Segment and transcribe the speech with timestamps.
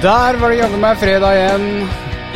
[0.00, 1.64] Der var det jammen meg fredag igjen.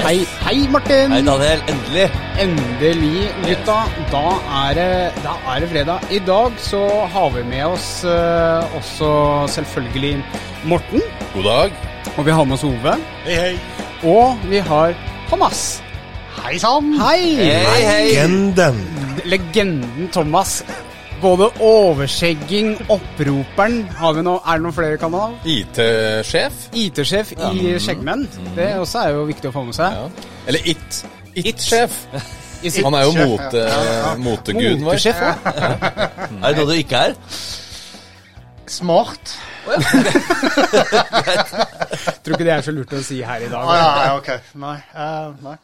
[0.05, 1.15] Hei, hei Martin.
[1.15, 1.63] Hei, Daniel.
[1.73, 2.09] Endelig.
[2.43, 3.77] Endelig, gutta.
[4.13, 4.21] Da
[4.67, 4.89] er, det,
[5.25, 6.05] da er det fredag.
[6.13, 6.83] I dag så
[7.15, 9.09] har vi med oss eh, også
[9.55, 10.19] selvfølgelig
[10.69, 11.01] Morten.
[11.33, 11.81] God dag.
[12.19, 12.99] Og vi har med oss Ove.
[13.25, 13.57] Hei, hei.
[14.13, 14.93] Og vi har
[15.33, 15.65] Thomas.
[16.43, 16.93] Hei sann!
[17.01, 17.33] Hei!
[17.41, 18.07] Hei, hei.
[18.11, 18.85] Legenden.
[19.25, 20.61] Legenden Thomas.
[21.25, 25.39] Både overskjegging, opproperen har vi noe, Er det noen flere kanaler?
[25.49, 26.67] IT-sjef.
[26.77, 28.27] IT-sjef i Skjeggmenn.
[28.53, 29.97] Det også er jo viktig å få med seg.
[29.97, 30.29] Ja.
[30.51, 31.01] Eller It.
[31.35, 31.97] It-sjef.
[32.61, 34.13] It Han er jo mote, ja.
[34.21, 34.99] moteguden vår.
[34.99, 35.35] Motesjef òg.
[36.45, 37.17] Er det noe du ikke er?
[38.69, 39.35] Smart.
[42.25, 43.65] Tror ikke det er så lurt å si her i dag.
[43.65, 44.31] Ah, ja, ja, ok.
[44.61, 44.77] Nei.
[44.93, 45.57] Uh, nei.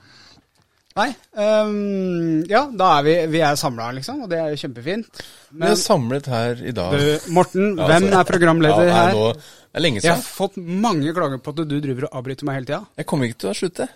[0.98, 1.10] Nei.
[1.38, 5.22] Um, ja, da er vi, vi er samla, liksom, og det er jo kjempefint.
[5.54, 6.96] Vi er samlet her i dag.
[6.98, 9.14] du, Morten, Ja, hvem altså, er programleder ja, her?
[9.14, 9.28] Nå,
[9.70, 12.58] det er lenge Jeg har fått mange klager på at du driver og avbryter meg
[12.58, 12.82] hele tida.
[12.98, 13.86] Jeg kommer ikke til å slutte.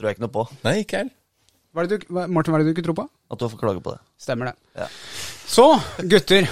[0.00, 0.46] Tror jeg ikke noe på.
[0.66, 1.04] Nei, ikke.
[1.70, 3.06] Hva er du, Morten, hva er det du ikke tror på?
[3.30, 4.02] At du har fått klage på det.
[4.18, 4.56] Stemmer det.
[4.82, 4.90] Ja.
[5.46, 5.70] Så,
[6.02, 6.50] gutter.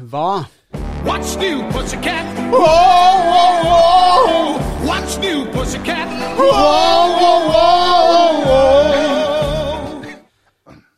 [0.00, 0.28] Hva
[1.06, 2.26] What's new, pussycat?
[2.50, 2.64] Whoa,
[3.30, 4.58] whoa, whoa.
[4.88, 6.08] What's new, pussycat?
[6.36, 6.50] Whoa,
[7.20, 9.15] whoa, whoa,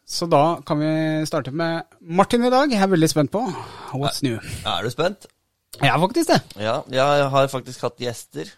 [0.09, 0.91] Så da kan vi
[1.29, 2.71] starte med Martin i dag.
[2.73, 3.43] Jeg er veldig spent på
[3.93, 4.39] What's new.
[4.65, 5.27] Er du spent?
[5.83, 6.39] Jeg er faktisk det.
[6.65, 8.49] Ja, jeg har faktisk hatt gjester.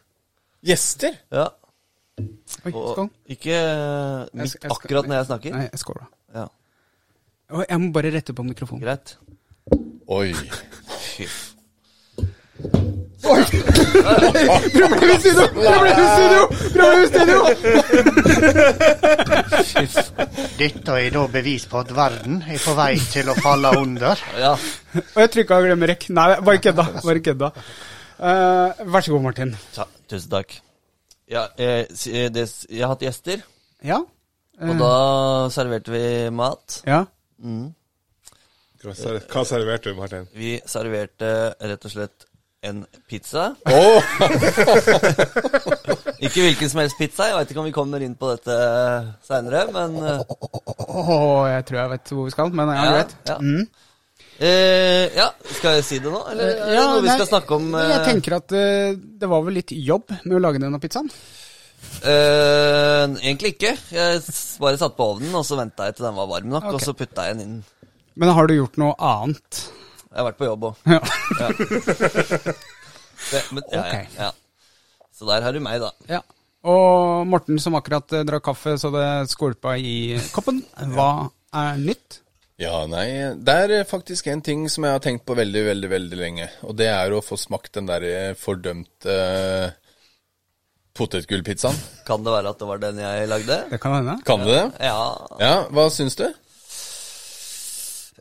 [0.63, 1.17] Gjester?
[1.35, 1.49] Ja.
[2.67, 3.57] Oi, Og ikke
[4.37, 5.57] midt Jeg jeg akkurat når jeg snakker.
[5.57, 6.45] Nei, skål, da.
[7.51, 8.85] Ja, Jeg må bare rette på mikrofonen.
[8.85, 9.17] Greit.
[10.07, 10.31] Oi.
[11.01, 11.27] Fy.
[13.31, 15.47] Problem i studio!
[15.55, 16.43] Problem i studio!
[16.75, 17.39] Problem i studio!
[20.61, 24.17] Dette er da bevis på at verden er på vei til å falle under.
[24.39, 24.55] Ja.
[25.01, 26.09] Og jeg trykka glemmer rekk.
[26.17, 26.85] Nei, bare kødda.
[27.05, 27.49] Bare kødda.
[28.21, 29.55] Uh, vær så god, Martin.
[29.77, 30.51] Ta, tusen takk.
[31.31, 33.45] Ja, eh, eh, det, jeg har hatt gjester,
[33.87, 34.01] Ja?
[34.61, 34.95] og da
[35.55, 36.03] serverte vi
[36.35, 36.81] mat.
[36.85, 37.05] Ja?
[38.83, 38.93] Hva
[39.31, 40.27] Hva serverte du, Martin?
[40.35, 42.27] Vi serverte rett og slett
[42.63, 43.55] en pizza.
[43.65, 44.03] Oh.
[46.21, 47.31] Ikke hvilken som helst pizza.
[47.31, 48.57] Jeg veit ikke om vi kommer inn på dette
[49.25, 53.15] seinere, men oh, jeg tror jeg vet hvor vi skal, men ja, Ja, greit.
[53.31, 53.37] ja.
[53.41, 53.65] Mm.
[54.45, 57.31] eh, ja, skal jeg si det nå, eller er det Ja, noe vi nei, skal
[57.33, 57.71] snakke om?
[57.81, 58.93] eh, Jeg tenker at eh,
[59.25, 61.09] det var vel litt jobb med å lage denne pizzaen.
[62.05, 63.73] eh, egentlig ikke.
[63.97, 64.21] Jeg
[64.61, 66.77] bare satte på ovnen, og så venta jeg til den var varm nok, okay.
[66.77, 67.61] og så putta jeg den inn.
[68.21, 69.65] Men har du gjort noe annet?
[70.11, 70.75] Jeg har vært på jobb òg.
[70.91, 71.01] Ja.
[73.31, 73.83] Ja,
[74.17, 74.31] ja.
[75.15, 75.91] Så der har du meg, da.
[76.09, 76.23] ja.
[76.67, 80.63] Og Morten som akkurat eh, drakk kaffe så det skvulpa i koppen.
[80.93, 82.21] Hva er nytt?
[82.61, 83.07] Ja, nei,
[83.41, 86.49] det er faktisk en ting som jeg har tenkt på veldig, veldig, veldig lenge.
[86.69, 89.95] Og det er å få smakt den der eh, fordømte uh,
[90.99, 91.79] potetgullpizzaen.
[92.09, 93.57] Kan det være at det var den jeg lagde?
[93.71, 94.19] Det kan hende.
[94.29, 94.67] Kan du det?
[94.85, 95.01] Ja.
[95.41, 96.27] Ja, hva syns du?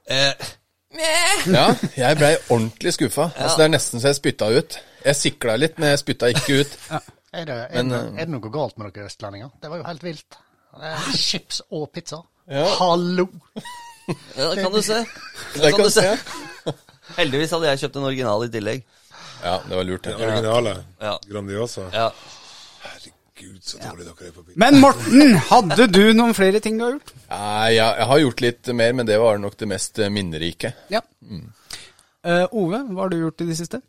[0.07, 0.49] Eh,
[0.97, 3.29] Ja, jeg blei ordentlig skuffa.
[3.35, 4.77] Altså, det er nesten så jeg spytta ut.
[5.05, 6.77] Jeg sikla litt, men jeg spytta ikke ut.
[7.29, 9.51] Er det, er, Men, det, eh, er det noe galt med dere østlendinger?
[9.61, 10.39] Det var jo helt vilt.
[11.13, 12.23] Chips og pizza.
[12.49, 12.65] Ja.
[12.79, 13.27] Hallo!
[14.37, 15.03] ja, det kan du se.
[15.53, 16.07] Det kan du se.
[17.19, 18.81] Heldigvis hadde jeg kjøpt en original i tillegg.
[19.43, 20.03] Ja, det var lurt.
[20.09, 20.73] Den Originale.
[21.01, 21.13] Ja.
[21.29, 21.85] Grandiosa.
[21.93, 22.09] Ja.
[23.39, 24.59] Gud, så dårlig dere er på pizza.
[24.59, 27.13] Men Morten, hadde du noen flere ting du har gjort?
[27.29, 30.73] Nei, jeg, jeg har gjort litt mer, men det var nok det mest eh, minnerike.
[30.91, 31.01] Ja.
[31.29, 33.81] Eh, Ove, hva har du gjort i det siste?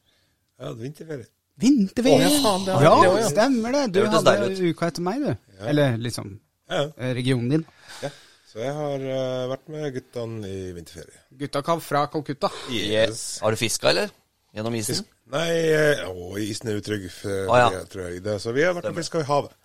[0.61, 1.29] Jeg hadde vinterferie.
[1.61, 2.17] Vinterferie.
[2.17, 3.29] Oh, ja, faen, det ja, det ja.
[3.35, 3.85] stemmer det.
[3.93, 5.55] Du Det hadde uka etter meg, du.
[5.73, 6.35] Eller liksom
[6.71, 7.65] Ja, eh, regionen din.
[8.05, 8.13] ja.
[8.51, 11.21] Så jeg har uh, vært med guttene i vinterferie.
[11.39, 12.49] Gutta fra Calcutta.
[12.75, 13.39] Yes.
[13.45, 14.11] Har du fiska, eller?
[14.57, 15.07] Gjennom isen?
[15.31, 17.71] Nei, eh, å, isen er utrygg, for, ah, ja.
[17.79, 18.23] jeg tror jeg.
[18.27, 19.57] Det, så vi har vært og fiska i havet.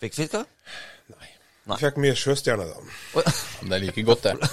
[0.00, 0.44] Fikk fiska?
[1.64, 1.78] Nei.
[1.80, 3.22] fikk mye sjøstjerner, da.
[3.62, 4.48] Men det er like godt, det.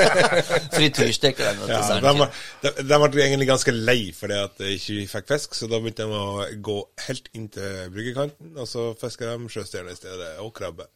[0.76, 2.32] Frityrstek er Ja, de, var,
[2.62, 6.06] de, de ble egentlig ganske lei fordi at de ikke fikk fisk, så da begynte
[6.08, 6.78] de å gå
[7.08, 10.88] helt inn til bryggekanten, og så fiska de sjøstjerner i stedet, og krabbe.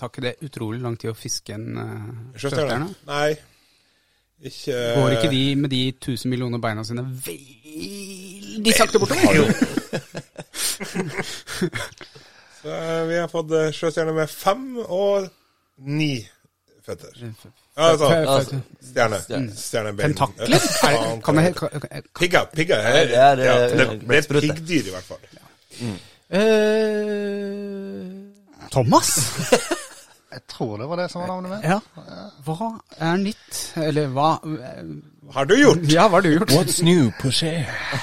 [0.00, 2.92] tar ikke det utrolig lang tid å fiske en uh, sjøstjerne?
[3.08, 3.32] Nei.
[4.42, 9.52] Ikke Går ikke de med de 1000 millioner beina sine veldig sakte bortover?
[12.62, 15.28] Så eh, vi har fått eh, sjøstjerne med fem og
[15.86, 16.28] ni
[16.86, 17.16] føtter.
[17.22, 19.18] Ja, altså, Altså, stjerne.
[19.56, 20.14] Stjernebein.
[20.14, 20.46] Tentakler?
[20.86, 22.44] Er kan jeg, kan, kan, Pigger.
[22.54, 23.80] Pigger er, Det er, ja, eh, det,
[24.18, 25.18] er piggdyr, i hvert fall.
[26.30, 26.40] eh,
[28.72, 29.08] Thomas?
[30.32, 31.64] Jeg tror det var det som var navnet mitt.
[31.68, 31.78] Ja.
[32.46, 33.58] Hva er nytt?
[33.82, 34.30] Eller hva
[35.32, 35.84] Har du gjort?
[35.92, 36.54] Ja, hva har du gjort?
[36.56, 37.52] What's new, Pushe?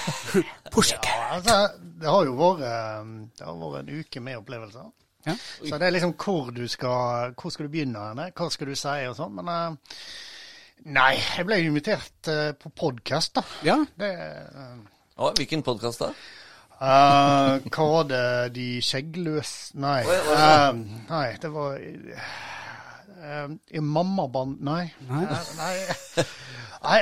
[0.73, 1.09] Pussycat.
[1.09, 1.57] Ja, altså,
[2.01, 4.89] det har jo vært, eh, det har vært en uke med opplevelser.
[5.27, 5.35] Ja.
[5.65, 8.77] Så det er liksom hvor du skal, hvor skal du begynne henne, hva skal du
[8.79, 9.33] si og sånn.
[9.39, 9.97] Men eh,
[10.95, 13.45] nei, jeg ble invitert eh, på podkast, da.
[13.67, 13.79] Ja.
[13.99, 14.11] Det,
[14.55, 14.77] uh,
[15.19, 16.13] Å, hvilken podkast da?
[16.81, 20.01] Eh, hva var det De skjeggløse Nei.
[20.07, 20.79] Eh,
[21.09, 24.85] nei, det var uh, I mammaband Nei.
[25.09, 25.25] Nei.
[25.59, 25.73] Nei.
[26.79, 26.99] Nei,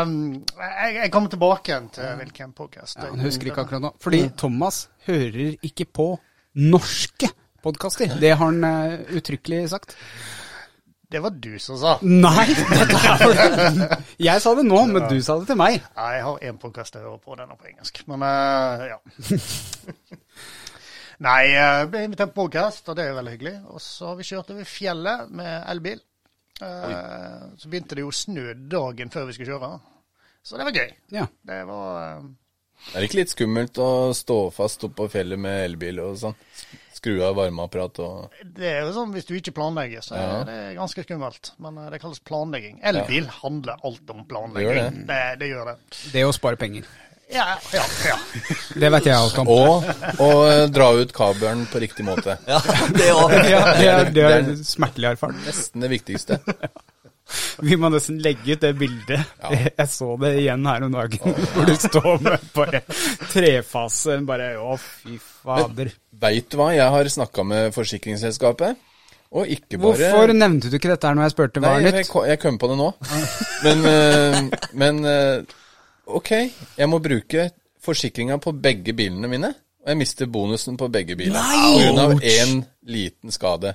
[0.00, 0.14] um,
[0.56, 3.02] jeg, jeg kommer tilbake igjen til hvilken podkast.
[3.04, 3.90] Han husker ikke akkurat nå.
[4.00, 6.06] Fordi Thomas hører ikke på
[6.64, 7.28] norske
[7.60, 8.16] podkaster.
[8.16, 8.64] Det har han
[9.12, 9.92] uttrykkelig sagt.
[11.10, 11.92] Det var du som sa.
[12.02, 12.46] Nei!
[12.48, 15.82] er- Jeg sa det nå, men du sa det til meg.
[15.98, 18.00] Nei, jeg har én podkast jeg hører på, den er på engelsk.
[18.10, 18.98] Men uh, ja.
[21.24, 23.54] Nei, jeg ble invitert på podkast, og det er veldig hyggelig.
[23.70, 26.00] Og så har vi kjørt over fjellet med elbil.
[26.62, 29.70] Uh, så begynte det jo å snø dagen før vi skulle kjøre.
[30.44, 30.90] Så det var gøy.
[31.14, 31.26] Ja.
[31.46, 32.26] Det var uh,
[32.92, 36.36] Er det ikke litt skummelt å stå fast oppå på fjellet med elbil og sånn?
[37.04, 40.28] Skru av varmeapparat og Det er jo sånn hvis du ikke planlegger, så Ja.
[40.40, 41.50] er det ganske skummelt.
[41.60, 42.78] Men eh, det kalles planlegging.
[42.82, 44.70] Elbil handler alt om Det planlegging.
[44.72, 45.76] gjør Det, det gjør det.
[46.14, 46.86] Det er å spare penger.
[47.32, 48.16] Ja, ja, ja.
[48.78, 49.48] Det vet jeg alt om.
[49.48, 49.84] Og
[50.20, 52.38] å eh, dra ut kabelen på riktig måte.
[52.48, 52.60] Ja,
[52.96, 53.36] det òg.
[53.52, 55.40] Ja, det er, det er smertelig erfaring.
[55.44, 56.40] Nesten det viktigste.
[57.64, 59.24] Vi må nesten legge ut det bildet.
[59.48, 62.82] Jeg så det igjen her om dagen, hvor du står med bare
[63.32, 64.18] trefase.
[64.28, 65.88] Bare å, fy fader.
[66.24, 68.78] Veit du hva, jeg har snakka med forsikringsselskapet,
[69.34, 72.08] og ikke bare Hvorfor nevnte du ikke dette her når jeg spurte hva er nytt?
[72.12, 72.88] ko- jeg kom på det nå.
[73.66, 74.40] Men, eh,
[74.76, 75.54] men eh,
[76.06, 76.30] ok,
[76.78, 77.48] jeg må bruke
[77.84, 79.50] forsikringa på begge bilene mine.
[79.84, 81.90] Og jeg mister bonusen på begge Nei!
[81.92, 82.06] pga.
[82.24, 83.74] én liten skade.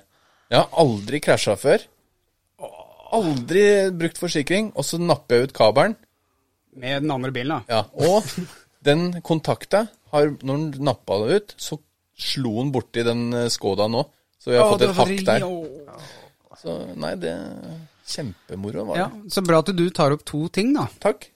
[0.50, 1.84] Jeg har aldri krasja før.
[3.14, 3.64] Aldri
[3.98, 5.96] brukt forsikring, og så napper jeg ut kabelen.
[6.80, 7.80] Med den andre bilen, da.
[7.80, 8.26] Ja, og
[8.86, 11.78] den kontakta har, Når den nappa det ut, så
[12.20, 14.04] slo den borti den eh, Skoda nå.
[14.40, 15.46] Så vi har Å, fått et hakk der.
[16.60, 17.34] Så nei, det
[18.10, 19.02] Kjempemoro var det.
[19.04, 20.88] Ja, så bra at du tar opp to ting, da.
[21.04, 21.28] Takk.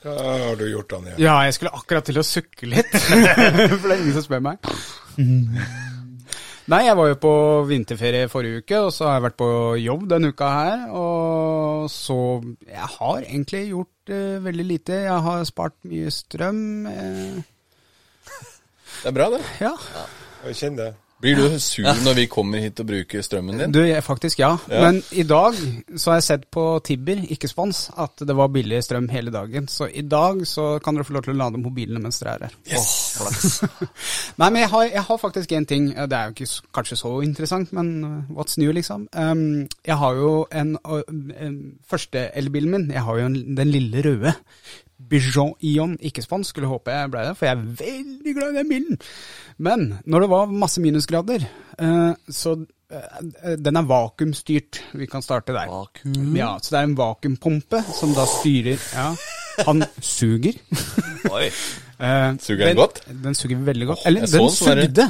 [0.00, 1.14] Hva har du gjort, Anja?
[1.20, 2.92] Ja, jeg skulle akkurat til å sukke litt.
[3.00, 4.70] For det er ingen som spør meg.
[6.70, 7.32] Nei, jeg var jo på
[7.66, 9.48] vinterferie forrige uke, og så har jeg vært på
[9.82, 10.84] jobb denne uka her.
[10.94, 12.18] Og så
[12.68, 15.00] Jeg har egentlig gjort uh, veldig lite.
[15.08, 16.60] Jeg har spart mye strøm.
[16.86, 17.40] eh,
[19.00, 19.44] Det er bra, det.
[19.60, 19.76] ja.
[20.46, 20.96] Jeg kjenner det.
[21.20, 23.72] Blir du sur når vi kommer hit og bruker strømmen din?
[23.74, 24.54] Du, jeg, faktisk ja.
[24.72, 24.86] Ja.
[24.86, 25.56] Men i dag
[26.00, 29.68] så har jeg sett på Tibber, ikke spons, at det var billig strøm hele dagen.
[29.68, 32.46] Så i dag så kan dere få lov til å lade mobilene mens dere er
[32.48, 32.56] her.
[34.40, 35.90] Nei, men jeg har, jeg har faktisk en ting.
[35.92, 39.04] Det er jo ikke kanskje så interessant, men uh, what's new, liksom.
[39.12, 42.92] Um, jeg har jo en, en første elbilen min.
[42.96, 44.38] Jeg har jo en, den lille røde.
[45.08, 48.58] Bijon Ion, ikke spansk, Skulle håpe jeg ble det, for jeg er veldig glad i
[48.58, 49.00] den bilen.
[49.58, 51.46] Men når det var masse minusgrader,
[51.78, 52.54] eh, så
[52.92, 54.82] eh, den er vakuumstyrt.
[55.00, 55.70] Vi kan starte der.
[55.70, 56.36] Vakuum?
[56.36, 59.14] Ja, Så det er en vakuumpumpe som da styrer Ja,
[59.66, 60.58] han suger.
[61.30, 61.48] Oi.
[62.00, 63.02] Eh, Suger den godt?
[63.12, 64.06] Den suger veldig godt.
[64.08, 65.04] Eller, den en sånn sugde.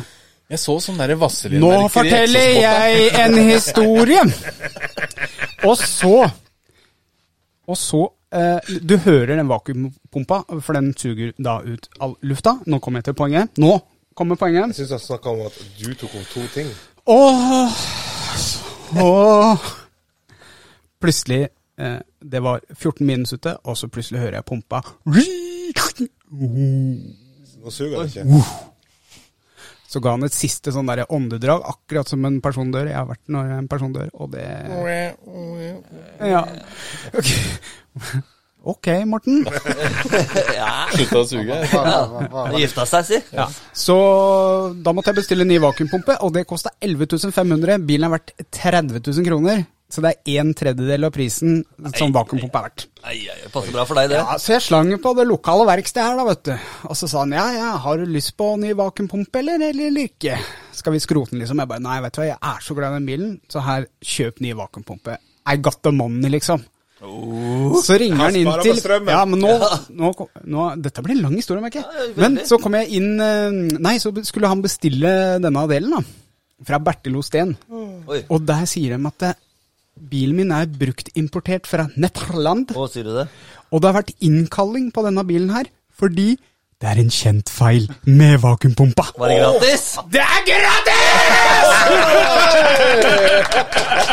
[0.50, 4.25] Jeg så sånn derre Vazelin Nå forteller jeg en historie!
[5.68, 6.25] Og så
[7.69, 8.00] Og så
[8.33, 12.57] eh, Du hører den vakuumpumpa, for den suger da ut all lufta.
[12.67, 13.59] Nå kommer jeg til poenget.
[13.59, 13.79] Nå
[14.17, 14.73] kommer poenget.
[14.73, 16.69] Jeg syns han snakka om at du tok om to ting.
[17.07, 17.73] Åh,
[19.02, 19.69] åh.
[21.00, 21.49] Plutselig
[21.79, 21.99] eh,
[22.33, 24.83] Det var 14 minus ute, og så plutselig hører jeg pumpa.
[27.61, 28.70] Nå suger det ikke.
[29.90, 32.87] Så ga han et siste sånn der åndedrag, akkurat som en person dør.
[32.92, 34.44] Jeg har vært når en person dør, og det
[36.30, 36.44] Ja.
[38.61, 39.42] Ok, okay Morten.
[40.94, 41.59] Slutta å suge.
[41.75, 43.20] Han gifta seg, si.
[43.35, 43.49] Ja.
[43.75, 43.97] Så
[44.78, 47.82] da måtte jeg bestille en ny vakuumpumpe, og det kosta 11 500.
[47.88, 49.64] Bilen er verdt 30 000 kroner.
[49.90, 51.61] Så det er en tredjedel av prisen
[51.99, 52.85] som vakuumpumpe er verdt.
[53.11, 54.20] Ei, ei, passer bra for deg, det.
[54.20, 56.52] Ja, så jeg slang på det lokale verkstedet her, da, vet du.
[56.87, 60.38] Og så sa han ja, ja, har du lyst på ny vakuumpumpe, eller, eller ikke?
[60.76, 61.59] Skal vi skrote den, liksom?
[61.59, 63.88] Jeg bare nei, vet du hva, jeg er så glad i den bilen, så her,
[64.14, 65.18] kjøp ny vakuumpumpe.
[65.50, 66.62] I got the money, liksom.
[67.00, 68.80] Så ringer han inn til.
[69.09, 69.54] Ja, men nå,
[69.97, 70.11] nå,
[70.52, 72.11] nå Dette blir en lang historie, merker jeg.
[72.20, 76.02] Men så kom jeg inn eh, Nei, så skulle han bestille denne delen, da.
[76.68, 77.54] Fra Bertil Osten.
[77.73, 78.12] Oh.
[78.20, 79.30] Og der sier de at
[80.11, 82.70] bilen min er bruktimportert fra Nederland.
[82.76, 83.26] Å, sier du det?
[83.70, 85.66] Og det har vært innkalling på denne bilen her,
[85.97, 86.37] fordi
[86.80, 89.04] det er en kjent feil med vakuumpumpa.
[89.20, 89.85] Var det gratis?
[90.12, 91.09] Det er gratis!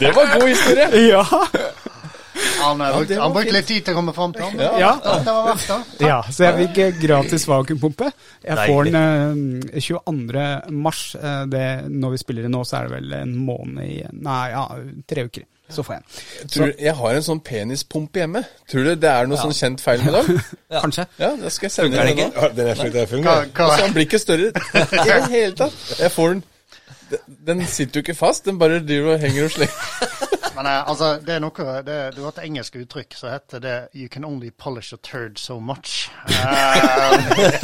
[0.00, 0.86] Det var god historie!
[1.10, 1.22] Ja.
[2.60, 4.58] Han, eh, brukte, det han brukte litt tid til å komme fram til ham.
[4.80, 4.92] Ja.
[6.00, 8.10] Ja, så jeg fikk eh, gratis vakuumpumpe.
[8.44, 10.44] Jeg får den eh, 22.
[10.70, 11.04] mars.
[11.16, 14.42] Eh, Det, når vi spiller det nå, så er det vel en måned i Nei,
[14.52, 14.66] ja,
[15.08, 15.46] tre uker.
[15.70, 16.02] Så får jeg
[16.50, 16.72] den.
[16.82, 18.40] Jeg har en sånn penispumpe hjemme.
[18.70, 20.40] Tror du det er noe sånn kjent feil med den?
[20.82, 21.04] Kanskje.
[21.20, 22.48] Ja, da skal jeg sende den nå.
[22.56, 23.06] Den er fungerer.
[23.06, 23.52] fungerer.
[23.54, 25.76] Altså, den blir ikke større i det hele tatt.
[26.00, 26.42] Jeg får den
[27.46, 30.29] Den sitter jo ikke fast, den bare driver og henger og slenger.
[30.60, 33.76] Men eh, altså, det er noe det, Du har et engelsk uttrykk som heter det
[33.96, 36.10] 'You can only polish a turd so much'.
[36.28, 37.62] Eh,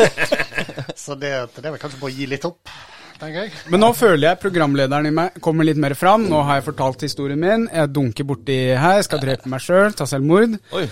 [1.05, 2.73] så det, det er vel kanskje bare å gi litt opp.
[3.21, 6.27] Men nå føler jeg programlederen i meg kommer litt mer fram.
[6.29, 7.69] Nå har jeg fortalt historien min.
[7.73, 10.59] Jeg dunker borti her, skal drepe meg sjøl, ta selvmord.
[10.77, 10.85] Oi.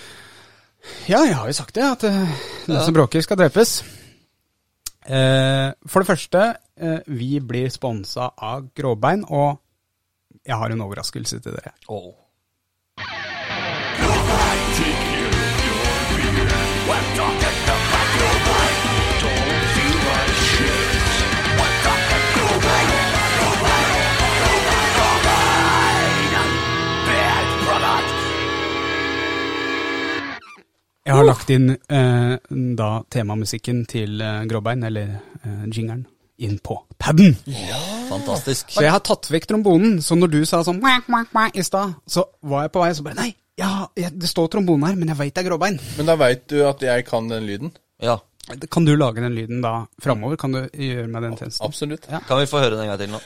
[1.09, 3.77] Ja, jeg har jo sagt det, at uh, den som bråker, skal drepes.
[5.05, 9.61] Eh, for det første, eh, vi blir sponsa av Gråbein, og
[10.47, 11.73] jeg har en overraskelse til dere.
[11.89, 12.13] Oh.
[31.05, 32.31] Jeg har lagt inn eh,
[32.79, 36.07] da temamusikken til eh, Gråbein, eller eh, jingeren,
[36.43, 37.37] inn på paden.
[38.09, 38.75] Fantastisk.
[38.75, 40.00] Så jeg har tatt vekk trombonen.
[40.03, 42.93] Så når du sa sånn «Mwah, mwah, mwah» i stad, så var jeg på vei,
[42.97, 45.79] så bare Nei, ja, jeg, det står trombone her, men jeg veit det er Gråbein.
[45.99, 47.75] Men da veit du at jeg kan den lyden.
[48.03, 48.19] Ja.
[48.71, 50.37] Kan du lage den lyden da framover?
[50.41, 51.64] Kan du gjøre meg den tjenesten?
[51.64, 52.11] Absolutt.
[52.11, 52.21] Ja.
[52.29, 53.23] Kan vi få høre den en gang til nå?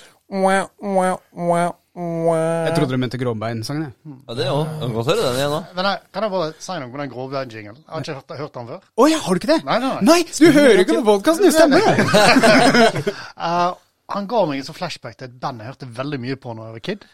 [2.69, 4.17] Jeg trodde du mente Gråbein-sangen, jeg.
[4.29, 4.69] Ja, det òg.
[4.95, 5.61] Godt høre den igjen nå.
[5.75, 7.81] Men jeg, kan jeg bare si noe om den grovbein-jinglen?
[7.81, 8.85] Jeg har ikke hørt, hørt den før.
[8.95, 9.59] Å ja, har du ikke det?
[9.67, 10.19] Nei, nei, nei.
[10.29, 13.15] du hører ikke på podkasten, det stemmer!
[13.39, 13.71] Eh,
[14.15, 16.69] han ga meg en sånn flashback til et band jeg hørte veldig mye på da
[16.69, 17.05] jeg var kid.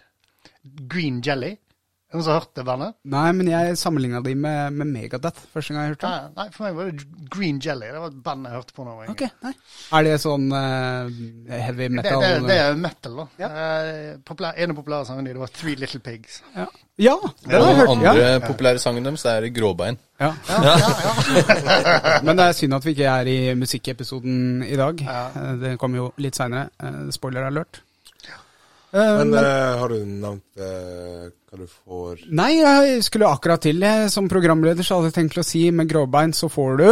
[0.91, 1.51] Green Jelly.
[2.15, 2.93] Er du har hørt det bandet?
[3.11, 6.35] Nei, men jeg sammenligna de med, med Megadeth første gang jeg hørte dem.
[6.39, 7.89] Nei, for meg var det Green Jelly.
[7.91, 8.93] Det var et band jeg hørte på nå.
[8.93, 9.15] jeg var yngre.
[9.15, 9.53] Ok, nei.
[9.99, 11.11] Er det sånn uh,
[11.65, 12.23] heavy metal?
[12.23, 13.49] det, det er metal, da.
[13.49, 16.39] Eh, populær, en av populære sangene deres var Three Little Pigs.
[16.55, 16.69] Ja,
[17.09, 17.95] ja det har jeg jeg den hørt.
[17.99, 18.39] andre Ja.
[18.47, 19.99] populære sangen deres er Gråbein.
[20.23, 20.31] Ja.
[20.47, 22.21] Ja, ja, ja.
[22.29, 25.03] Men det er synd at vi ikke er i musikkepisoden i dag.
[25.03, 26.71] Eh, Det kommer jo litt seinere.
[27.11, 27.83] Spoiler alert.
[28.95, 33.61] Eh, Men men, eh, har du nevnt eh, hva du får nei, jeg skulle akkurat
[33.67, 33.81] til.
[33.83, 34.11] det.
[34.15, 36.89] Som programleder så hadde jeg tenkt å si med gråbein så får du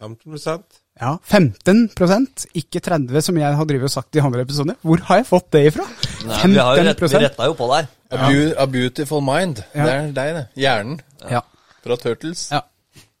[0.00, 4.76] 15% ja, 15% ikke 30 som jeg har drivet og sagt i andre episoder.
[4.80, 5.86] Hvor har jeg fått det ifra?
[6.28, 7.88] Nei, vi, har jo rett, vi retta jo på der.
[8.14, 8.28] A,
[8.62, 9.64] a Beautiful Mind.
[9.74, 9.84] Ja.
[9.88, 10.44] Det er deg, det.
[10.62, 11.40] Hjernen Ja.
[11.82, 12.46] fra Turtles.
[12.52, 12.62] ja.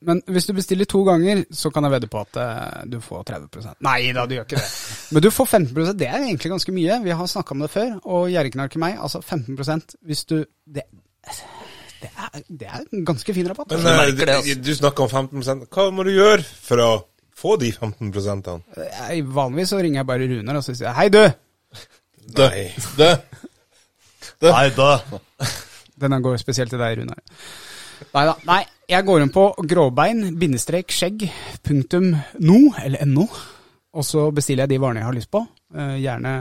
[0.04, 3.24] Men hvis du bestiller to ganger, så kan jeg vedde på at eh, du får
[3.30, 4.70] 30% Nei da, du gjør ikke det.
[5.16, 6.98] Men du får 15% Det er egentlig ganske mye.
[7.04, 7.94] Vi har snakka om det før.
[8.04, 10.84] Og Gjerriknark og meg, altså 15% hvis du Det,
[12.02, 13.72] det, er, det er en ganske fin rabatt.
[13.72, 14.16] Men Altså.
[14.16, 14.60] du, altså.
[14.66, 16.90] du, snakker om 15% Hva må du gjøre for å
[17.34, 18.60] få de 15 -ene?
[18.76, 21.24] Jeg, vanligvis så ringer jeg bare Runar og så sier jeg, hei, du!
[22.36, 22.48] Dø.
[22.98, 23.14] Dø.
[24.42, 25.00] Nei da.
[26.00, 27.18] Denne går spesielt til deg, Runar.
[28.14, 28.36] Nei da.
[28.48, 31.24] Nei, jeg går inn på gråbein, bindestrek, skjegg,
[31.64, 32.10] punktum
[32.44, 33.28] no, eller no.
[33.94, 35.44] Og så bestiller jeg de varene jeg har lyst på.
[35.74, 36.34] Eh, gjerne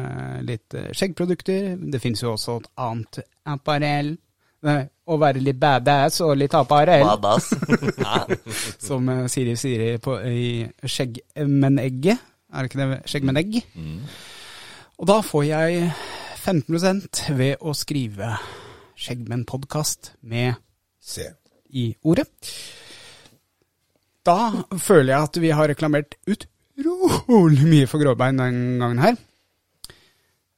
[0.45, 1.73] litt eh, skjeggprodukter.
[1.77, 3.19] Det fins jo også et annet
[3.53, 4.15] apparell.
[4.63, 7.49] Å være litt badass og litt apparell, Badass.
[8.87, 10.47] Som eh, Siri sier i
[10.87, 12.31] Skjeggmennegget.
[12.53, 12.99] Er det ikke det?
[13.11, 13.59] Skjeggmenegg.
[15.01, 15.87] Og da får jeg
[16.43, 18.33] 15% ved å skrive
[18.99, 20.59] Skjeggmenn-podkast med
[21.03, 21.33] Se.
[21.73, 22.27] I ordet.
[24.23, 24.37] Da
[24.79, 29.17] føler jeg at vi har reklamert utrolig mye for gråbein den gangen her.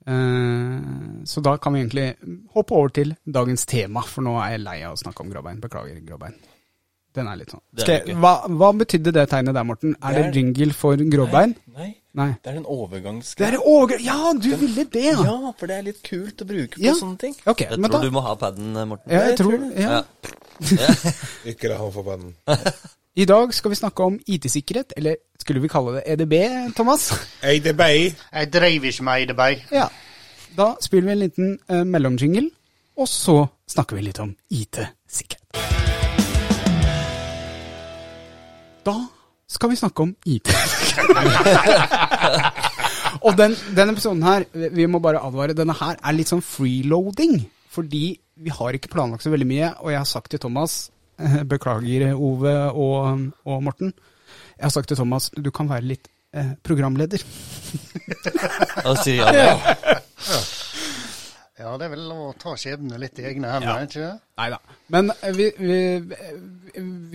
[0.06, 2.16] Eh, Så da kan vi egentlig
[2.54, 5.60] hoppe over til dagens tema, for nå er jeg lei av å snakke om gråbein.
[5.64, 6.36] Beklager, gråbein.
[7.16, 7.64] Den er litt sånn.
[7.82, 9.96] Er hva, hva betydde det tegnet der, Morten?
[10.04, 11.56] Er det Det er- jingle for gråbein?
[11.74, 11.96] Nei, Nei.
[12.16, 14.00] Det er en Det er er over...
[14.00, 15.24] Ja, du ville det, ja!
[15.24, 16.94] Ja, for det er litt kult å bruke på Ja.
[16.96, 17.36] sånne ting.
[17.46, 19.12] Okay, Jeg men tror da du må ha paden, Morten.
[19.12, 20.04] ja, jeg jeg tror, tror ja.
[20.80, 20.94] Ja.
[21.52, 22.36] Ikke la han få paden.
[23.22, 26.34] I dag skal vi snakke om IT-sikkerhet, eller skulle vi kalle det EDB,
[26.76, 27.12] Thomas?
[27.44, 27.82] EDB.
[28.34, 29.42] Jeg dreiv ikke med EDB.
[29.72, 29.88] Ja.
[30.58, 32.50] Da spiller vi en liten uh, mellomjingle,
[32.98, 33.38] og så
[33.72, 35.42] snakker vi litt om IT-sikkerhet.
[38.86, 38.96] Da
[39.48, 40.50] skal vi snakke om IT.
[43.26, 47.44] og den, denne episoden her, vi- må bare advare, denne her er litt sånn freeloading.
[47.76, 48.06] Fordi
[48.40, 50.72] vi har ikke planlagt så veldig mye, og jeg har sagt til Thomas
[51.20, 53.02] eh, Beklager, Ove og,
[53.46, 53.94] og Morten.
[54.56, 57.20] Jeg har sagt til Thomas du kan være litt eh, programleder.
[58.86, 59.46] Og sier ja, det.
[61.60, 63.76] Ja, det er vel å ta skjebnen litt i egne hender, Ja.
[63.88, 64.14] ikke det?
[64.40, 64.58] Nei da.
[64.92, 65.80] Men eh, vi, vi,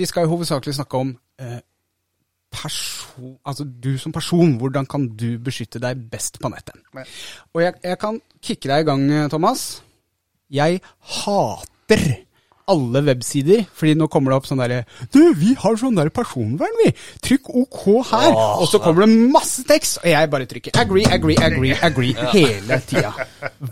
[0.01, 1.11] vi skal jo hovedsakelig snakke om
[1.41, 1.59] eh,
[2.51, 4.57] person, altså du som person.
[4.61, 6.81] Hvordan kan du beskytte deg best på nettet?
[7.55, 9.83] Og jeg, jeg kan kicke deg i gang, eh, Thomas.
[10.51, 10.81] Jeg
[11.21, 12.09] hater
[12.71, 16.75] alle websider, fordi nå kommer det opp sånn derre Du, vi har sånn der personvern,
[16.85, 16.93] vi!
[17.25, 17.81] Trykk OK
[18.13, 18.31] her!
[18.31, 22.79] og så kommer det masse tekst, og jeg bare trykker agree, agree, agree, agree hele
[22.87, 23.11] tida.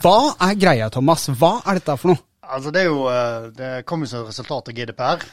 [0.02, 0.16] Hva
[0.48, 1.28] er greia, Thomas?
[1.30, 2.24] Hva er dette for noe?
[2.48, 5.24] Altså, det er jo eh, Det kom jo som resultat av GDPR.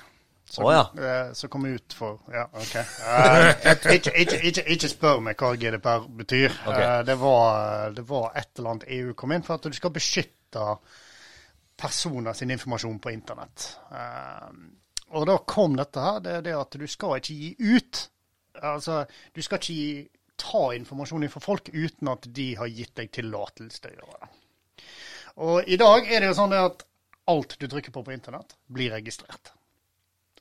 [0.50, 1.04] Som, oh, ja.
[1.04, 2.76] eh, som kom ut for Ja, OK.
[3.06, 6.54] Uh, ikke, ikke, ikke, ikke spør meg hva GDPR betyr.
[6.70, 9.94] Eh, det, var, det var et eller annet EU kom inn for at du skal
[9.96, 10.66] beskytte
[11.76, 13.72] personer sin informasjon på internett.
[13.90, 14.54] Uh,
[15.18, 16.22] og da kom dette her.
[16.24, 18.06] Det er det at du skal ikke gi ut.
[18.62, 19.02] Altså,
[19.36, 19.90] du skal ikke gi,
[20.40, 24.88] ta informasjon fra folk uten at de har gitt deg tillatelse til å gjøre det.
[25.46, 26.86] Og i dag er det jo sånn at
[27.32, 29.52] alt du trykker på på internett, blir registrert.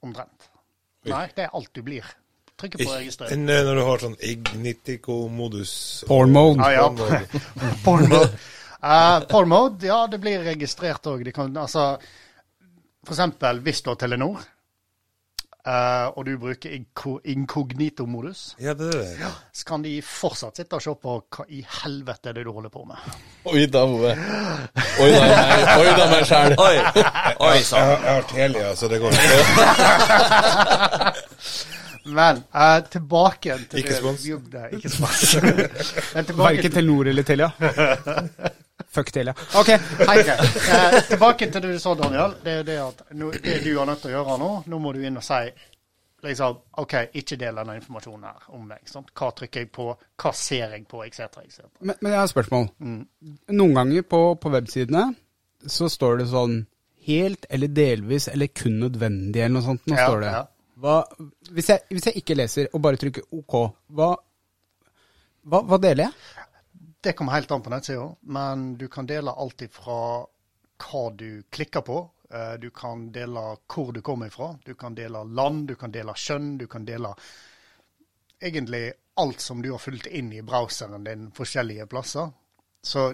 [0.05, 0.51] Omtrent.
[1.09, 2.07] Nei, det er alt du blir.
[2.61, 3.27] Trykker på.
[3.35, 5.73] Enn eh, når du har sånn Ignitico-modus.
[6.09, 6.63] Porn mode.
[6.65, 7.73] Ah, ja.
[7.87, 8.29] Porn mode.
[8.85, 9.23] Uh.
[9.31, 11.23] Porn mode, ja, det blir registrert òg.
[11.33, 11.85] Altså,
[13.01, 14.43] for eksempel hvis du har Telenor,
[15.67, 16.71] eh, og du bruker
[17.25, 19.31] inkognito-modus, Ja, det er det.
[19.53, 22.71] så kan de fortsatt sitte og se på hva i helvete er det du holder
[22.75, 22.97] på med.
[23.51, 24.11] Oi da, Ove.
[25.01, 26.55] Oi da, meg, oi da, meg sjæl.
[26.59, 26.77] Oi,
[27.41, 27.81] oi Jeg sann.
[27.81, 29.39] har, jeg har Telia, så det går ikke.
[32.15, 34.27] Men eh, tilbake til Ikke det- spons.
[34.77, 35.37] Ikke spons.
[36.15, 37.49] Men tilbake Verken Telenor eller Telia.
[38.95, 39.35] Fuck ja.
[39.59, 39.71] Ok,
[40.09, 40.19] hei.
[40.31, 42.35] Eh, tilbake til det du sa, Daniel.
[42.45, 44.93] Det er det at nå, det du er nødt til å gjøre nå, nå må
[44.95, 45.41] du inn og si
[46.25, 48.81] liksom, OK, ikke del denne informasjonen her om meg.
[48.89, 49.11] Sant?
[49.19, 49.91] Hva trykker jeg på,
[50.23, 51.27] hva ser jeg på, etc.
[51.43, 51.67] etc.
[51.83, 52.69] Men, men jeg har et spørsmål.
[53.59, 55.09] Noen ganger på, på websidene
[55.67, 56.63] så står det sånn
[57.05, 59.85] helt eller delvis eller kun nødvendig eller noe sånt.
[59.91, 60.31] Nå Ja, står det.
[60.39, 60.45] ja.
[60.85, 60.95] Hva,
[61.55, 63.55] hvis, jeg, hvis jeg ikke leser og bare trykker OK,
[63.95, 64.09] hva,
[65.45, 66.44] hva, hva deler jeg?
[67.05, 69.97] Det kommer helt an på nettsida, men du kan dele alt ifra
[70.85, 71.99] hva du klikker på.
[72.33, 74.55] eh, Du kan dele hvor du kommer ifra.
[74.65, 77.13] Du kan dele land, du kan dele kjønn, du kan dele
[78.41, 82.31] egentlig alt som du har fulgt inn i browseren din forskjellige plasser.
[82.83, 83.13] Så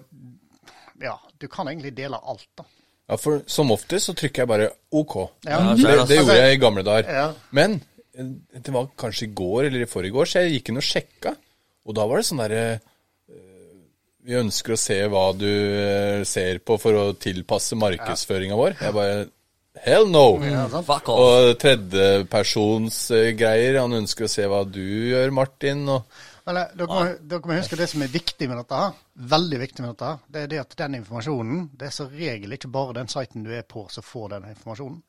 [1.01, 2.65] ja, du kan egentlig dele alt, da.
[3.11, 5.17] Ja, for som oftest så trykker jeg bare OK.
[5.45, 5.59] Ja.
[5.75, 7.11] Det, det gjorde jeg i gamle dager.
[7.11, 7.27] Ja.
[7.51, 7.81] Men
[8.15, 10.87] eh, det var kanskje i går eller i forrige år, så jeg gikk inn og
[10.87, 11.35] sjekka.
[11.91, 12.87] Og da var det sånn derre eh,
[14.27, 18.75] Vi ønsker å se hva du eh, ser på for å tilpasse markedsføringa vår.
[18.81, 19.29] Jeg bare
[19.81, 20.37] Hell no!
[20.43, 20.75] Mm.
[21.15, 23.79] Og tredjepersonsgreier.
[23.81, 25.89] Han ønsker å se hva du gjør, Martin.
[25.89, 26.03] Og
[26.49, 28.91] Men eh, dere må, dere må huske det som er viktig med dette her,
[29.37, 32.75] veldig viktig med dette det er det at den informasjonen, det er som regel ikke
[32.75, 35.01] bare den siten du er på som får den informasjonen.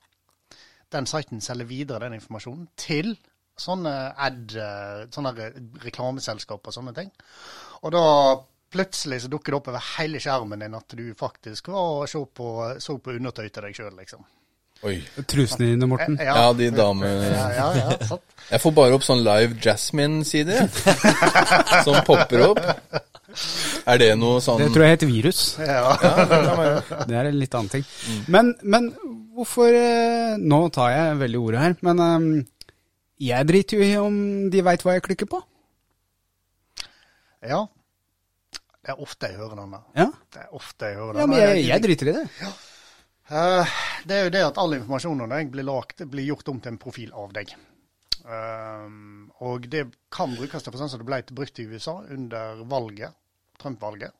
[0.92, 3.08] Den siten selger videre den informasjonen til
[3.62, 7.12] sånne ad, eh, sånne reklameselskaper reklameselskap og sånne ting.
[7.82, 8.06] Og da
[8.72, 12.24] plutselig så dukker det opp over hele skjermen din at du faktisk var og så
[12.26, 14.24] på, så på undertøy til deg sjøl, liksom.
[14.82, 14.96] Oi.
[15.30, 16.16] Trusene dine, Morten.
[16.18, 18.24] Ja, de damene Ja, ja, ja, sant.
[18.48, 20.58] Jeg får bare opp sånn Live Jasmine-side.
[21.86, 22.62] Som popper opp.
[23.88, 25.44] Er det noe sånn Det tror jeg heter virus.
[25.62, 25.94] Ja.
[27.10, 27.86] Det er en litt annen ting.
[28.34, 28.90] Men, men
[29.38, 32.28] hvorfor eh, Nå tar jeg veldig ordet her, men um,
[33.22, 34.18] jeg driter jo i om
[34.50, 35.44] de veit hva jeg klikker på.
[37.46, 37.68] ja.
[38.82, 39.82] Det er ofte jeg hører den der.
[40.00, 42.24] Ja, Det er ofte jeg hører ja men jeg, jeg driter i det.
[43.32, 43.76] Eh,
[44.10, 46.74] det er jo det at all informasjon om deg blir, lagt, blir gjort om til
[46.74, 47.54] en profil av deg.
[48.22, 53.14] Um, og det kan brukes til sånn som det ble brukt i USA under valget,
[53.62, 54.18] Trump-valget.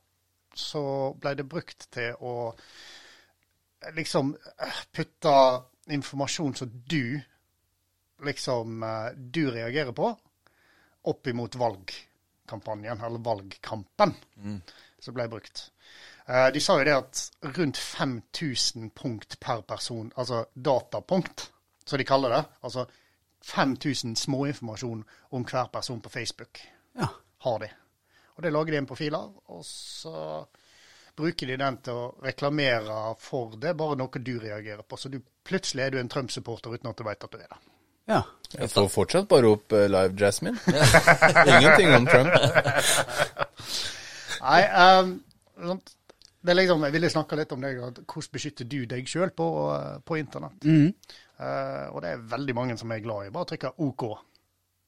[0.54, 0.84] Så
[1.18, 2.52] ble det brukt til å
[3.98, 5.36] liksom eh, putte
[5.90, 7.18] informasjon som du
[8.22, 8.84] liksom
[9.34, 10.12] du reagerer på,
[11.10, 12.11] opp imot valgkampanjen
[12.52, 14.14] valgkampanjen, eller valgkampen,
[14.98, 15.70] som ble brukt.
[16.26, 17.22] Eh, de sa jo det at
[17.56, 21.50] rundt 5000 punkt per person, altså datapunkt,
[21.84, 22.86] som de kaller det, altså
[23.44, 26.60] 5000 småinformasjon om hver person på Facebook
[26.94, 27.08] Ja.
[27.38, 27.68] har de.
[28.36, 30.46] Og det lager de en profil av, og så
[31.16, 34.96] bruker de den til å reklamere for det, bare noe du reagerer på.
[34.96, 37.58] Så du, plutselig er du en Trump-supporter uten at du vet at du er det.
[38.10, 38.22] Ja.
[38.52, 40.58] Jeg får fortsatt bare opp uh, Live Jasmine.
[41.48, 42.34] Ingenting om Trump.
[44.42, 45.14] Nei, um,
[46.42, 49.46] det er liksom, jeg ville snakke litt om deg, hvordan beskytter du deg sjøl på,
[49.76, 50.66] eh, på internett?
[50.66, 54.04] Eh, og det er veldig mange som er glad i bare trykker OK.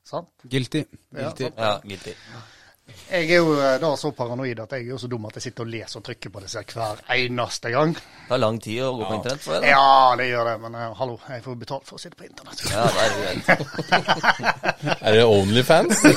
[0.05, 0.33] Sant?
[0.51, 0.83] Guilty.
[0.83, 1.47] Ja, Guilty.
[1.47, 1.63] sant.
[1.63, 2.17] Ja, guilty.
[2.85, 5.47] Jeg er jo eh, da så paranoid at jeg er jo så dum at jeg
[5.47, 7.95] sitter og leser og trykker på disse hver eneste gang.
[7.97, 9.61] Det tar lang tid å gå på internett for det.
[9.65, 9.69] da.
[9.73, 12.59] Ja, det gjør det, men uh, hallo, jeg får betalt for å sitte på internett.
[12.69, 13.45] Ja, det er greit.
[15.05, 16.05] Er det Onlyfans?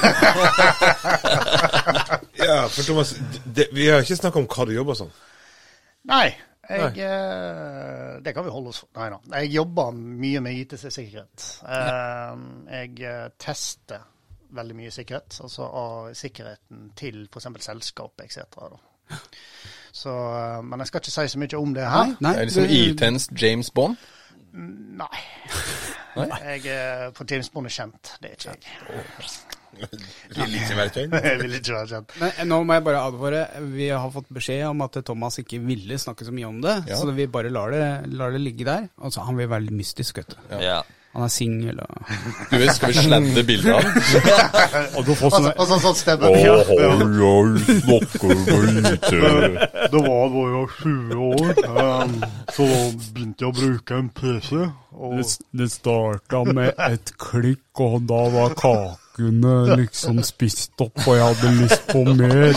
[2.38, 5.10] Ja, for Thomas, det, vi har ikke snakka om hva du jobber som.
[6.08, 6.30] Nei,
[6.68, 8.92] jeg, eh, det kan vi holde oss for.
[9.00, 9.20] Nei da.
[9.40, 11.48] Jeg jobber mye med ITC-sikkerhet.
[11.64, 14.06] Eh, jeg eh, tester
[14.56, 17.48] veldig mye sikkerhet, altså av sikkerheten til f.eks.
[17.66, 18.46] selskap etc.
[19.92, 22.16] Så, eh, men jeg skal ikke si så mye om det her.
[22.20, 23.98] Nei, Det er liksom I10s James Bond.
[24.58, 25.20] Nei.
[26.18, 29.38] Jeg er på James Bond er kjent, det er ikke jeg.
[30.34, 31.16] Vil ikke være kjent.
[31.44, 32.14] Vil ikke være kjent.
[32.22, 33.44] Men eh, nå må jeg bare advare.
[33.74, 36.78] Vi har fått beskjed om at Thomas ikke ville snakke så mye om det.
[36.90, 36.98] Ja.
[36.98, 37.84] Så vi bare lar det,
[38.18, 38.88] lar det ligge der.
[38.98, 40.40] Altså, han vil være litt mystisk, vet du.
[40.64, 40.82] Ja.
[41.18, 42.10] Han er singel og
[42.52, 44.84] Du vet, skal vi sladde bildet av han?
[45.00, 46.30] Og du får Og så- og sånn sånn stemme.
[49.92, 52.14] Det var da jeg var 20 år, em,
[52.54, 52.82] så da
[53.14, 54.60] begynte jeg å bruke en PC.
[54.98, 55.26] Og det,
[55.62, 61.54] det starta med et klikk, og da var kakene liksom spist opp, og jeg hadde
[61.62, 62.54] lyst på mer.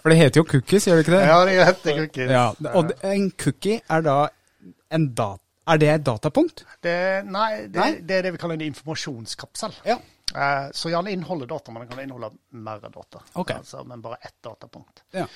[0.00, 1.24] For det heter jo cookies, gjør det ikke det?
[1.28, 2.30] Ja, det heter cookies.
[2.30, 4.18] Ja, Og en cookie er da
[4.90, 5.39] en dat...
[5.68, 6.64] Er det et datapunkt?
[6.82, 6.94] Det,
[7.28, 7.90] nei, det, Nei?
[8.00, 9.76] det er det vi kaller en informasjonskapsel.
[9.86, 9.98] Ja.
[10.30, 13.20] Eh, så gjerne inneholder data, men den kan inneholde mer data.
[13.34, 13.60] Okay.
[13.60, 15.04] Altså, men bare ett datapunkt.
[15.12, 15.26] Ja.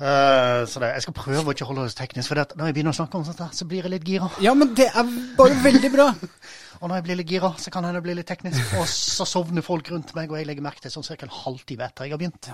[0.00, 2.52] Uh, så det, jeg skal prøve å ikke holde det så teknisk, for det at
[2.56, 4.30] når jeg begynner å snakke om sånt, her, så blir jeg litt gira.
[4.40, 6.06] Ja, men det er bare veldig bra.
[6.80, 8.70] Og når jeg blir litt gira, så kan hende det bli litt teknisk.
[8.80, 11.26] Og så sovner folk rundt meg, og jeg legger merke til sånn ca.
[11.26, 12.48] en halvtime etter jeg har begynt.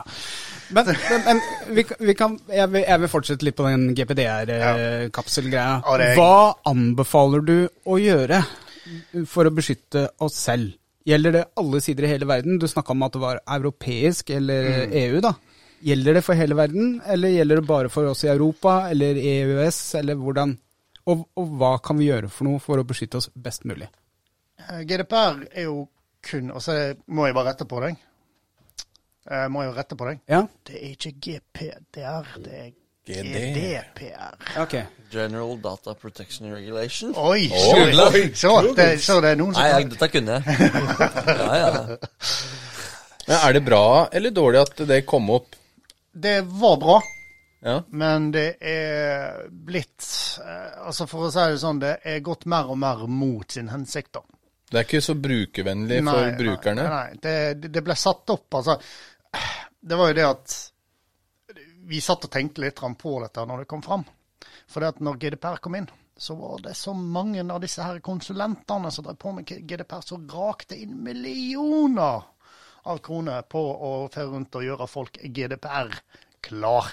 [0.75, 1.43] Men, men, men
[1.77, 5.77] vi, kan- vi kan, jeg, vil, jeg vil fortsette litt på den GPDR-kapselgreia.
[5.85, 7.55] Ja, er- Hva anbefaler du
[7.87, 8.43] å gjøre
[9.31, 10.75] for å beskytte oss selv?
[11.07, 12.59] Gjelder det alle sider i hele verden?
[12.59, 15.35] Du snakka om at det var europeisk eller EU, da.
[15.87, 19.79] Gjelder det for hele verden, eller gjelder det bare for oss i Europa eller EØS,
[20.01, 20.57] eller hvordan?
[21.07, 23.87] Og, og hva kan vi gjøre for noe for å beskytte oss best mulig?
[24.59, 25.87] Eh, GDPR er jo
[26.27, 26.73] kun Og så
[27.13, 27.97] må jeg bare rette på deg.
[29.31, 30.19] Jeg må jeg jo rette på deg.
[30.31, 30.41] Ja?
[30.67, 32.69] Det er ikke GPDR, det er
[33.07, 34.35] GDPR.
[34.63, 34.85] Okay.
[35.13, 37.13] General Data Protection Regulation.
[37.15, 37.49] Oi!
[37.53, 40.43] Oh, så, oi, så, det, så det er noen som Nei, jeg, dette kunne jeg.
[41.43, 41.99] Ja, ja.
[43.27, 45.55] Men er det bra eller dårlig at det kom opp?
[46.15, 46.97] Det var bra,
[47.67, 47.81] Ja.
[47.91, 50.05] men det er blitt
[50.39, 53.69] eh, Altså For å si det sånn, det er gått mer og mer mot sin
[53.73, 54.13] hensikt.
[54.15, 54.23] da.
[54.71, 56.87] Det er ikke så brukervennlig for brukerne.
[56.91, 58.81] Nei, nei det, det ble satt opp, altså.
[59.87, 60.57] Det var jo det at
[61.87, 64.03] vi satt og tenkte litt på dette når det kom fram.
[64.67, 65.87] For det at når GDPR kom inn,
[66.19, 70.27] så var det så mange av disse her konsulentene som drev på med GDPR, som
[70.33, 72.25] rakte inn millioner
[72.87, 75.93] av kroner på å føre rundt og gjøre folk GDPR
[76.47, 76.93] klar.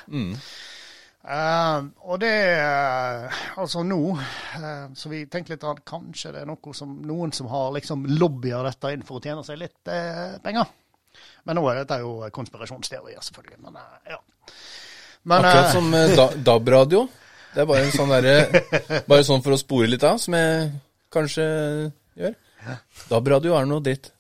[1.24, 6.50] Eh, og det uh, Altså nå uh, Så vi tenkte litt at kanskje det er
[6.50, 10.36] noe som noen som har liksom lobbyer dette inn for å tjene seg litt eh,
[10.44, 10.68] penger.
[11.48, 13.60] Men nå er dette jo konspirasjonsteorier, selvfølgelig.
[13.64, 13.78] Men
[14.10, 14.20] ja.
[15.24, 15.88] Men, Akkurat som
[16.20, 17.06] da, DAB-radio.
[17.54, 18.36] Det er bare en sånn derre
[19.08, 20.72] Bare sånn for å spore litt av, som jeg
[21.14, 21.46] kanskje
[22.20, 22.36] gjør.
[23.12, 24.12] DAB-radio er noe dritt.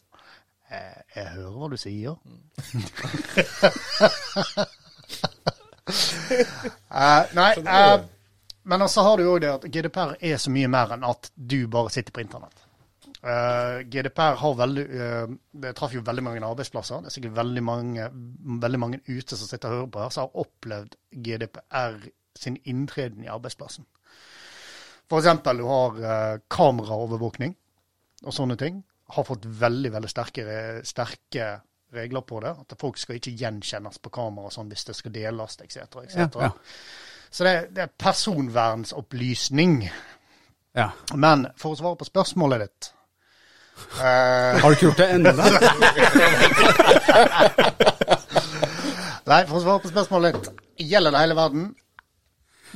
[0.72, 2.16] eh, jeg hører hva du sier.
[6.93, 8.04] Eh, nei, uh,
[8.69, 11.65] men så har du jo det at GDPR er så mye mer enn at du
[11.72, 12.62] bare sitter på internett.
[13.24, 17.00] Uh, GDPR har veldig eh, Det traff jo veldig mange arbeidsplasser.
[17.02, 18.08] Det er sikkert veldig mange,
[18.65, 22.00] veldig mange ute som sitter og hører på her, som har opplevd GDPR
[22.36, 23.88] sin inntreden i arbeidsplassen.
[25.13, 27.54] Eksempel, du har eh, kameraovervåkning
[28.26, 28.82] og sånne ting.
[29.13, 30.46] Har fått veldig, veldig sterke,
[30.88, 31.50] sterke
[31.94, 32.54] regler på det.
[32.62, 35.78] At folk skal ikke gjenkjennes på kamera sånn hvis det skal deles, etc.
[35.78, 36.52] Et Ja, ja.
[37.34, 39.90] Så det, det er personvernsopplysning.
[40.78, 40.92] Ja.
[41.14, 42.94] Men for å svare på spørsmålet ditt,
[43.98, 44.04] uh,
[44.62, 45.32] Har du ikke gjort det ennå?
[49.32, 50.48] nei, for å svare på spørsmålet ditt.
[50.94, 51.64] Gjelder det hele verden?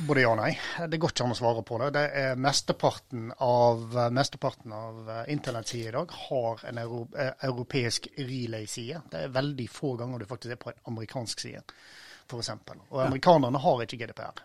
[0.06, 0.52] Både ja og nei.
[0.86, 1.88] Det går ikke an å svare på det.
[1.96, 8.06] det er Mesteparten av, mesteparten av eh, internettsider i dag har en euro, eh, europeisk
[8.16, 9.00] relay-side.
[9.10, 11.64] Det er veldig få ganger du faktisk er på en amerikansk side,
[12.28, 12.52] f.eks.
[12.90, 14.44] Og amerikanerne har ikke GDPR.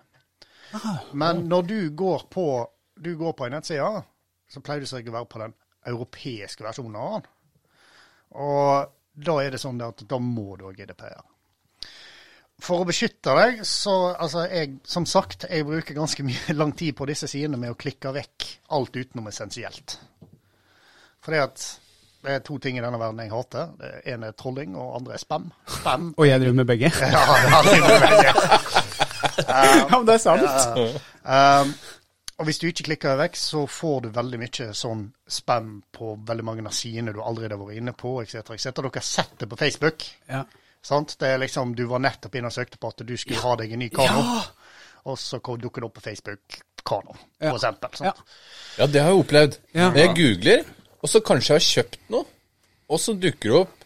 [1.13, 2.47] Men når du går på,
[2.95, 4.01] du går på en nettside,
[4.49, 5.53] så pleier du seg å være på den
[5.93, 7.29] europeiske versjonen av den.
[8.41, 11.21] Og da er det sånn at da må du ha GDPR.
[12.61, 16.95] For å beskytte deg, så altså jeg, som sagt, jeg bruker ganske mye lang tid
[16.97, 19.97] på disse sidene med å klikke vekk alt utenom essensielt.
[21.23, 21.65] Fordi at
[22.23, 23.73] det er to ting i denne verden jeg hater.
[23.79, 25.49] Det ene er trolling, og andre er spam.
[25.67, 26.13] Spam.
[26.15, 26.91] Og jeg driver med begge.
[27.03, 28.37] Ja, ja, det er
[29.33, 30.95] uh, Ja, men det er sant.
[31.23, 31.73] Um,
[32.39, 36.45] og hvis du ikke klikker vekk, så får du veldig mye sånn spam på veldig
[36.47, 38.55] mange av sidene du allerede har vært inne på, etc.
[38.55, 38.71] etc.
[38.71, 40.05] Dere har sett det på Facebook.
[40.31, 40.45] Ja.
[40.83, 41.15] Sant?
[41.19, 43.71] Det er liksom, Du var nettopp inne og søkte på at du skulle ha deg
[43.71, 44.23] en ny kano,
[45.05, 47.53] og så kom- dukker det opp på Facebook kano, for Ja.
[47.55, 47.95] eksempel.
[47.95, 48.17] Sant?
[48.77, 49.57] Ja, det har jeg opplevd.
[49.73, 49.91] Ja.
[49.95, 50.65] Jeg googler,
[51.01, 52.25] og så kanskje jeg har kjøpt noe,
[52.89, 53.85] og så dukker det opp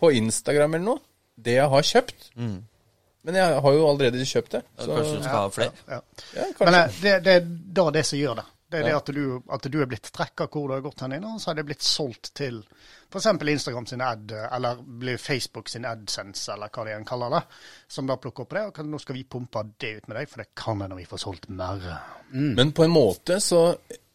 [0.00, 1.00] på Instagram eller noe,
[1.36, 2.30] det jeg har kjøpt.
[2.36, 4.62] Men jeg har jo allerede kjøpt det.
[4.78, 5.72] Så, Kanskje du skal ha flere?
[5.88, 6.00] Ja.
[6.34, 6.84] ja, Men kanskje.
[6.84, 7.40] eh, det, det er
[7.76, 8.44] da det som gjør det.
[8.70, 11.12] Det er det at du, at du er blitt trekka hvor du har gått hen
[11.12, 12.62] inne, og så har det blitt solgt til
[13.08, 13.26] f.eks.
[13.48, 17.42] Instagram sin ad, eller blir Facebook sin AdSense, eller hva de enn kaller det,
[17.88, 18.64] som da plukker opp det.
[18.68, 21.06] Og kan, nå skal vi pumpe det ut med deg, for det kan hende vi
[21.08, 21.86] får solgt mer.
[22.32, 23.62] Men på en måte så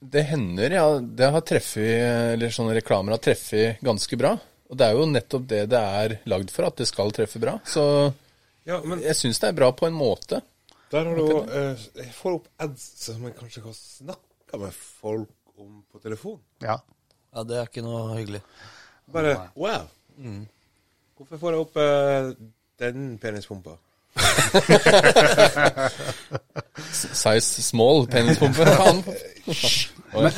[0.03, 0.87] Det hender, ja.
[0.99, 4.33] Det har treffet Eller sånne reklamer har treffet ganske bra.
[4.69, 7.53] Og det er jo nettopp det det er lagd for, at det skal treffe bra.
[7.65, 7.85] Så
[8.67, 10.41] Ja, men jeg syns det er bra på en måte.
[10.91, 11.47] der har du òg
[11.95, 16.39] Jeg får opp ads som jeg kanskje kan snakke med folk om på telefon.
[16.61, 16.77] Ja.
[17.33, 18.43] Ja, det er ikke noe hyggelig.
[19.11, 19.87] Bare wow.
[21.17, 22.33] Hvorfor får jeg opp uh,
[22.79, 23.69] den penispumpa?
[26.93, 28.65] Size small penispumpe.
[30.13, 30.29] Men,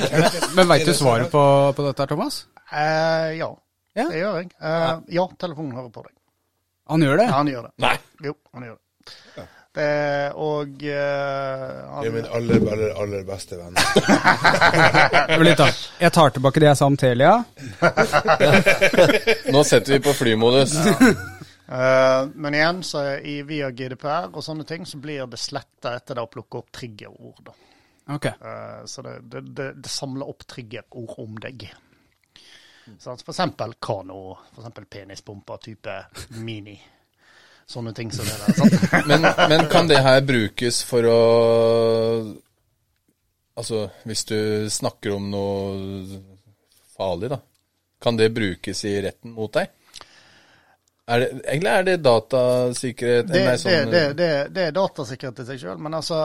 [0.56, 1.40] men veit du svaret på,
[1.76, 2.46] på dette, her, Thomas?
[2.72, 3.50] Uh, ja,
[3.96, 4.06] Ja.
[4.08, 4.48] det gjør jeg.
[4.64, 6.14] Uh, ja, telefonen hører på deg.
[6.88, 7.26] Han gjør det?
[7.28, 7.72] Ja, han gjør det.
[7.84, 7.98] Nei.
[8.24, 8.86] Jo, han gjør det.
[9.76, 13.76] Det og eh, Det er min aller, aller, aller beste venn.
[15.48, 15.70] Litt da.
[16.00, 17.34] Jeg tar tilbake det jeg sa om Telia.
[19.56, 20.76] Nå setter vi på flymodus.
[21.68, 26.20] Eh, men igjen, så i, via GDPR og sånne ting, så blir det sletta etter
[26.20, 27.42] det å plukke opp triggerord.
[27.50, 27.56] da.
[28.16, 28.26] Ok.
[28.26, 31.68] Eh, så det, det, det, det samler opp triggerord om deg.
[33.00, 35.96] Så, for eksempel kano, for eksempel penispumper type
[36.38, 36.78] mini.
[37.68, 38.58] Sånne ting som det der.
[38.60, 39.08] Sant?
[39.10, 41.20] Men, men kan det her brukes for å
[43.56, 46.18] Altså, hvis du snakker om noe
[46.98, 47.38] farlig, da.
[48.04, 49.72] Kan det brukes i retten mot deg?
[51.08, 55.46] Er det, egentlig er det datasikkerhet Det, nei, sånn, det, det, det er datasikkerhet i
[55.52, 56.20] seg sjøl, men altså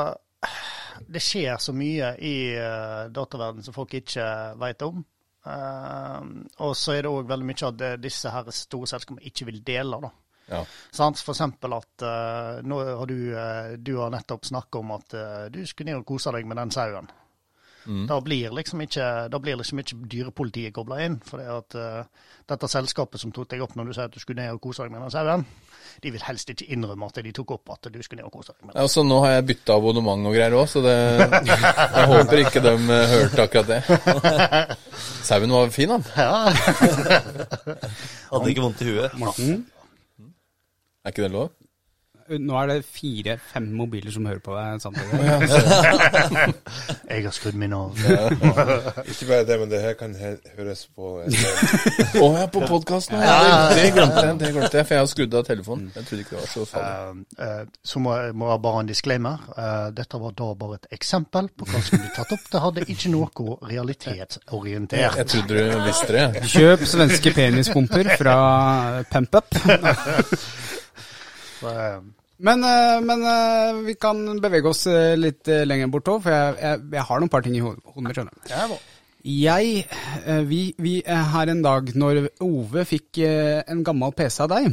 [1.05, 4.25] Det skjer så mye i uh, dataverdenen som folk ikke
[4.61, 5.05] vet om.
[5.47, 6.21] Uh,
[6.65, 9.63] og så er det òg veldig mye at det, disse her store selskapene ikke vil
[9.65, 10.01] dele.
[10.03, 10.11] da.
[10.51, 10.65] Ja.
[10.93, 15.49] For eksempel at eh, nå har du, eh, du har nettopp snakka om at eh,
[15.55, 17.11] du skulle ned og kose deg med den sauen.
[18.09, 21.15] Da blir liksom ikke, da blir liksom ikke dyrepolitiet kobla inn.
[21.25, 22.05] For det at uh,
[22.51, 24.85] dette selskapet som tok deg opp når du sier at du skulle ned og kose
[24.85, 25.43] deg med den sauen,
[26.05, 28.53] de vil helst ikke innrømme at de tok opp at du skulle ned og kose
[28.53, 28.81] deg med den.
[28.83, 30.97] Ja, så nå har jeg bytta abonnement og greier òg, så det,
[31.97, 32.75] jeg håper ikke de
[33.15, 33.81] hørte akkurat det.
[35.31, 36.05] Sauen var fin, han.
[38.31, 39.11] Hadde ikke vondt i huet.
[39.21, 39.53] Morten,
[41.05, 41.51] Er ikke det lov?
[42.39, 45.19] nå er det fire-fem mobiler som hører på deg samtidig.
[47.11, 47.97] Jeg har skrudd min av.
[47.99, 51.25] Ikke bare det, men det her kan he høres på Å
[52.23, 53.19] oh, ja, på podkasten.
[53.19, 53.39] Ja,
[53.71, 55.91] det, det glemte jeg, det glemte jeg, for jeg har skrudd av telefonen.
[55.97, 57.25] Jeg trodde ikke det var så farlig.
[57.35, 59.45] Uh, uh, så må jeg må jeg bare ha en disclaimer.
[59.57, 62.49] Uh, dette var da bare et eksempel på hva som ble tatt opp.
[62.53, 65.19] Det hadde ikke noe realitetsorientert.
[65.23, 66.27] Jeg trodde du visste det.
[66.55, 68.37] Kjøp svenske penispumper fra
[69.11, 69.51] PumpUp.
[71.67, 72.01] Eh,
[72.41, 74.87] Men, eh, men eh, vi kan bevege oss
[75.21, 78.05] litt lenger bort òg, for jeg, jeg, jeg har noen par ting i ho- hodet
[78.07, 78.15] mitt.
[78.17, 78.79] skjønner du.
[79.29, 79.83] Jeg,
[80.49, 84.71] vi, vi er her en dag, når Ove fikk en gammel PC av deg,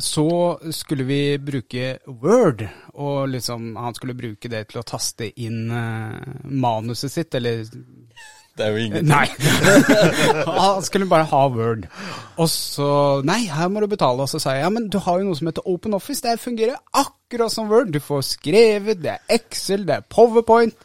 [0.00, 0.24] så
[0.72, 2.64] skulle vi bruke Word,
[2.96, 5.68] og liksom han skulle bruke det til å taste inn
[6.48, 7.66] manuset sitt, eller
[8.56, 9.10] Det er jo ingenting.
[9.10, 9.26] Nei.
[10.56, 11.84] Han skulle bare ha Word.
[12.40, 12.88] Og så
[13.28, 14.24] Nei, her må du betale.
[14.24, 16.24] Og så sa jeg ja, men du har jo noe som heter Open Office.
[16.24, 17.92] Det fungerer akkurat som Word.
[17.92, 20.76] Du får skrevet, det er Excel, det er PowerPoint.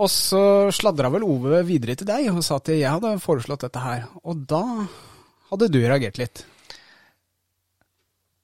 [0.00, 3.82] Og så sladra vel Ove videre til deg og sa at jeg hadde foreslått dette
[3.84, 4.06] her.
[4.24, 4.62] Og da
[5.50, 6.46] hadde du reagert litt.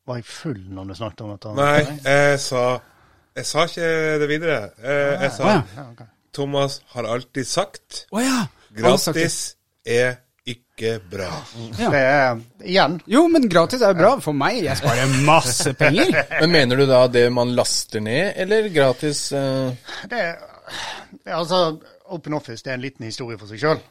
[0.07, 1.55] Var jeg full når du snakket om dette?
[1.59, 2.67] Nei, jeg sa
[3.37, 3.89] Jeg sa ikke
[4.23, 4.61] det videre.
[4.79, 5.65] Jeg, Jeg sa ja.
[5.81, 6.07] Ja.
[6.37, 8.47] Thomas har alltid sagt oh, ja.
[8.77, 11.31] Gratis er ikke bra.
[11.79, 11.89] Ja.
[11.91, 14.61] Det er, igjen, Jo, men gratis er jo bra for meg.
[14.63, 16.13] Jeg sparer masse penger.
[16.43, 19.33] Men mener du da det man laster ned, eller gratis?
[19.35, 19.73] uh...
[20.11, 20.21] det
[21.11, 21.79] det er altså,
[22.11, 23.83] OpenOffice det er en liten historie for seg sjøl,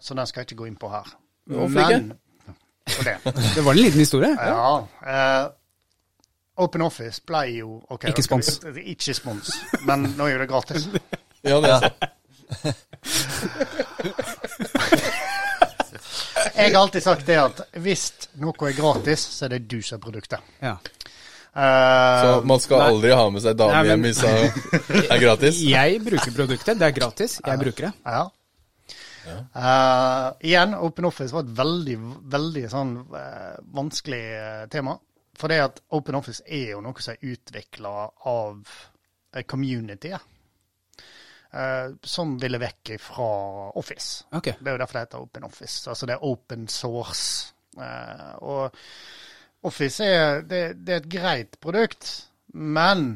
[0.00, 1.10] så den skal jeg ikke gå inn på her.
[1.50, 2.16] Hvorfor ikke?
[2.84, 3.14] Det.
[3.54, 4.30] Det var en liten historie.
[4.38, 4.78] Ja.
[5.06, 5.44] eh,
[6.56, 8.60] OpenOffice ble jo okay, Ikke spons.
[8.82, 9.54] Ikke spons,
[9.88, 10.88] men nå er jo det gratis.
[11.44, 12.04] Ja, det er sant.
[16.54, 18.10] Jeg har alltid sagt det at hvis
[18.42, 20.40] noe er gratis, så er det du som er produktet.
[20.62, 20.74] Ja.
[21.54, 22.88] Eh, Så man skal Nei.
[22.92, 24.34] aldri ha med seg dame Nei, men- hjem hvis det
[25.10, 25.54] er gratis?
[25.62, 26.78] Jeg bruker produktet.
[26.78, 27.40] Det er gratis.
[27.46, 27.92] Jeg bruker det.
[28.04, 28.24] Ja.
[29.56, 31.96] Eh, igjen, OpenOffice var et veldig,
[32.34, 34.98] veldig sånn eh, vanskelig eh, tema.
[35.38, 37.94] For det at OpenOffice er jo noe som er utvikla
[38.30, 38.54] av
[39.34, 40.20] uh, communityet.
[41.54, 43.28] Eh, som ville vekk fra
[43.78, 44.24] Office.
[44.30, 44.58] Okay.
[44.58, 45.90] Det er jo derfor det heter OpenOffice.
[45.90, 47.54] Altså det er open source.
[47.78, 48.76] Eh, og
[49.64, 52.10] Office er, det, det er et greit produkt,
[52.52, 53.14] men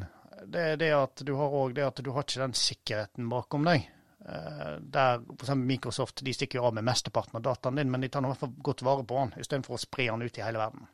[0.48, 3.66] det er det at du har òg det at du har ikke den sikkerheten bakom
[3.68, 3.88] deg.
[4.29, 5.55] Eh, der f.eks.
[5.57, 8.40] Microsoft de stikker jo av med mesteparten av dataen din, men de tar i hvert
[8.40, 10.88] fall godt vare på den, istedenfor å spre den ut i hele verden.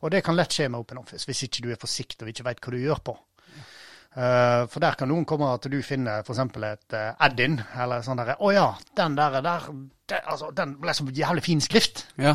[0.00, 2.62] Og det kan lett skje med OpenOffice, hvis ikke du er forsiktig og ikke vet
[2.64, 3.16] hva du gjør på.
[4.10, 6.40] Eh, for der kan noen komme at du finner f.eks.
[6.66, 8.64] et uh, add-in, eller sånn derre Å ja,
[8.98, 9.68] den der, der
[10.10, 12.08] det, altså, den ble så jævlig fin skrift.
[12.18, 12.34] Ja.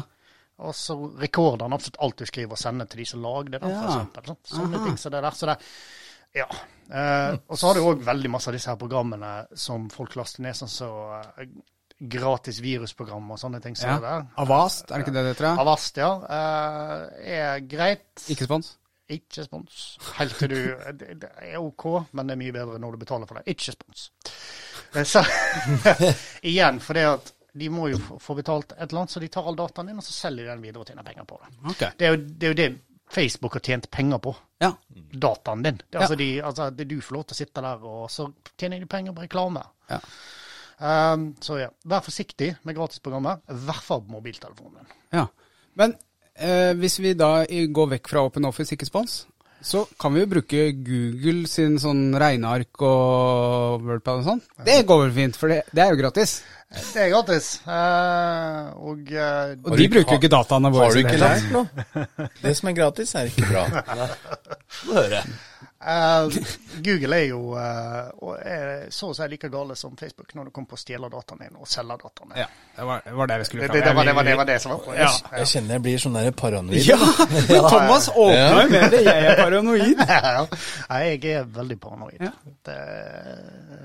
[0.63, 3.73] Og så rekorder han absolutt alt du skriver, og sender til de som lagde den,
[3.75, 3.81] Ja.
[3.89, 4.29] eksempel.
[4.31, 4.39] Sånn.
[4.53, 4.85] Sånne Aha.
[4.87, 5.35] ting som det der.
[5.35, 5.57] Så det,
[6.39, 6.47] ja.
[6.85, 10.45] Eh, og så har du òg veldig masse av disse her programmene som folk laster
[10.47, 11.49] ned, sånn som så,
[11.99, 13.75] gratis virusprogram og sånne ting.
[13.81, 13.99] ja.
[13.99, 14.25] det der.
[14.43, 15.59] Avast, er det ikke det det heter?
[15.59, 16.09] Avast, ja.
[16.39, 18.07] eh, er greit.
[18.31, 18.77] Ikke spons?
[19.13, 19.97] Ikke spons.
[20.17, 20.55] Helt til du
[20.99, 21.85] Det det er OK,
[22.17, 23.45] men det er mye bedre når du betaler for det.
[23.53, 24.07] Ikke spons.
[24.95, 25.21] Eh, Så
[26.51, 29.45] igjen, for det at de må jo få- betalt et eller annet, så de tar
[29.47, 31.53] all dataen din, og så selger de den videre og tjener penger på det.
[31.71, 31.91] Okay.
[31.97, 32.67] Det er jo det, er jo det
[33.15, 34.33] Facebook har tjent penger på.
[34.59, 34.71] Ja.
[35.13, 35.77] Dataen din.
[35.89, 36.17] Det altså, Ja.
[36.23, 38.25] de, altså, det du får lov til å sitte der, og så
[38.57, 39.63] tjener de penger på reklame.
[39.89, 40.01] Ja.
[40.75, 44.97] Um, så ja, vær forsiktig med gratisprogrammet, I hvert fall på mobiltelefonen din.
[45.15, 45.27] ja.
[45.79, 45.93] Men
[46.39, 49.23] eh, hvis vi da går vekk fra OpenOffice, ikke spons,
[49.65, 54.43] så kan vi jo bruke Google sin sånn regneark og Wordpad og sånn.
[54.67, 56.35] Det går vel fint, for det, det er jo gratis.
[56.75, 57.47] Det er gratis.
[57.65, 60.89] Eh, og eh, Og de bruker jo ikke dataene våre.
[60.89, 62.29] Har du ikke lært noe?
[62.43, 63.65] Det som er gratis, er ikke bra.
[64.83, 65.23] Få høre.
[65.85, 66.37] Eh,
[66.85, 70.53] Google er jo eh, og er så å si like gale som Facebook når det
[70.55, 72.41] kommer på å stjele dataen din og selge dataen din.
[72.41, 73.77] Ja, det var, det var det vi skulle Det, fram.
[73.77, 75.03] det, det, var, det, var, det var det som var poenget.
[75.05, 75.37] Ja.
[75.39, 76.89] Jeg kjenner jeg blir sånn der paranoid.
[76.89, 76.99] Ja,
[77.73, 79.01] Thomas åpner jo med det.
[79.05, 80.03] Jeg er paranoid.
[80.15, 80.45] ja.
[80.89, 82.27] Nei, jeg er veldig paranoid.
[82.27, 82.33] Ja.
[82.69, 82.79] Det,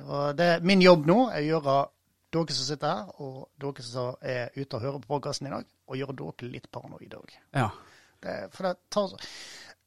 [0.09, 1.79] og det, min jobb nå er å gjøre
[2.31, 5.65] dere som sitter her, og dere som er ute og hører på podkasten i dag,
[5.91, 7.33] og gjøre dere litt paranoide òg.
[7.57, 7.71] Ja.
[8.53, 9.15] For det tar,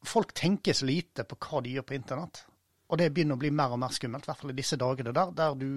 [0.05, 2.43] folk tenker så lite på hva de gjør på internett.
[2.91, 5.13] Og det begynner å bli mer og mer skummelt, i hvert fall i disse dagene
[5.15, 5.69] der, der du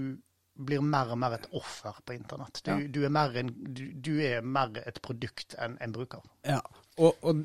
[0.57, 2.63] blir mer og mer et offer på internett.
[2.65, 2.77] Du, Ja.
[2.89, 6.23] du, er, mer en, du, du er mer et produkt enn en bruker.
[6.49, 6.61] Ja,
[6.97, 7.43] og, og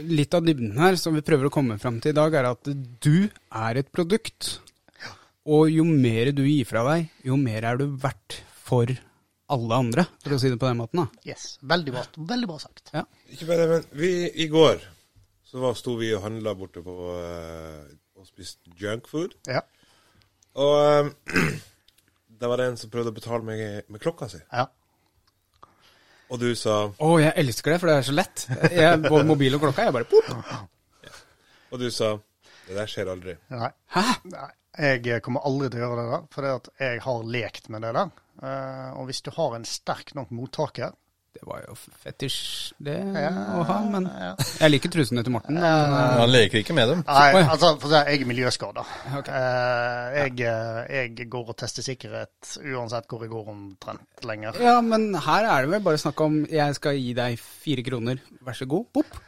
[0.00, 2.70] litt av dybden her som vi prøver å komme fram til i dag, er at
[3.04, 4.54] du er et produkt.
[5.44, 8.88] Og jo mer du gir fra deg, jo mer er du verdt for
[9.52, 11.02] alle andre, for å si det på den måten.
[11.04, 11.20] da.
[11.28, 12.88] Yes, Veldig bra, veldig bra sagt.
[12.96, 13.02] Ja.
[13.28, 14.80] Ikke bare, men vi, i går
[15.54, 17.84] så var, sto vi og handla borte på uh,
[18.18, 19.36] og spiste junkfood.
[19.46, 19.60] Ja.
[20.58, 20.72] Og
[21.06, 21.12] um,
[22.26, 24.40] da var det en som prøvde å betale meg med klokka si.
[24.50, 24.66] ja.
[26.32, 28.44] Og du sa Å, jeg elsker det, for det er så lett.
[28.72, 30.32] Jeg, både mobil og klokka, jeg bare pop.
[31.70, 32.16] Og du sa
[32.64, 33.36] Det der skjer aldri.
[33.54, 33.70] Nei.
[33.94, 34.04] Hæ?
[34.32, 34.50] Nei.
[34.74, 36.48] Jeg kommer aldri til å gjøre det der, for
[36.82, 38.10] jeg har lekt med det der.
[38.42, 40.96] Uh, og hvis du har en sterk nok mottaker
[41.34, 42.36] Det var jo fetisj,
[42.86, 44.30] det Ja, å ha, men ja.
[44.60, 45.56] jeg liker trusene til Morten.
[45.58, 47.00] Men, Han leker ikke med dem.
[47.08, 48.84] Nei, altså, jeg er miljøskada.
[49.18, 49.30] Ok.
[49.34, 54.60] Eh, jeg, eh, jeg går og tester sikkerhet uansett hvor jeg går omtrent lenger.
[54.62, 58.22] ja, men her er det vel bare snakk om jeg skal gi deg fire kroner,
[58.46, 59.18] vær så god, pop.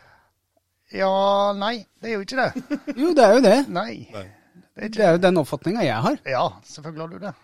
[0.95, 1.11] Ja,
[1.59, 2.79] nei, det er jo ikke det.
[3.03, 3.57] Jo, det er jo det.
[3.75, 4.07] Nei.
[4.79, 6.23] Det er jo den oppfatninga jeg har.
[6.29, 7.35] Ja, selvfølgelig har du det.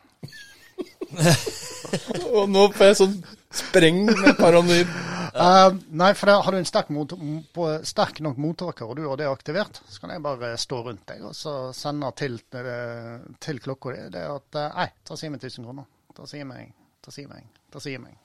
[2.37, 3.17] Og nå får jeg sånn
[3.53, 4.89] spreng med paranoid.
[5.33, 7.13] Uh, nei, for da har du en sterk, mot
[7.57, 11.07] på sterk nok mottaker, og du har det aktivert, så kan jeg bare stå rundt
[11.09, 15.31] deg og så sende til, eh, til klokka di det at eh, Nei, ta si
[15.33, 15.89] meg 1000 kroner.
[16.17, 16.73] Ta si meg,
[17.05, 18.17] ta si meg, ta si meg.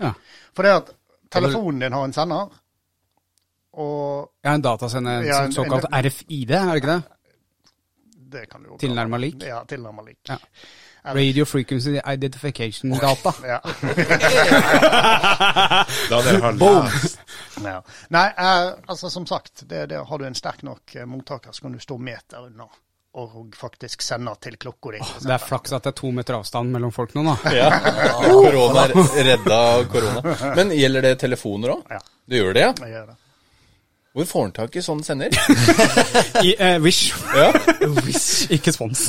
[0.00, 0.14] Ja.
[0.56, 0.92] For det at
[1.32, 2.52] telefonen din har en sender,
[3.80, 7.02] og Ja, en datasender, Ja, en- såkalt en- RFID, er det ikke det?
[8.30, 9.42] det kan du jo Tilnærma lik?
[9.42, 10.18] Ja, tilnærma lik.
[10.28, 10.38] Ja.
[11.02, 13.34] Radio Frequency Identification Data.
[13.46, 13.60] Ja.
[16.10, 17.18] Da hadde jeg lest.
[17.64, 17.80] Ja.
[18.12, 21.66] Nei, eh, altså som sagt, det, det, har du en sterk nok eh, mottaker, så
[21.66, 22.68] kan du stå meter unna
[23.12, 25.00] og faktisk sende til klokka di.
[25.24, 27.34] Det er flaks at det er to meter avstand mellom folk nå, da.
[27.58, 27.70] Ja.
[28.22, 29.58] Korona redda
[29.90, 30.36] korona.
[30.54, 31.90] Men gjelder det telefoner òg?
[31.90, 31.98] Ja.
[32.30, 32.72] Det gjør det, ja?
[32.84, 33.19] Jeg gjør det.
[34.12, 35.30] Hvor får han tak i sånn sender?
[36.46, 37.12] I, eh, Wish.
[37.30, 37.52] Ja.
[38.02, 38.48] Wish.
[38.50, 39.04] Ikke spons.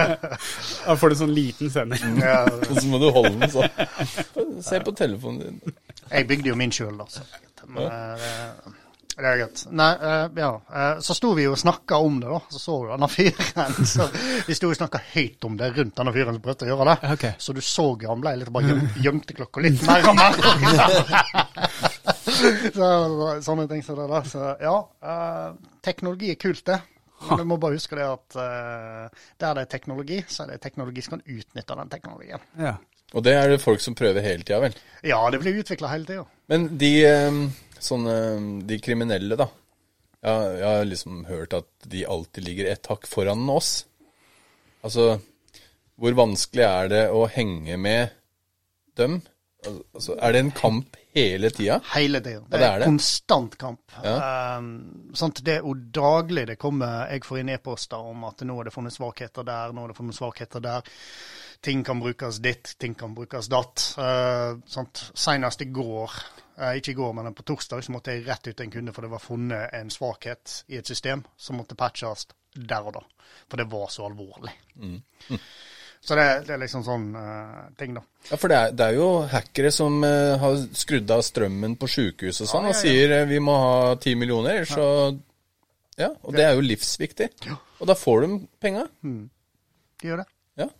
[0.86, 2.02] da får du sånn liten sender.
[2.20, 4.60] Ja, Og så må du holde den sånn.
[4.66, 5.78] Se på telefonen din.
[6.10, 7.08] jeg bygde jo min sjøl, da.
[7.08, 7.24] Så.
[7.70, 8.12] Men, ja.
[8.20, 8.76] det-
[9.20, 9.62] det er greit.
[9.76, 10.50] Nei, eh, ja.
[10.72, 12.38] eh, så sto vi jo og snakka om det, da.
[12.54, 13.74] Så så du denne fyren.
[13.84, 14.06] Så
[14.46, 17.10] vi sto og snakka høyt om det rundt denne fyren som prøvde å gjøre det.
[17.18, 17.32] Okay.
[17.36, 20.32] Så du så han ble litt bare gjem, gjemte klokka litt mer og mer.
[22.78, 22.88] så,
[23.44, 24.28] sånne ting som det der.
[24.28, 24.76] Så ja,
[25.12, 25.46] eh,
[25.84, 26.80] teknologi er kult, det.
[27.28, 30.62] Men du må bare huske det at eh, der det er teknologi, så er det
[30.64, 32.46] teknologi som kan utnytte den teknologien.
[32.60, 32.76] Ja.
[33.10, 34.76] Og det er det folk som prøver hele tida, vel.
[35.02, 36.24] Ja, det blir utvikla hele tida.
[36.50, 37.40] Men de eh,
[37.80, 38.14] sånne
[38.68, 39.48] De kriminelle, da.
[40.20, 43.72] Jeg, jeg har liksom hørt at de alltid ligger et hakk foran oss.
[44.84, 45.18] Altså,
[46.00, 48.14] hvor vanskelig er det å henge med
[49.00, 49.20] dem?
[49.66, 51.80] Altså, er det en kamp hele tida?
[51.94, 52.40] Hele tida.
[52.40, 52.88] Det det er er det.
[52.90, 53.92] konstant kamp.
[53.98, 54.70] Um,
[55.14, 55.42] sant?
[55.44, 58.74] Det er jo daglig det kommer Jeg får inn e-poster om at nå er det
[58.74, 60.82] funnet svakheter der, nå er det funnet svakheter der.
[61.60, 63.94] Ting kan brukes ditt, ting kan brukes datt.
[63.98, 64.56] Uh?
[65.14, 66.18] Senest i går,
[66.60, 68.94] uh, ikke i går, men på torsdag, så måtte jeg rett ut til en kunde,
[68.96, 73.04] for det var funnet en svakhet i et system som måtte patches der og da.
[73.50, 74.54] For det var så alvorlig.
[76.00, 78.02] Så det, det er liksom sånn uh, ting, da.
[78.30, 81.88] Ja, for det er, det er jo hackere som uh, har skrudd av strømmen på
[81.92, 84.86] sjukehus og sånn, Ja, ja, og sier eh, vi må ha ti millioner, så
[86.00, 87.28] Ja, og det er jo livsviktig.
[87.80, 88.86] Og da får de penga.
[89.04, 90.30] De gjør det.
[90.62, 90.70] Ja.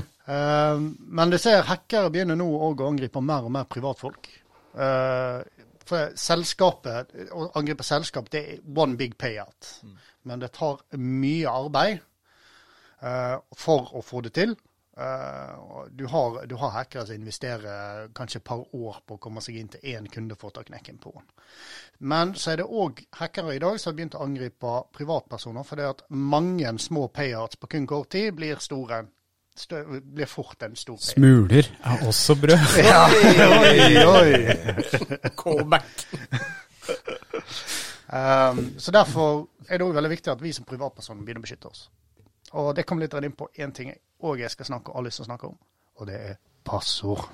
[0.00, 0.80] Eh,
[1.18, 4.30] men du ser hackere begynner nå å angripe mer og mer privatfolk.
[4.72, 9.74] For selskapet, å angripe selskap, det er one big payout.
[10.24, 12.00] Men det tar mye arbeid
[13.02, 14.52] for å få det til.
[14.96, 19.40] Eh, du, har, du har hackere som investerer kanskje et par år på å komme
[19.40, 21.30] seg inn til én kunde for å ta knekken på den.
[22.12, 25.88] Men så er det òg hackere i dag som har begynt å angripe privatpersoner, fordi
[25.88, 29.04] at mange små payouts på kun kort tid blir store.
[29.52, 31.10] Stø, blir fort en stor payout.
[31.12, 32.62] Smuler er også brød.
[32.88, 33.02] Ja,
[33.52, 35.30] oi, oi.
[35.36, 36.06] Callback.
[38.12, 41.70] Um, så derfor er det òg veldig viktig at vi som privatpersoner begynner å beskytte
[41.70, 41.86] oss.
[42.60, 45.26] Og det kommer litt inn på én ting jeg òg skal snakke, har lyst til
[45.26, 45.56] å snakke om,
[45.98, 46.36] og det er
[46.66, 47.24] passord.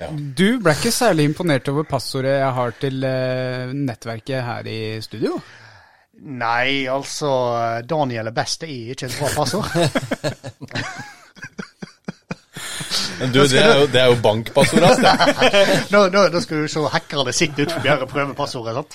[0.00, 5.34] Du ble ikke særlig imponert over passordet jeg har til eh, nettverket her i studio?
[6.20, 7.28] Nei, altså
[7.88, 9.68] Daniel er best, det er ikke et bra passord.
[13.20, 15.00] Men du, det er jo, det er jo bankpassordet ass.
[15.04, 15.12] det.
[15.92, 18.72] Nå, nå, nå skal du se hackerne sitte utenfor og prøve passordet.
[18.78, 18.92] sant?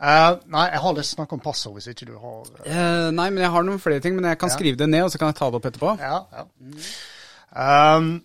[0.00, 3.10] Eh, nei, jeg har lyst til å snakke om passord hvis ikke du har Eh,
[3.12, 4.54] nei, men jeg har noen flere ting, men jeg kan Ja.
[4.56, 5.98] skrive det ned, og så kan jeg ta det opp etterpå.
[6.00, 7.96] Ja, ja.
[7.96, 8.24] Um,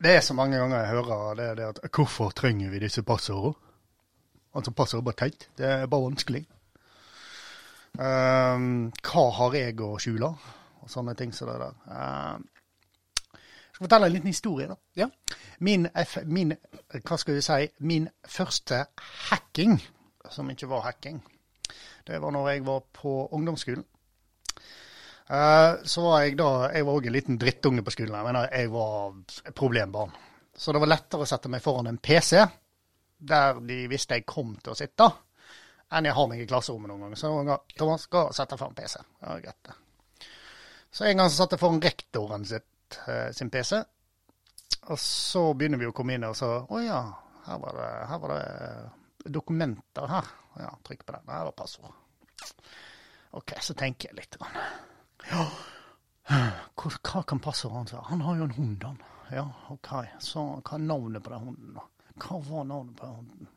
[0.00, 3.54] det er så mange ganger jeg hører det, det at Hvorfor trenger vi disse passordene?
[4.54, 5.48] Altså, passord er bare teit.
[5.58, 6.46] Det er bare vanskelig.
[7.98, 10.30] Um, hva har jeg å skjule?
[10.84, 11.74] Og sånne ting som det der.
[11.86, 12.48] Um,
[13.34, 14.76] jeg skal fortelle en liten historie, da.
[14.96, 15.08] Ja.
[15.60, 15.88] Min,
[16.26, 16.54] min,
[17.02, 18.84] hva skal vi si, min første
[19.30, 19.80] hacking,
[20.30, 21.20] som ikke var hacking,
[22.06, 23.84] det var når jeg var på ungdomsskolen.
[25.24, 28.16] Eh, så var jeg da Jeg var òg en liten drittunge på skolen.
[28.18, 29.14] Jeg mener, jeg var
[29.56, 30.12] problembarn.
[30.56, 32.44] Så det var lettere å sette meg foran en PC,
[33.18, 35.08] der de visste jeg kom til å sitte,
[35.90, 37.18] enn jeg har meg i klasserommet noen ganger.
[37.18, 39.00] Så noen ganger, Thomas, gå og sett deg foran PC.
[39.24, 39.72] Ja, greit.
[40.94, 43.80] Så en gang så satt jeg foran rektoren sitt, eh, sin PC,
[44.92, 47.00] og så begynner vi å komme inn og så Å ja,
[47.46, 48.44] her var det, her var det
[49.24, 50.32] dokumenter her.
[50.58, 51.26] Ja, trykk på den.
[51.26, 51.94] Der var passord.
[53.34, 54.36] OK, så tenker jeg litt.
[55.30, 55.46] Ja,
[56.28, 58.06] hva, kan passordet hans være?
[58.10, 59.02] Han har jo en hund, han.
[59.32, 59.90] Ja, OK.
[60.22, 61.82] Så hva er navnet på den hunden.
[62.20, 63.50] Hva var navnet på den hunden?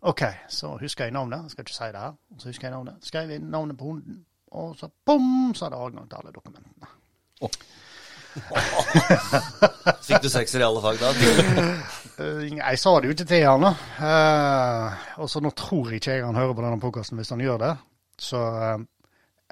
[0.00, 1.50] OK, så husker jeg navnet.
[1.50, 2.16] Skal ikke si det her.
[2.38, 3.04] Så husker jeg navnet.
[3.04, 4.22] Skrev inn navnet på hunden,
[4.54, 6.94] og så bom, så er det adgang til alle dokumentene.
[10.08, 11.12] Fikk du sekser i alle fag da?
[12.18, 13.72] Eh, Jeg sa det jo ikke til han, da.
[14.08, 17.42] Eh, og så nå tror jeg ikke jeg han hører på denne podkasten hvis han
[17.44, 17.72] gjør det.
[18.18, 18.76] Så eh,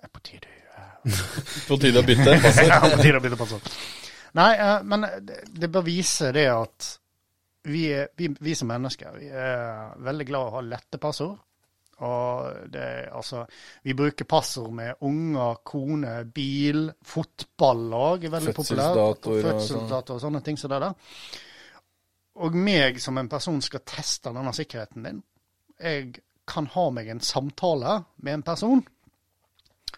[0.02, 0.52] er på tide
[1.68, 2.36] På tide å bytte.
[2.42, 2.68] passord?
[2.72, 3.72] ja, på tide å bytte passord.
[4.36, 4.50] Nei,
[4.84, 6.88] men det, det bør vise det at
[7.66, 11.38] vi, er, vi, vi som mennesker vi er veldig glad i å ha lette passord.
[12.04, 13.46] Og det, altså,
[13.82, 19.24] vi bruker passord med unger, kone, bil, fotballag er veldig populært.
[19.24, 20.16] Fødselsdato og sånn.
[20.16, 21.14] Og sånne ting som det der.
[22.44, 25.22] Og meg som en person skal teste denne sikkerheten din.
[25.80, 26.12] Jeg
[26.46, 28.84] kan ha meg en samtale med en person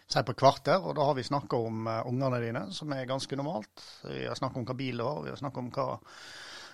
[0.08, 3.36] si på kvarter, og da har vi snakka om uh, ungene dine, som er ganske
[3.36, 3.82] normalt.
[4.06, 5.88] Vi har snakka om hva bil du har, vi har snakka om hva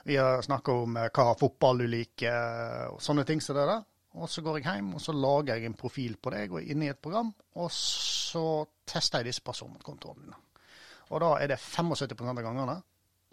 [0.05, 3.83] vi har snakka om uh, hva fotball du liker, og sånne ting som det der.
[4.15, 6.69] Og så går jeg hjem og så lager jeg en profil på deg og er
[6.71, 8.45] inne i et program, og så
[8.87, 10.37] tester jeg disse personkontoene dine.
[11.11, 12.77] Og da er det 75 av gangene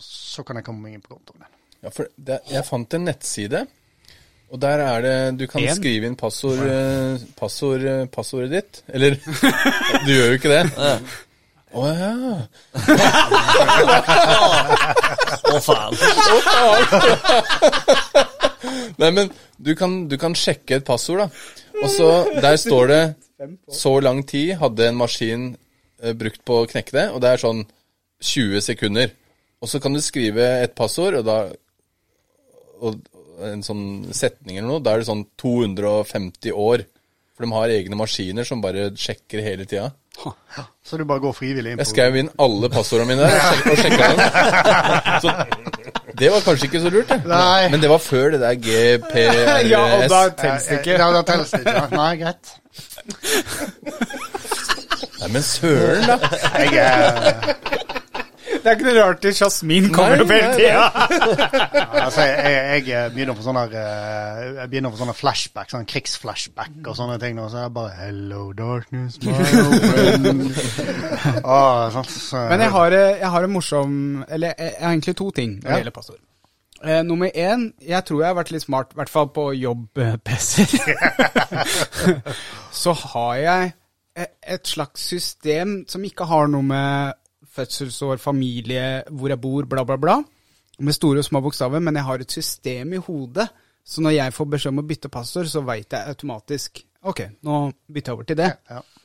[0.01, 1.53] så kan jeg komme meg inn på kontoen din.
[1.85, 3.61] Ja, for det, jeg fant en nettside,
[4.51, 5.75] og der er det Du kan En?
[5.77, 8.81] skrive inn passord, eh, passord, eh, passordet ditt.
[8.91, 9.15] Eller
[10.05, 10.65] Du gjør jo ikke det.
[11.71, 12.11] Å ja.
[15.53, 15.93] Å, faen.
[19.01, 21.29] Nei, men du kan, du kan sjekke et passord, da.
[21.81, 22.09] Og så
[22.41, 23.01] der står det
[23.73, 25.47] så lang tid hadde en maskin
[26.03, 27.63] eh, brukt på å knekke det, og det er sånn
[28.21, 29.13] 20 sekunder.
[29.61, 31.39] Og så kan du skrive et passord, og da
[32.81, 32.97] og
[33.45, 33.83] en sånn
[34.13, 36.83] setning eller noe, da er det sånn 250 år.
[37.37, 39.91] For de har egne maskiner som bare sjekker hele tida.
[40.85, 43.69] Så du bare går frivillig inn på Jeg skrev inn alle passordene mine og sjek-
[43.71, 44.21] og sjekka dem.
[45.23, 45.29] Så
[46.21, 47.21] det var kanskje ikke så lurt, det.
[47.25, 47.69] Nei.
[47.73, 49.69] Men det var før det der GPRS.
[49.71, 50.97] Ja, og da telles det ikke.
[51.01, 51.87] Ja, da telles det ikke.
[51.95, 52.45] Nei, greit.
[55.21, 56.17] Nei, men søren, da.
[56.61, 58.00] Jeg
[58.61, 60.83] Det er ikke noe rart at Jasmin kommer opp hele tida.
[62.01, 66.97] Altså, jeg, jeg begynner på sånne, eh, jeg begynner på sånne flashback, sånn krigsflashback og
[66.97, 67.39] sånne ting.
[67.41, 70.41] Og så er jeg bare Hello, darkness, my old friend.
[71.55, 73.95] ah, sånn, så, Men jeg har, eh, jeg har en morsom
[74.29, 75.77] Eller jeg jeg har egentlig to ting når det Ja.
[75.81, 76.21] gjelder passord.
[76.81, 80.97] Eh, nummer én, jeg tror jeg har vært litt smart, i hvert fall på jobb-PC-er.
[82.83, 83.71] så har jeg
[84.43, 87.13] et slags system som ikke har noe med
[87.55, 90.17] fødselsår, familie, hvor jeg bor, bla, bla, bla,
[90.81, 93.49] med store og små bokstaver, men jeg har et system i hodet.
[93.85, 97.71] Så når jeg får beskjed om å bytte passord, så veit jeg automatisk Ok, nå
[97.89, 98.49] bytter jeg over til det.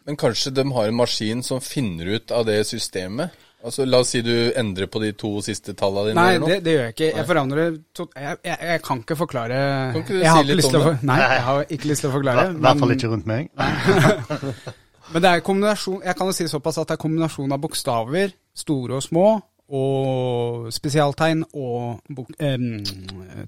[0.05, 3.32] Men kanskje de har en maskin som finner ut av det systemet?
[3.64, 6.20] Altså, La oss si du endrer på de to siste tallene dine.
[6.20, 7.09] Nei, eller det, det gjør jeg ikke.
[7.16, 9.62] Jeg forandrer to, jeg, jeg, jeg kan ikke forklare
[9.97, 10.82] Kan ikke du jeg si litt lyst om det?
[10.90, 12.44] for- Nei, jeg har ikke lyst til å forklare.
[12.53, 13.49] I hvert fall ikke rundt meg.
[15.12, 18.34] men det er kombinasjon Jeg kan jo si såpass at det er kombinasjon av bokstaver,
[18.57, 19.26] store og små,
[19.66, 22.84] og spesialtegn og bok, em,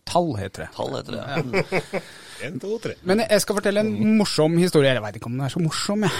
[0.08, 0.68] tall, heter det.
[0.74, 1.22] Tall heter det.
[1.28, 2.00] Ja.
[2.38, 2.92] En, to, tre.
[3.02, 4.92] Men jeg skal fortelle en morsom historie.
[4.94, 6.12] Jeg veit ikke om den er så morsom, jeg.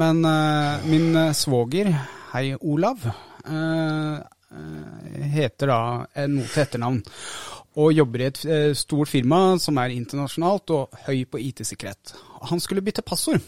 [0.00, 1.90] Men uh, min eh, svoger,
[2.30, 4.14] hei Olav, eh,
[4.56, 5.80] eh, heter da
[6.14, 7.02] eh, noe til etternavn.
[7.76, 12.14] Og jobber i et eh, stort firma som er internasjonalt og høy på IT-sikkerhet.
[12.48, 13.44] Han skulle bytte passord.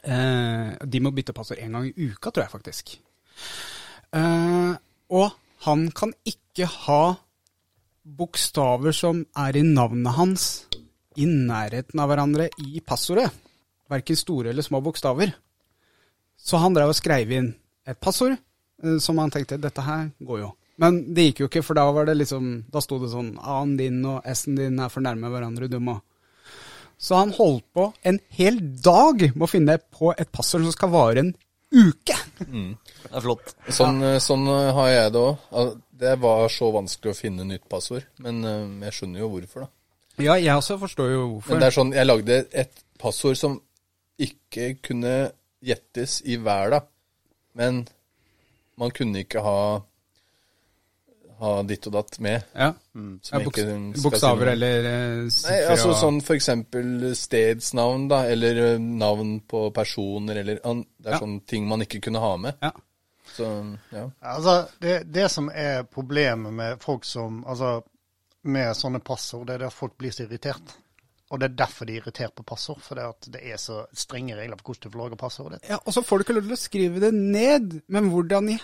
[0.00, 2.94] Eh, de må bytte passord én gang i uka, tror jeg faktisk.
[4.16, 4.72] Eh,
[5.12, 5.36] og
[5.66, 7.02] han kan ikke ha
[8.00, 10.46] bokstaver som er i navnet hans,
[11.20, 13.28] i nærheten av hverandre i passordet.
[13.90, 15.34] Verken store eller små bokstaver.
[16.40, 17.52] Så han drev og skrev inn
[17.84, 20.54] et passord eh, som han tenkte dette her går jo.
[20.80, 23.74] Men det gikk jo ikke, for da var det liksom Da sto det sånn A-en
[23.76, 25.98] din og S-en din er for nærme hverandre, du må
[27.00, 30.92] Så han holdt på en hel dag med å finne på et passord som skal
[30.92, 31.32] vare en
[31.70, 32.16] uke.
[32.40, 33.54] Det er flott.
[33.72, 35.74] Sånn, eh, sånn eh, har jeg det òg.
[36.00, 38.04] Det var så vanskelig å finne nytt passord.
[38.24, 39.72] Men eh, jeg skjønner jo hvorfor, da.
[40.20, 41.54] Ja, jeg også forstår jo hvorfor.
[41.54, 43.56] Men det er sånn, jeg lagde et passord som
[44.20, 45.14] ikke kunne
[45.64, 46.82] gjettes i verda.
[47.56, 47.86] Men
[48.80, 49.58] man kunne ikke ha,
[51.40, 52.42] ha ditt og datt med.
[52.54, 52.72] ja.
[52.92, 58.60] Som Ja, boks bokstaver eller eh, Nei, altså og sånn for eksempel stedsnavn, da, eller
[58.74, 61.18] eh, navn på personer, eller an- Det er Ja.
[61.18, 62.54] sånne ting man ikke kunne ha med.
[62.62, 62.70] Ja.
[63.36, 63.46] Så,
[63.92, 64.10] ja.
[64.22, 67.82] Altså, det, det som er problemet med folk som Altså,
[68.44, 70.76] med sånne passord, det er at folk blir så irritert.
[71.30, 72.80] Og det er derfor de er irritert på passord.
[72.82, 75.70] For det, det er så strenge regler for hvordan du får lage passordet ditt.
[75.70, 77.78] Ja, og så får du ikke lov til å skrive det ned.
[77.86, 78.58] Men hvordan i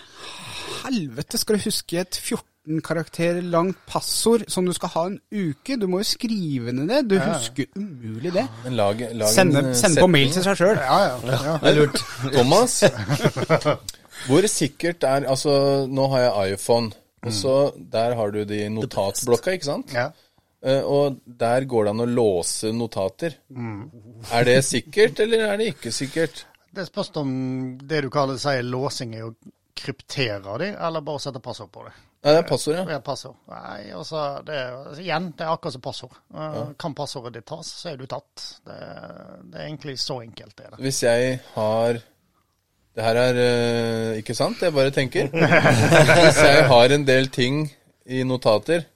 [0.81, 5.79] helvete skal du huske et 14 karakter langt passord som du skal ha en uke?
[5.79, 7.07] Du må jo skrive det ned.
[7.07, 8.43] Du husker umulig det.
[8.65, 10.75] Men lag, lag Sende, en eh, sende på mail til seg sjøl.
[10.83, 11.17] Ja, ja.
[11.47, 11.57] ja.
[11.63, 12.03] Det er lurt.
[12.35, 12.81] Thomas,
[14.27, 16.91] Hvor sikkert er Altså, nå har jeg iPhone,
[17.23, 17.57] og så
[17.93, 19.93] der har du de notatblokka, ikke sant?
[19.95, 20.09] Ja.
[20.67, 23.37] Eh, og der går det an å låse notater.
[24.31, 26.43] Er det sikkert, eller er det ikke sikkert?
[26.75, 27.29] Det spørs om
[27.87, 29.35] det du kaller sier låsing er å
[29.77, 31.93] kryptere de, eller bare sette passord på det.
[32.25, 32.83] Ja, det er passord, ja.
[32.97, 33.37] er passord.
[33.51, 36.19] Nei, altså, det er, altså, igjen, det er akkurat som passord.
[36.33, 36.63] Ja.
[36.81, 38.45] Kan passordet ditt tas, så er du tatt.
[38.65, 38.77] Det,
[39.47, 40.81] det er egentlig så enkelt, det er det.
[40.83, 42.01] Hvis jeg har
[42.97, 45.29] Det her er eh, ikke sant, jeg bare tenker.
[46.25, 47.67] Hvis jeg har en del ting
[48.09, 48.87] i notater,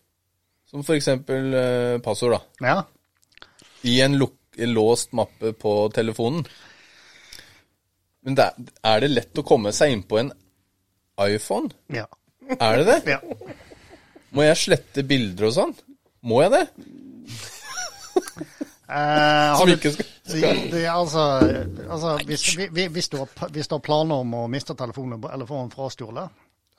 [0.72, 1.08] som f.eks.
[1.28, 2.78] Uh, passord, da, Ja.
[3.84, 4.16] i en
[4.72, 6.46] låst mappe på telefonen
[8.24, 10.32] Men det, er- er det lett å komme seg inn på en
[11.28, 11.72] iPhone?
[11.92, 12.06] ja.
[12.60, 13.12] Er det det?
[13.16, 13.20] ja.
[14.36, 15.72] Må jeg slette bilder og sånn?
[16.24, 16.66] Må jeg det?
[18.92, 21.24] Eh, Som ikke skal, det, De, det, altså,
[21.90, 25.24] altså hvis, vi- vi- hvis, du har, hvis du har planer om å miste telefonen
[25.34, 26.30] eller få den frastjålet,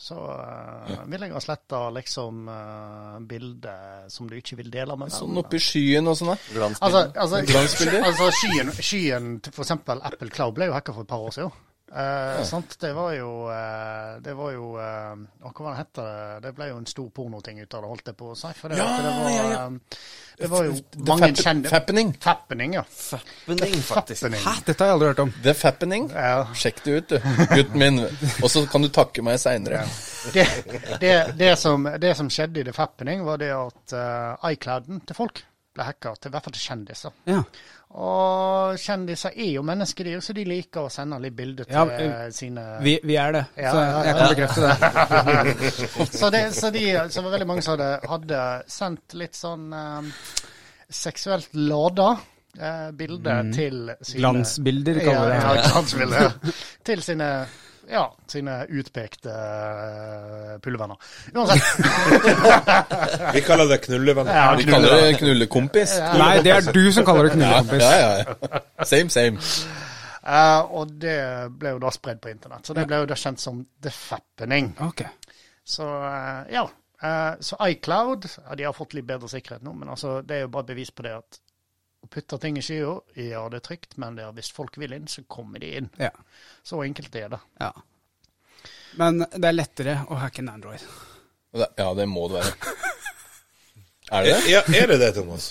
[0.02, 5.12] så uh, vil jeg ha sletta liksom uh, bilder som du ikke vil dele med
[5.14, 6.38] Sånn oppi skyen og sånn, da.
[6.56, 7.12] Glansbilder?
[7.12, 8.06] Altså, altså, Glansbilder?
[8.08, 11.36] altså skyen, skyen til for eksempel Apple Cloud ble jo hacka for et par år
[11.38, 11.54] siden.
[11.92, 12.76] Eh, sant?
[12.80, 16.38] Det var jo eh, Det var jo eh, Hva heter det hette det?
[16.46, 18.52] Det ble jo en stor pornoting ut av det, holdt jeg på å si.
[18.56, 19.66] For det, Ja, det, var, ja, ja.
[19.66, 19.98] eh,
[20.40, 22.14] det var jo The mange fap- kjente Fappening.
[22.24, 22.84] Fappening, ja.
[22.88, 24.22] Fappening, faktisk.
[24.24, 24.40] Fappening.
[24.46, 25.34] Hæ, dette har jeg aldri hørt om.
[25.44, 26.08] The Fappening.
[26.16, 26.40] Ja.
[26.56, 27.30] Sjekk det ut, du.
[27.52, 28.00] Gutten min.
[28.40, 29.84] Og så kan du takke meg seinere.
[30.32, 30.48] Det,
[31.04, 35.18] det, det, som, det som skjedde i The Fappening, var det at uh, iClouden til
[35.20, 37.14] folk ble hacka, til, i hvert fall til kjendiser.
[37.28, 37.38] Ja.
[37.92, 42.06] Og kjendiser er jo mennesker, så de liker å sende litt bilder til Ja, vi,
[42.32, 46.08] sine Vi, vi er det, Ja, så jeg kan bekrefte det.
[46.22, 47.76] Så det, så de, så var veldig mange som
[48.08, 48.40] hadde,
[48.70, 50.08] sendt litt sånn um,
[50.92, 52.08] seksuelt lada
[52.56, 55.42] eh, bilder til sine Glansbilder, kaller vi det.
[55.42, 56.56] Ja, glansbilder.
[56.88, 57.28] til sine
[57.90, 60.96] ja, sine utpekte uh, pullevenner.
[61.34, 61.62] Uansett.
[63.36, 64.34] Vi kaller det knullevenner.
[64.36, 65.96] Ja, Vi kaller det knullekompis.
[66.18, 67.82] Nei, det er du som kaller det knullekompis.
[67.82, 68.62] Ja, ja, ja.
[68.84, 69.42] Same, same.
[70.22, 71.18] Uh, og det
[71.58, 72.66] ble jo da spredd på internett.
[72.66, 74.72] Så det ble jo da kjent som The Fappening.
[74.90, 75.10] Okay.
[75.64, 76.68] Så uh, ja.
[77.02, 80.44] Uh, så iCloud ja, de har fått litt bedre sikkerhet nå, men altså, det er
[80.44, 81.40] jo bare bevis på det at
[82.02, 84.92] å putte ting i skya, ja, det er trygt, men det er, hvis folk vil
[84.96, 85.88] inn, så kommer de inn.
[86.02, 86.10] Ja.
[86.66, 87.40] Så enkelt er det.
[87.62, 87.72] ja.
[89.00, 90.82] Men det er lettere å hacke en Android.
[91.56, 92.72] Ja, det må det være.
[94.12, 94.50] Er det det?
[94.50, 95.46] Ja, er det det, Thomas?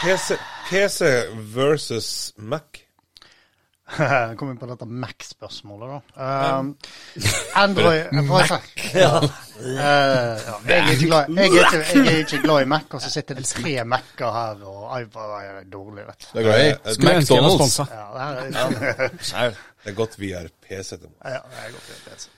[0.00, 0.34] PC,
[0.66, 1.06] PC
[1.54, 2.80] versus Mac?
[3.98, 6.58] Jeg kom inn på dette Mac-spørsmålet, da.
[6.58, 6.74] Um,
[7.64, 8.68] Android Mac.
[8.94, 9.20] Ja.
[9.60, 10.54] Uh, ja.
[10.64, 13.10] Jeg, er ikke glad, jeg, er ikke, jeg er ikke glad i Mac, og så
[13.12, 16.30] sitter det tre Mac-er her, og iPad er dårlig, vet du.
[16.32, 17.80] Du er glad i jeg var McDonald's?
[17.90, 19.60] Ja, det er.
[19.80, 20.88] Det er godt vi har PC.
[20.88, 22.30] til Ja, det er godt det er det.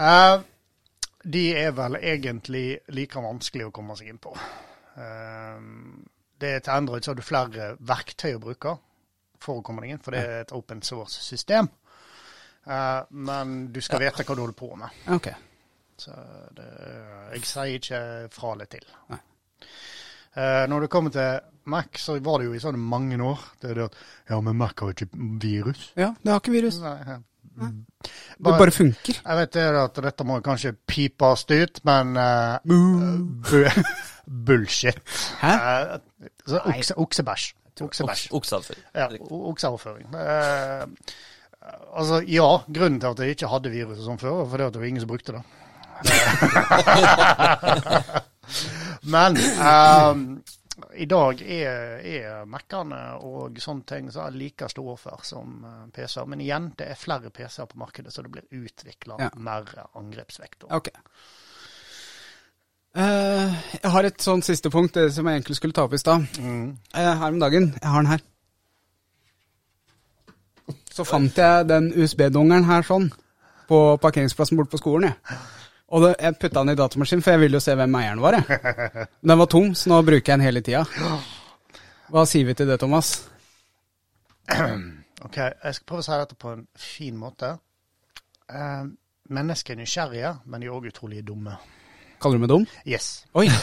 [0.00, 4.32] Eh, de er vel egentlig like vanskelig å komme seg inn på.
[4.96, 5.58] Eh,
[6.40, 8.78] det er til Android så har du flere verktøy å bruke
[9.40, 11.70] for å komme deg inn, for det er et open source-system.
[12.68, 15.00] Uh, men du skal vite hva du holder på med.
[15.16, 15.30] Ok.
[16.00, 16.12] Så
[16.56, 16.68] det,
[17.34, 18.86] jeg sier ikke fra eller til.
[19.12, 19.20] Nei.
[20.36, 23.40] Eh, når det kommer til Mac, så var det jo i sånne mange år.
[23.62, 23.96] Det det at
[24.30, 25.10] Ja, men Mac har jo ikke
[25.42, 25.90] virus.
[25.96, 26.78] Ja, det har ikke virus.
[26.80, 27.18] Nei, ja.
[27.60, 29.18] Det bare funker.
[29.24, 33.66] Jeg vet det at dette må kanskje pipes ut, men uh, bu
[34.46, 35.02] bullshit.
[35.42, 35.56] Hæ?
[35.58, 37.50] Uh, okse, oksebæsj.
[37.80, 38.28] Oksebæsj.
[38.36, 38.84] Okseavføring.
[38.94, 40.14] Ja, okseavføring.
[40.14, 40.86] Eh,
[41.94, 44.80] altså, ja, grunnen til at jeg ikke hadde viruset som før, var fordi at det
[44.82, 45.42] var ingen som brukte det.
[49.14, 50.14] men eh,
[50.94, 55.82] i dag er, er Mac-ene og sånne ting så er like stor for som eh,
[55.94, 56.28] PC-er.
[56.30, 59.28] Men igjen, det er flere PC-er på markedet, så det blir utvikla Ja.
[59.36, 59.64] mer
[59.98, 60.68] angrepsvektor.
[60.72, 60.88] Ok.
[62.90, 66.00] Eh, jeg har et sånn siste punkt, det som jeg egentlig skulle ta opp i
[66.00, 66.26] stad.
[66.42, 67.70] Eh, her om dagen.
[67.76, 68.24] Jeg har den her.
[70.90, 73.08] Så fant jeg den USB-dongeren her sånn,
[73.70, 75.10] på parkeringsplassen borte på skolen.
[75.10, 75.38] Jeg.
[75.90, 78.38] Og det, jeg putta den i datamaskinen, for jeg ville jo se hvem eieren var.
[78.38, 79.06] Jeg.
[79.26, 80.84] Den var tom, så nå bruker jeg den hele tida.
[82.14, 83.10] Hva sier vi til det, Thomas?
[85.26, 87.50] Ok, Jeg skal prøve å si dette på en fin måte.
[88.46, 88.86] Uh,
[89.34, 91.58] mennesker er nysgjerrige, men de er òg utrolig dumme.
[92.20, 92.66] Kaller du meg dum?
[92.84, 93.24] Yes.
[93.34, 93.48] Oi!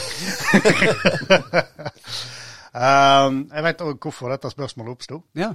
[2.78, 5.16] Um, jeg vet òg hvorfor dette spørsmålet oppsto.
[5.34, 5.48] Ja.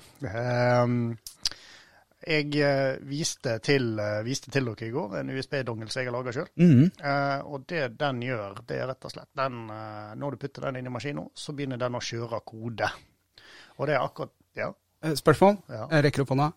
[0.82, 1.14] Um,
[2.28, 6.16] jeg eh, viste, til, eh, viste til dere i går en USB-dongel som jeg har
[6.16, 6.48] laga sjøl.
[6.56, 6.92] Mhm.
[7.52, 10.80] og det den gjør, det er rett og slett den, eh, Når du putter den
[10.80, 12.90] inn i maskinen, så begynner den å kjøre kode.
[13.78, 14.72] Og det er akkurat Ja.
[15.04, 15.58] Eh, Spørsmål?
[15.70, 15.88] Ja.
[15.92, 16.52] Jeg rekker opp hånda.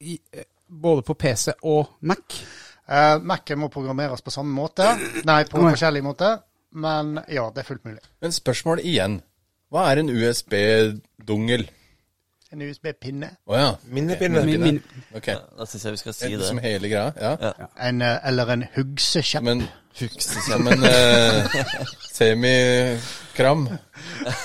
[0.00, 2.42] I, eh, både på PC og Mac.
[2.86, 4.86] Uh, Mac-en må programmeres på samme måte.
[5.26, 6.36] Nei, på forskjellig måte.
[6.76, 8.02] Men ja, det er fullt mulig.
[8.22, 9.20] Men spørsmål igjen.
[9.72, 11.66] Hva er en USB-dungel?
[12.54, 13.32] En USB-pinne.
[13.50, 13.70] Å ja.
[13.90, 14.44] Minnepinne.
[14.46, 14.76] Min, min,
[15.18, 15.32] Ok.
[15.34, 16.46] Da syns jeg vi skal si Det det.
[16.46, 17.10] som hele greia?
[17.18, 17.52] Ja.
[17.88, 19.42] En, eh, eller en hugsekjepp.
[19.44, 19.64] Men
[19.98, 21.58] hugsekjepp en uh,
[22.14, 23.66] semikram?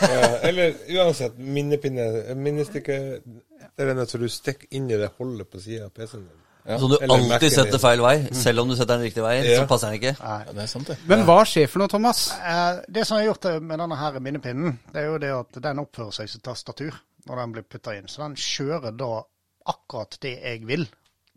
[0.02, 5.52] Ja, eller uansett, minnepinne Minnestykke Det er den som du stikker inn i det holdet
[5.52, 6.26] på sida av PC-en.
[6.26, 6.39] din.
[6.66, 9.62] Så du Eller alltid setter feil vei, selv om du setter den riktige veien, Ja.
[9.64, 10.16] så passer den ikke.
[10.20, 10.97] Ja, det er sant, det.
[11.09, 12.32] men hva skjer for noe, Thomas?
[12.38, 15.62] Eh, det som jeg har gjort med denne her minnepinnen, det er jo det at
[15.64, 16.93] den oppfører seg som tastatur
[17.28, 18.07] når den blir putta inn.
[18.07, 19.24] Så den kjører da
[19.72, 20.88] akkurat det jeg vil.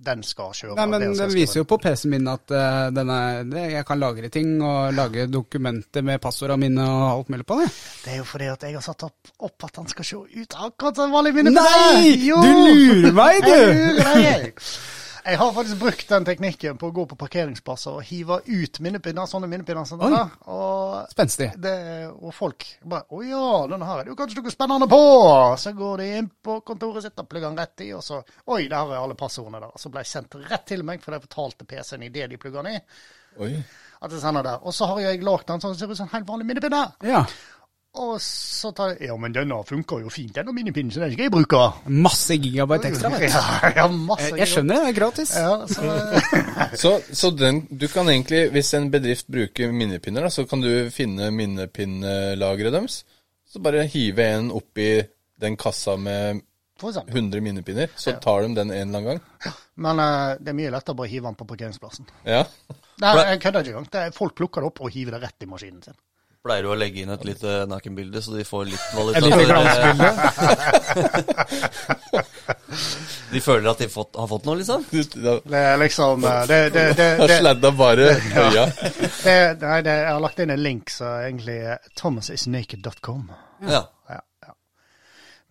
[0.04, 0.74] Den skal kjøre.
[0.74, 4.00] Nei, men Den viser jo på PC-en min at uh, den er, det, jeg kan
[4.02, 7.68] lagre ting og lage dokumenter med passordene mine og alt mulig på det.
[8.02, 10.58] Det er jo fordi at jeg har satt opp, opp at den skal se ut
[10.66, 11.62] akkurat som vanlig minnepinne.
[11.62, 12.10] Nei!
[12.26, 12.42] Jo!
[12.42, 13.54] Du lurer meg, du!
[13.54, 14.60] Jeg lurer deg.
[15.24, 19.24] Jeg har faktisk brukt den teknikken på å gå på parkeringsplasser og hive ut minnepinner,
[19.24, 20.20] sånne minnepinner som denne.
[20.52, 21.46] Og, Spenstig.
[21.56, 25.56] det, og folk bare 'Å ja, denne her er det jo kanskje noe spennende på!'
[25.56, 28.68] Så går de inn på kontoret sitt og plugger den rett i, og så 'Oi,
[28.68, 31.64] der er alle passordene der.' Så ble jeg sendt rett til meg, for jeg fortalte
[31.64, 32.80] PC-en idet de plugger den i,
[33.40, 33.64] Oi.
[34.02, 34.60] at jeg sender der.
[34.60, 36.46] Og så har jeg lagd den sånn som det ser ut som en helt vanlig
[36.46, 36.92] minnepinne.
[37.02, 37.24] Ja.
[37.94, 41.28] Og så tar jeg Ja, men denne funker jo fint, denne minipinnen, så den skal
[41.28, 41.60] jeg bruke.
[41.86, 43.10] Masse gigabyte ekstra.
[43.12, 43.36] vet du.
[43.36, 44.30] Ja, ja masse.
[44.32, 45.34] Jeg, jeg skjønner det, det er gratis.
[45.38, 45.84] Ja, så,
[46.82, 50.90] Så, så den, du kan egentlig, hvis en bedrift bruker minnepinner, da, så kan du
[50.94, 53.04] finne minnepinnelageret deres.
[53.46, 54.88] Så bare hive en oppi
[55.44, 56.42] den kassa med
[56.82, 59.54] 100 minnepinner, så tar de den en eller annen gang.
[59.74, 62.10] Men uh, det er mye lettere å bare hive den på parkeringsplassen.
[62.26, 62.42] Ja.
[63.02, 64.16] Nei, jeg kødder ikke engang.
[64.16, 65.96] Folk plukker det opp og hiver det rett i maskinen sin.
[66.44, 69.20] Pleier du å legge inn et lite nakenbilde, så de får litt Et valuta?
[69.24, 70.10] lite glansbilde.
[73.34, 74.84] De føler at de fått, har fått noe, liksom?
[74.92, 78.06] Det er liksom eh, Det, det, det, det, sladda bare
[78.44, 78.66] øya.
[79.24, 83.22] det, nei, det, Jeg har lagt inn en link så egentlig er thomasisnaked.com.
[83.66, 83.80] Ja.
[84.10, 84.52] Ja, ja.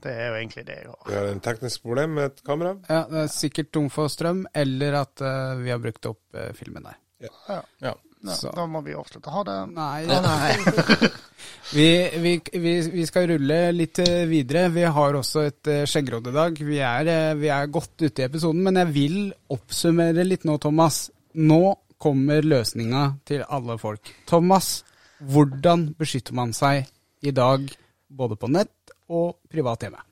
[0.04, 1.02] Det er jo egentlig det jeg har.
[1.10, 2.72] Vi har en teknisk problem med et kamera.
[2.88, 5.28] Ja, det er sikkert tom for strøm, eller at uh,
[5.64, 6.96] vi har brukt opp uh, filmen der.
[7.28, 7.60] Ja.
[7.89, 7.94] Ja.
[8.24, 8.51] Så.
[8.55, 9.32] da må vi avslutte.
[9.34, 9.57] Ha det.
[9.76, 11.09] Nei, Ja, nei.
[11.78, 11.88] vi,
[12.24, 14.69] vi, vi, vi skal rulle litt eh, videre.
[14.71, 16.61] Vi har også et uh, skjeggråd i dag.
[16.71, 19.17] Vi er, eh, vi er godt ute i episoden, men jeg vil
[19.55, 21.05] oppsummere litt nå, Thomas.
[21.36, 21.61] Nå
[22.03, 24.13] kommer løsninga til alle folk.
[24.30, 24.78] Thomas,
[25.19, 26.88] hvordan beskytter man seg
[27.24, 27.67] i dag,
[28.07, 30.03] både på nett og privat hjemme?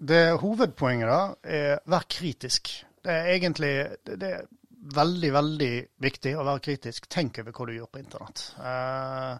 [0.00, 2.72] Det Hovedpoenget da er vær kritisk.
[3.04, 3.72] Det er egentlig
[4.08, 4.32] det, det
[4.80, 7.06] veldig, veldig viktig å være kritisk.
[7.12, 8.44] Tenk over hva du gjør på internett.
[8.60, 9.34] Eh,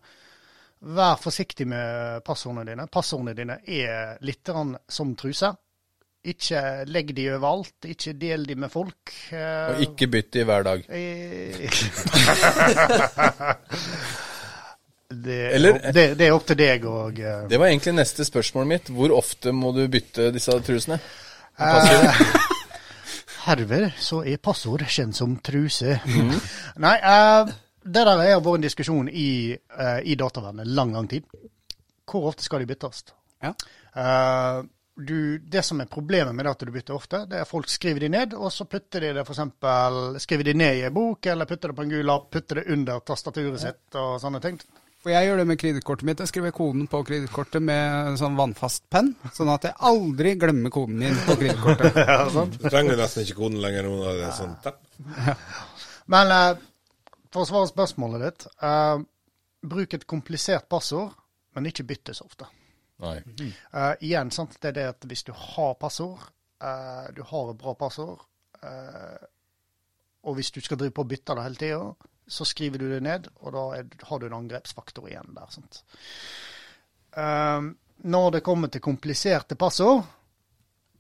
[0.97, 2.87] vær forsiktig med passordene dine.
[2.93, 4.49] Passordene dine er litt
[4.89, 5.57] som truser.
[6.31, 7.87] Ikke legg de overalt.
[7.89, 9.13] Ikke del de med folk.
[9.33, 10.85] Eh, Og ikke bytt de hver dag.
[15.09, 18.67] det, Eller- det, det er opp til deg og eh, Det var egentlig neste spørsmål
[18.75, 18.91] mitt.
[18.95, 21.01] Hvor ofte må du bytte disse trusene?
[21.59, 22.21] Eh,
[23.47, 25.97] Herved så er passord kjent som truse.
[26.85, 31.25] Nei, uh, det der har vært en diskusjon i, uh, i datavernet lang, lang tid.
[32.11, 33.05] Hvor ofte skal de byttes?
[33.41, 33.55] Ja.
[33.95, 34.67] Uh,
[35.01, 37.71] du, det som er problemet med det at du bytter ofte, det er at folk
[37.73, 41.27] skriver de ned, og så putter de det eksempel, skriver de ned i en bok,
[41.33, 44.61] eller putter det på en gul lapp, putter det under tastaturet sitt og sånne ting.
[45.01, 46.21] For jeg gjør det med kredittkortet mitt.
[46.21, 50.99] Jeg skriver koden på kredittkortet med sånn vannfast penn, sånn at jeg aldri glemmer koden
[51.01, 51.97] min på kredittkortet.
[52.61, 53.95] Du trenger nesten ikke koden lenger nå.
[54.03, 54.83] når Det er sånn tepp.
[56.13, 56.61] Men eh,
[57.33, 59.01] for å svare spørsmålet ditt, eh,
[59.73, 61.17] bruk et komplisert passord,
[61.57, 62.49] men ikke bytte så ofte.
[63.01, 63.17] Nei.
[63.73, 64.59] Uh, igjen, sant?
[64.61, 66.21] det er det at hvis du har passord,
[66.61, 68.27] uh, du har et bra passord,
[68.61, 69.21] uh,
[70.29, 73.03] og hvis du skal drive på og bytte det hele tida, så skriver du det
[73.03, 75.51] ned, og da er, har du en angrepsfaktor igjen der.
[75.51, 75.83] Sant?
[77.19, 77.71] Eh,
[78.11, 80.05] når det kommer til kompliserte passord,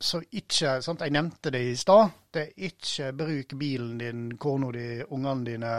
[0.00, 1.02] så ikke sant?
[1.04, 2.08] Jeg nevnte det i stad.
[2.32, 5.72] Det er ikke bruk bilen din, kona di, ungene dine,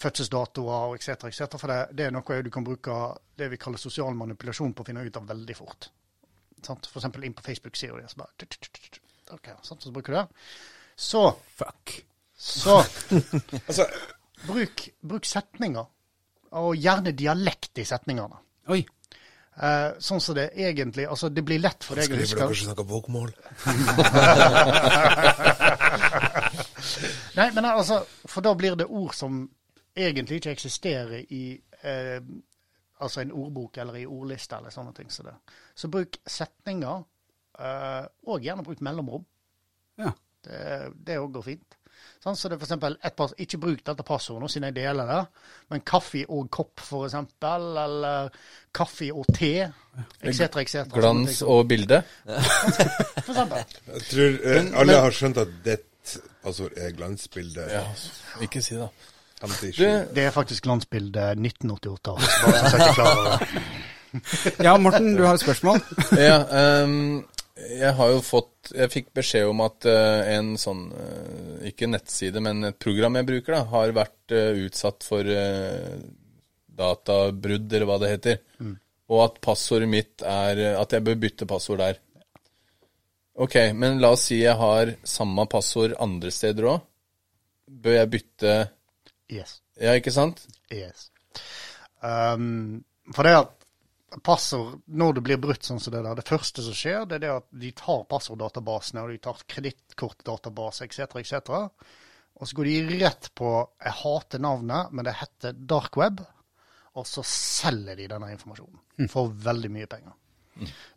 [0.00, 1.26] fødselsdatoer etc.
[1.28, 1.58] etc.
[1.60, 2.96] For det, det er noe du kan bruke
[3.36, 5.90] det vi kaller sosial manipulasjon på å finne ut av veldig fort.
[6.64, 6.88] Sant?
[6.88, 9.34] For eksempel inn på Facebook sier du det, Så bare tut, tut, tut, tut.
[9.36, 9.84] Ok, sant?
[9.84, 10.26] Så bruker du det.
[10.96, 11.26] Så,
[11.60, 11.98] Fuck.
[12.36, 12.80] så
[13.66, 13.86] Altså,
[14.46, 15.86] bruk, bruk setninger.
[16.60, 18.40] Og gjerne dialekt i setningene.
[18.70, 18.80] Oi.
[19.60, 22.54] Eh, sånn som det egentlig Altså, det blir lett for deg å huske skriver dere
[22.54, 23.30] ikke snakke bokmål?
[27.38, 27.98] Nei, men altså,
[28.30, 29.42] for da blir det ord som
[29.96, 32.20] egentlig ikke eksisterer i eh,
[33.00, 35.10] altså en ordbok eller i ordliste eller sånne ting.
[35.12, 35.34] Så, det.
[35.74, 37.04] så bruk setninger,
[37.58, 39.26] eh, og gjerne bruk mellomrom.
[40.00, 40.12] Ja.
[40.44, 40.60] Det,
[41.06, 41.76] det òg fint.
[42.20, 45.08] Sånn, så det er for eksempel pass, Ikke bruk dette passordet nå, siden jeg deler
[45.08, 45.20] det,
[45.72, 47.68] men kaffe og kopp, eksempel.
[47.84, 48.34] Eller
[48.76, 49.54] kaffe og te,
[50.20, 50.82] etc., etc.
[50.92, 52.02] Glans og bilde.
[52.24, 53.78] For eksempel.
[53.94, 57.84] Jeg tror eh, alle har skjønt at ditt passord er glansbilde Ja,
[58.44, 58.88] ikke si det.
[59.40, 59.84] Du,
[60.14, 62.28] Det er faktisk glansbilde 1988.
[62.44, 64.64] Bare så jeg er klar det.
[64.66, 65.80] Ja, Morten, du har et spørsmål?
[66.18, 67.22] ja, ehm,
[67.68, 72.42] jeg har jo fått Jeg fikk beskjed om at eh, en sånn eh, Ikke nettside,
[72.44, 75.26] men et program jeg bruker, da, har vært eh, utsatt for
[76.80, 78.38] databrudd, eller hva det heter.
[79.10, 81.98] Og at passordet mitt er At jeg bør bytte passord der.
[83.40, 86.84] Ok, men la oss si jeg har samme passord andre steder òg.
[87.70, 88.54] Bør jeg bytte
[89.30, 89.60] Yes.
[89.78, 90.42] Ja, ikke sant?
[90.74, 91.08] yes.
[92.02, 92.82] Um,
[93.14, 93.59] for det at
[94.26, 97.24] passord, når det blir brutt sånn som det der, det første som skjer, det er
[97.24, 101.98] det at de tar passorddatabasene, og de tar kredittkortdatabase etc., etc.,
[102.40, 103.48] og så går de rett på
[103.84, 106.22] Jeg hater navnet, men det heter dark web,
[106.96, 110.14] og så selger de denne informasjonen for veldig mye penger.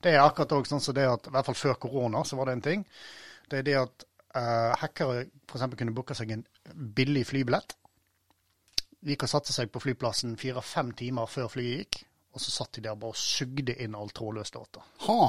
[0.02, 2.50] Det er akkurat også sånn som det at, i hvert fall før korona, så var
[2.50, 2.86] det en ting.
[3.50, 4.06] Det er det at
[4.38, 5.66] uh, hackere f.eks.
[5.78, 6.46] kunne booke seg en
[6.96, 7.76] billig flybillett.
[9.04, 12.02] De kan satte seg på flyplassen fire-fem timer før flyet gikk,
[12.34, 14.82] og så satt de der bare og sugde inn all trådløs data.
[15.08, 15.20] Ha.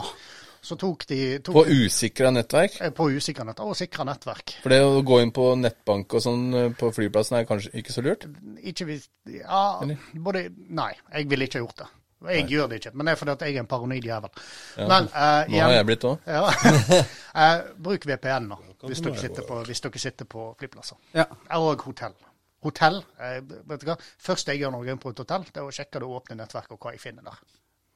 [0.64, 2.78] Så tok de tok På usikra nettverk?
[2.80, 4.54] eh, på usikre nettverk, og sikra nettverk.
[4.62, 7.92] For det å gå inn på nettbank og sånn eh, på flyplassen er kanskje ikke
[7.92, 8.24] så lurt?
[8.64, 10.00] Ikke hvis Ja, Eller?
[10.14, 11.90] både Nei, jeg ville ikke gjort det.
[12.24, 14.30] Jeg gjør det ikke, men det er fordi at jeg er en paranoid jævel.
[14.78, 16.22] Men eh, Nå har jeg blitt òg.
[16.24, 16.46] Ja.
[16.48, 18.56] uh, bruk VPN nå,
[18.88, 20.96] hvis dere, sitter på, hvis dere sitter på flyplasser.
[21.12, 21.26] Ja.
[21.60, 22.16] Og hotell.
[22.64, 23.38] Hotell, eh,
[23.68, 23.96] vet du hva?
[24.24, 26.38] Første jeg gjør når jeg inn på et hotell, det er å sjekke det åpne
[26.40, 27.42] nettverket og hva jeg finner der.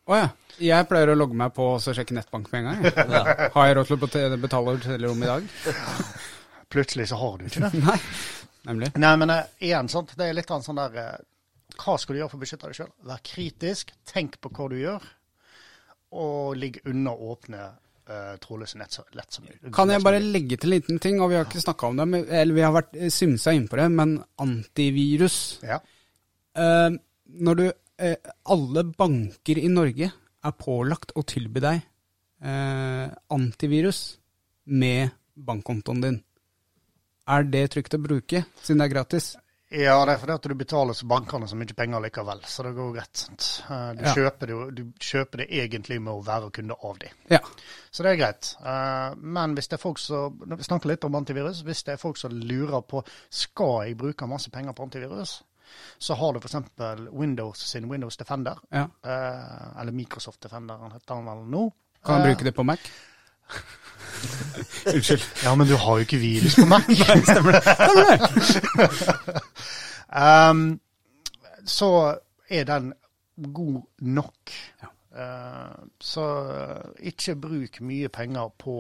[0.09, 0.29] Å ja.
[0.65, 3.09] Jeg pleier å logge meg på og sjekke nettbank med en gang.
[3.13, 3.23] Ja.
[3.55, 5.49] Har jeg råd til å bet- betale hotellrom i dag?
[6.73, 7.81] Plutselig så har du ikke det.
[7.89, 7.99] Nei.
[8.69, 8.89] Nemlig.
[9.01, 10.13] Nei, men eh, igjen, sant?
[10.19, 11.13] det er litt sånn der eh,
[11.79, 12.91] Hva skal du gjøre for å beskytte deg sjøl?
[13.09, 15.05] Vær kritisk, tenk på hva du gjør,
[16.19, 17.69] og ligg unna åpne
[18.09, 19.73] uh, trådløse nett så lett som mulig.
[19.75, 22.09] Kan jeg bare legge til en liten ting, og vi har ikke snakka om det,
[22.09, 25.81] men, eller vi har vært synsa innpå inn på det, men antivirus Ja.
[26.59, 26.91] uh,
[27.29, 31.81] Når du uh, Alle banker i Norge er pålagt å tilby deg
[32.43, 34.19] eh, antivirus
[34.65, 36.19] med bankkontoen din.
[37.29, 39.33] Er det trygt å bruke, siden det er gratis?
[39.71, 42.71] Ja, det er fordi at du betaler så bankene så mye penger likevel, så det
[42.77, 43.25] går greit.
[43.69, 44.15] Eh, Du, Ja.
[44.15, 47.11] kjøper det, du kjøper det egentlig med å være kunde av dem.
[47.29, 47.39] Ja.
[47.91, 48.55] Så det er greit.
[48.65, 51.61] Eh, Men hvis det er folk som Vi snakker litt om antivirus.
[51.63, 55.43] Hvis det er folk som lurer på skal jeg bruke masse penger på antivirus,
[55.99, 56.57] så har du f.eks.
[57.13, 58.57] Windows sin Windows Defender.
[58.73, 58.89] ja.
[59.05, 61.73] eh, Eller Microsoft Defender, han heter han vel nå.
[62.05, 62.79] Kan jeg bruke det på Mac?
[64.95, 65.25] Unnskyld.
[65.45, 66.83] Ja, men du har jo ikke virus på Mac.
[70.51, 70.81] um,
[71.67, 72.19] så
[72.49, 72.93] er den
[73.55, 74.35] god nok.
[74.83, 74.89] Eh,
[76.01, 76.25] så
[77.11, 78.75] ikke bruk mye penger på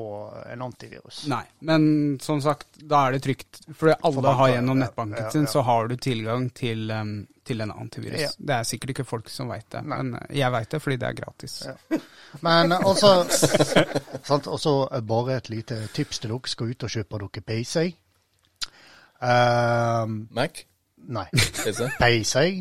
[0.52, 1.24] en antivirus.
[1.30, 1.88] Nei, men
[2.22, 3.60] som sagt, da er det trygt.
[3.72, 7.12] For alle For har gjennom ja, nettbanken ja, sin, så har du tilgang til, um,
[7.46, 8.20] til en antivirus.
[8.20, 8.30] Ja.
[8.38, 9.98] Det er sikkert ikke folk som veit det, Nei.
[10.02, 11.58] men jeg veit det fordi det er gratis.
[11.66, 12.00] Ja.
[12.46, 13.12] Men også
[14.28, 14.74] sant, også
[15.08, 16.54] bare et lite tips til dere.
[16.54, 17.86] Skal ut og kjøpe dere PC.
[19.18, 20.64] Um, Mac?
[21.08, 21.26] nei,
[21.98, 22.58] PC?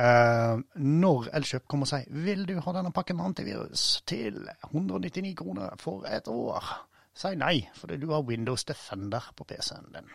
[0.00, 0.52] Ja.
[0.52, 5.34] Eh, når Elkjøp kommer og sier 'Vil du ha denne pakken med antivirus til 199
[5.36, 10.06] kroner for et år?' Si nei, fordi du har Windows Defender på PC-en din.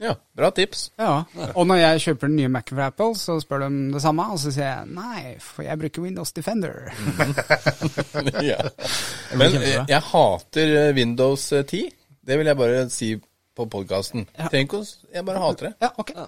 [0.00, 0.92] ja, bra tips.
[0.98, 1.22] Ja,
[1.54, 4.38] Og når jeg kjøper den nye Mac fra Apple, så spør de det samme, og
[4.38, 6.92] så sier jeg nei, for jeg bruker Windows Defender.
[8.50, 8.60] ja.
[9.36, 11.90] Men eh, jeg hater eh, Windows eh, 10.
[12.26, 13.10] Det vil jeg bare si
[13.60, 14.26] på podkasten.
[14.38, 14.48] Ja.
[14.52, 15.74] Tenk oss, Jeg bare hater det.
[15.84, 16.12] Ja, ok.
[16.16, 16.26] Ja.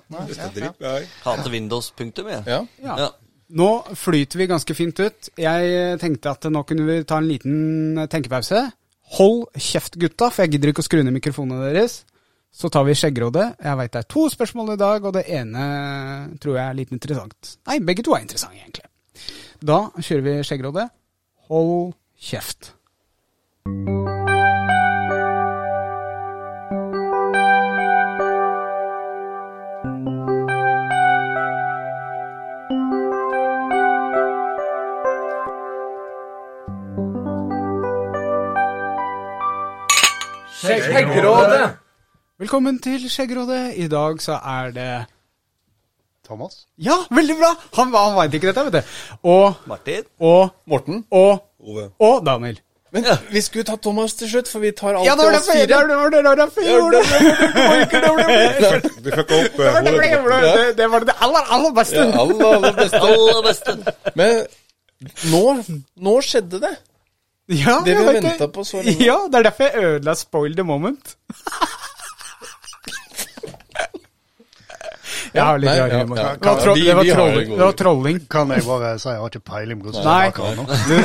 [1.03, 1.09] i.
[1.25, 2.45] Hater Windows, punktum, jeg.
[2.47, 2.63] Ja.
[2.85, 2.99] Ja.
[3.07, 3.11] Ja.
[3.53, 3.69] Nå
[3.99, 5.29] flyter vi ganske fint ut.
[5.37, 8.63] Jeg tenkte at nå kunne vi ta en liten tenkepause.
[9.19, 11.99] Hold kjeft, gutta, for jeg gidder ikke å skru ned mikrofonene deres.
[12.53, 13.47] Så tar vi skjeggrådet.
[13.65, 15.67] Jeg veit det er to spørsmål i dag, og det ene
[16.41, 17.55] tror jeg er litt interessant.
[17.69, 18.89] Nei, begge to er interessante, egentlig.
[19.61, 20.89] Da kjører vi skjeggrådet.
[21.53, 21.93] Hold
[22.31, 22.73] kjeft.
[40.81, 41.71] Skjeggrådet!
[42.41, 43.75] Velkommen til Skjeggrådet.
[43.77, 44.89] I dag så er det
[46.27, 46.63] Thomas?
[46.81, 47.51] Ja, veldig bra!
[47.77, 48.93] Han, han veit ikke dette, vet du.
[49.29, 50.05] Og, Martin?
[50.21, 51.05] og, Morten?
[51.11, 51.91] og, Ove.
[52.01, 52.61] og Daniel.
[52.93, 55.49] Men vi skulle ta Thomas til slutt, for vi tar alt Ja, det var oss
[55.49, 55.67] fire.
[55.67, 57.05] det var det var derfor jeg gjorde det.
[59.05, 61.73] Du fucka opp eh, Det var det, hodet på det, det var det aller, aller
[61.79, 61.97] beste.
[61.97, 63.01] Ja, aller, aller beste.
[63.01, 63.77] Aller beste.
[64.21, 64.43] Men
[65.33, 65.45] nå,
[66.09, 66.75] nå skjedde det.
[67.49, 69.05] Ja, Det vi har venta på så lenge.
[69.05, 71.17] Ja, det er derfor jeg ødela spoil the moment.
[75.35, 76.17] Jeg har litt Nei, rar humor.
[76.19, 76.23] ja.
[76.37, 77.49] Det var tro- det var trolling.
[77.51, 77.57] det.
[77.59, 78.21] Det var trolling.
[78.31, 80.57] Kan jeg bare si jeg har ikke peiling på hvordan
[80.89, 80.99] det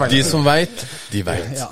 [0.00, 0.08] er.
[0.12, 1.44] De som veit, de veit.
[1.58, 1.66] Ja.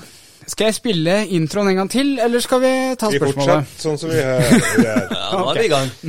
[0.49, 3.64] Skal jeg spille introen en gang til, eller skal vi ta Vi spørsmålet?
[3.69, 4.41] fortsetter sånn som vi er-
[4.81, 5.09] gjør.
[5.12, 5.89] Ja, nå er vi i gang.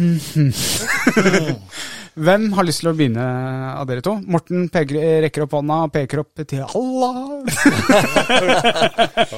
[2.18, 3.24] Hvem har lyst til å begynne
[3.70, 4.16] av dere to?
[4.30, 7.16] Morten peker, rekker opp hånda og peker opp til Allah.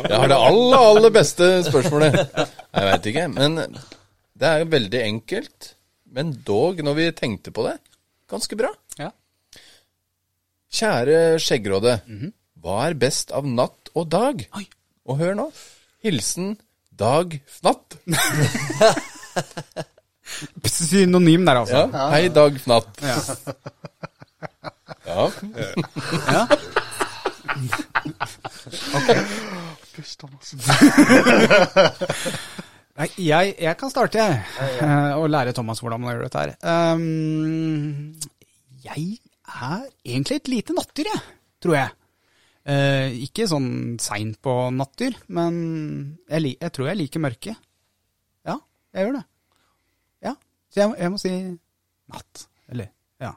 [0.08, 2.12] Jeg har det aller, aller beste spørsmålet.
[2.32, 5.58] Jeg veit ikke, men det er veldig enkelt.
[6.12, 7.76] Men dog, når vi tenkte på det,
[8.32, 8.70] ganske bra.
[9.00, 9.10] Ja.
[10.72, 11.98] Kjære skjeggråde.
[12.62, 14.36] Hva er best av natt og dag?
[14.56, 14.64] Oi.
[15.08, 15.46] Og hør nå.
[16.04, 16.56] Hilsen
[16.96, 17.98] Dag Fnatt.
[20.66, 21.83] Synonym der, altså.
[21.93, 22.09] Ja.
[22.14, 22.91] Hei, Dag Fnatt.
[23.03, 23.16] Ja.
[25.07, 25.30] Ja.
[26.33, 26.47] Ja.
[32.93, 34.35] Nei, jeg, jeg kan starte, jeg.
[35.16, 36.53] Og lære Thomas hvordan man gjør dette her.
[36.95, 38.12] Um,
[38.85, 39.18] jeg
[39.49, 41.22] er egentlig et lite nattdyr, jeg.
[41.62, 41.91] Tror jeg.
[42.62, 45.55] Uh, ikke sånn seint på nattdyr, men
[46.30, 47.57] jeg, jeg tror jeg liker mørket.
[48.47, 48.57] Ja,
[48.95, 49.24] jeg gjør det.
[50.22, 50.34] Ja,
[50.72, 51.32] Så jeg, jeg må si
[52.12, 52.44] natt.
[52.72, 52.88] Eller,
[53.22, 53.32] ja.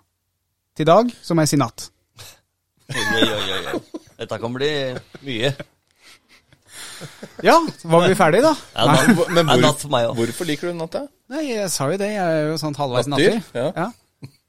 [0.78, 1.90] Til dag så må jeg si natt.
[2.94, 3.80] Oi, oi, oi.
[4.20, 4.70] Dette kan bli
[5.26, 5.50] mye.
[7.44, 8.54] Ja, var vi ferdige da?
[8.76, 10.18] Ja, natt, Men hvor, natt for meg også.
[10.22, 11.02] hvorfor liker du natta?
[11.34, 12.12] Nei, jeg sa jo det.
[12.14, 13.38] Jeg er jo sånn halvveis nattig.
[13.42, 13.72] nattdyr.
[13.76, 13.92] ja.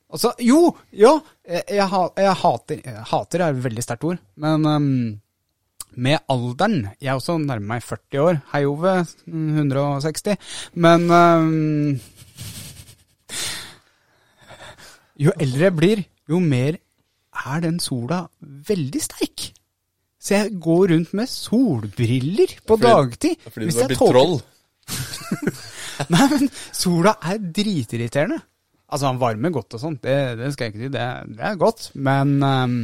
[0.06, 0.60] Altså, jo,
[0.94, 1.86] jo, jeg, jeg,
[2.22, 4.84] jeg hater jeg Hater er et veldig sterkt ord, men um,
[5.98, 8.38] med alderen Jeg er også nærmer meg 40 år.
[8.52, 8.92] Hei, Ove.
[9.26, 10.36] 160.
[10.78, 11.96] Men ehm,
[15.20, 16.76] Jo eldre jeg blir, jo mer
[17.46, 19.46] er den sola veldig sterk.
[20.20, 23.48] Så jeg går rundt med solbriller på Fordi- dagtid.
[23.52, 24.36] Fordi du har blitt troll.
[26.12, 28.40] Nei, men sola er dritirriterende.
[28.86, 31.06] Altså, han varmer godt og sånt, det, det skal jeg ikke si, det,
[31.38, 31.88] det er godt.
[31.98, 32.76] Men um,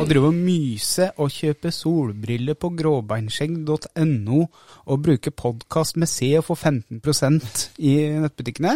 [0.00, 6.48] å drive og myse og kjøpe solbriller på gråbeinskjegg.no og bruke podkast med C og
[6.48, 7.94] få 15% i
[8.24, 8.74] nettbutikkene,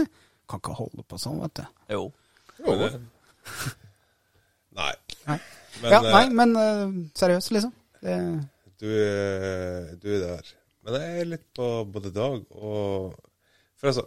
[0.50, 1.64] kan ikke holde på sånn, vet du.
[1.96, 2.04] Jo.
[4.78, 4.92] Nei.
[5.28, 5.38] Nei.
[5.82, 7.72] Men ja, eh, nei, men uh, seriøst, liksom.
[8.04, 8.16] Det,
[8.80, 10.50] du, er- du er der.
[10.84, 13.14] Men jeg er litt på både dag og
[13.80, 14.04] For altså,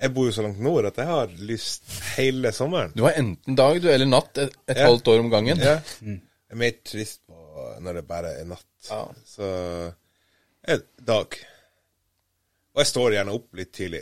[0.00, 2.92] jeg bor jo så langt nord at jeg har lyst hele sommeren.
[2.96, 4.86] Du har enten dag du, eller natt et, et Ja.
[4.88, 5.60] halvt år om gangen.
[5.60, 5.78] Ja.
[6.50, 7.36] Jeg er mer trist på
[7.84, 8.64] når det bare er natt.
[8.88, 9.04] Ja.
[9.28, 9.46] Så
[10.66, 11.36] jeg, dag.
[12.74, 14.00] Og jeg står gjerne opp litt tidlig.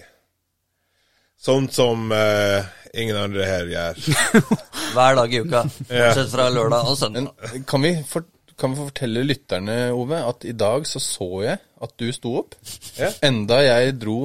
[1.39, 2.67] Sånn som eh,
[2.99, 4.01] ingen andre her gjør.
[4.97, 5.61] Hver dag i uka.
[5.87, 7.29] Bortsett fra lørdag og søndag.
[7.53, 8.27] Men kan vi, for,
[8.59, 12.57] kan vi fortelle lytterne, Ove, at i dag så så jeg at du sto opp.
[12.99, 13.13] Ja.
[13.29, 14.19] Enda jeg dro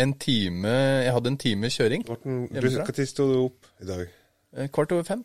[0.00, 0.70] en time
[1.04, 2.04] Jeg hadde en time kjøring.
[2.08, 2.84] Morten, Hjemmefra?
[2.86, 4.04] når sto du opp i dag?
[4.56, 5.24] Eh, Kvart over fem.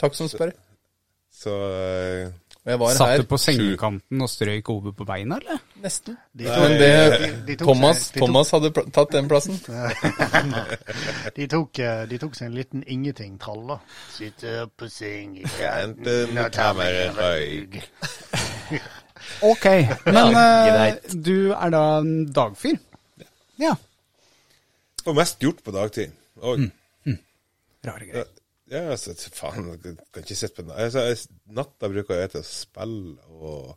[0.00, 0.52] Takk som spør.
[1.34, 2.28] Så eh,
[2.64, 5.58] satt her du på sengekanten og strøyk Ove på beina, eller?
[5.82, 6.16] Nesten.
[6.32, 6.88] De Men det,
[7.20, 9.58] de, de tok Thomas, de tok, Thomas hadde pl- tatt den plassen.
[11.36, 13.76] de tok, eh, de tok seg en liten ingenting-trall, da.
[14.14, 17.80] Sitter på sengekanten og tar meg en røyk.
[19.40, 19.64] Ok,
[20.04, 22.74] men eh, du er da en dagfyr?
[23.60, 23.70] Ja.
[25.06, 26.12] Og mest gjort på dagtid.
[26.42, 26.64] Og,
[27.84, 28.28] Rare greier.
[28.70, 30.76] Ja, altså, faen, jeg kan ikke sitte på den.
[30.76, 31.02] Altså,
[31.52, 33.74] natta bruker jeg til å spille og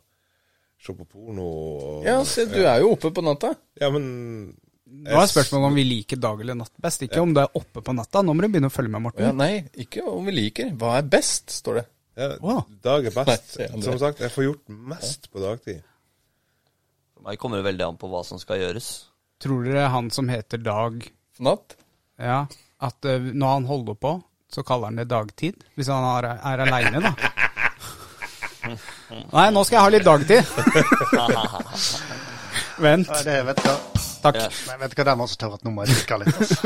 [0.78, 3.52] se på porno og Ja, se, du er jo oppe på natta.
[3.80, 4.54] Ja, men
[4.88, 7.82] Nå er spørsmålet om vi liker dag eller natt best, ikke om du er oppe
[7.84, 8.22] på natta.
[8.24, 9.36] Nå må du begynne å følge med, Ja, Morten.
[9.36, 10.70] nei, ikke om vi liker.
[10.80, 11.86] Hva er best, står det.
[12.16, 12.62] ja, Wow.
[12.82, 13.58] dag er best.
[13.58, 13.82] Nei.
[13.84, 15.82] Som sagt, jeg får gjort mest på dagtid.
[17.12, 18.88] For meg kommer det veldig an på hva som skal gjøres.
[19.44, 21.04] Tror dere han som heter Dag,
[21.38, 21.76] Natt.
[22.18, 22.46] ja,
[22.80, 24.14] at eh, når han holder på,
[24.52, 25.54] så kaller han det dagtid?
[25.76, 27.12] Hvis han er, er aleine, da.
[29.32, 30.42] Nei, nå skal jeg ha litt dagtid.
[32.84, 33.08] Vent.
[33.10, 33.76] Nei, det vet du hva.
[34.22, 34.36] Takk.
[34.38, 34.48] Ja.
[34.70, 36.36] Nei, vet du hva, den jeg også tørre at nå må jeg drikke litt.
[36.38, 36.56] Altså.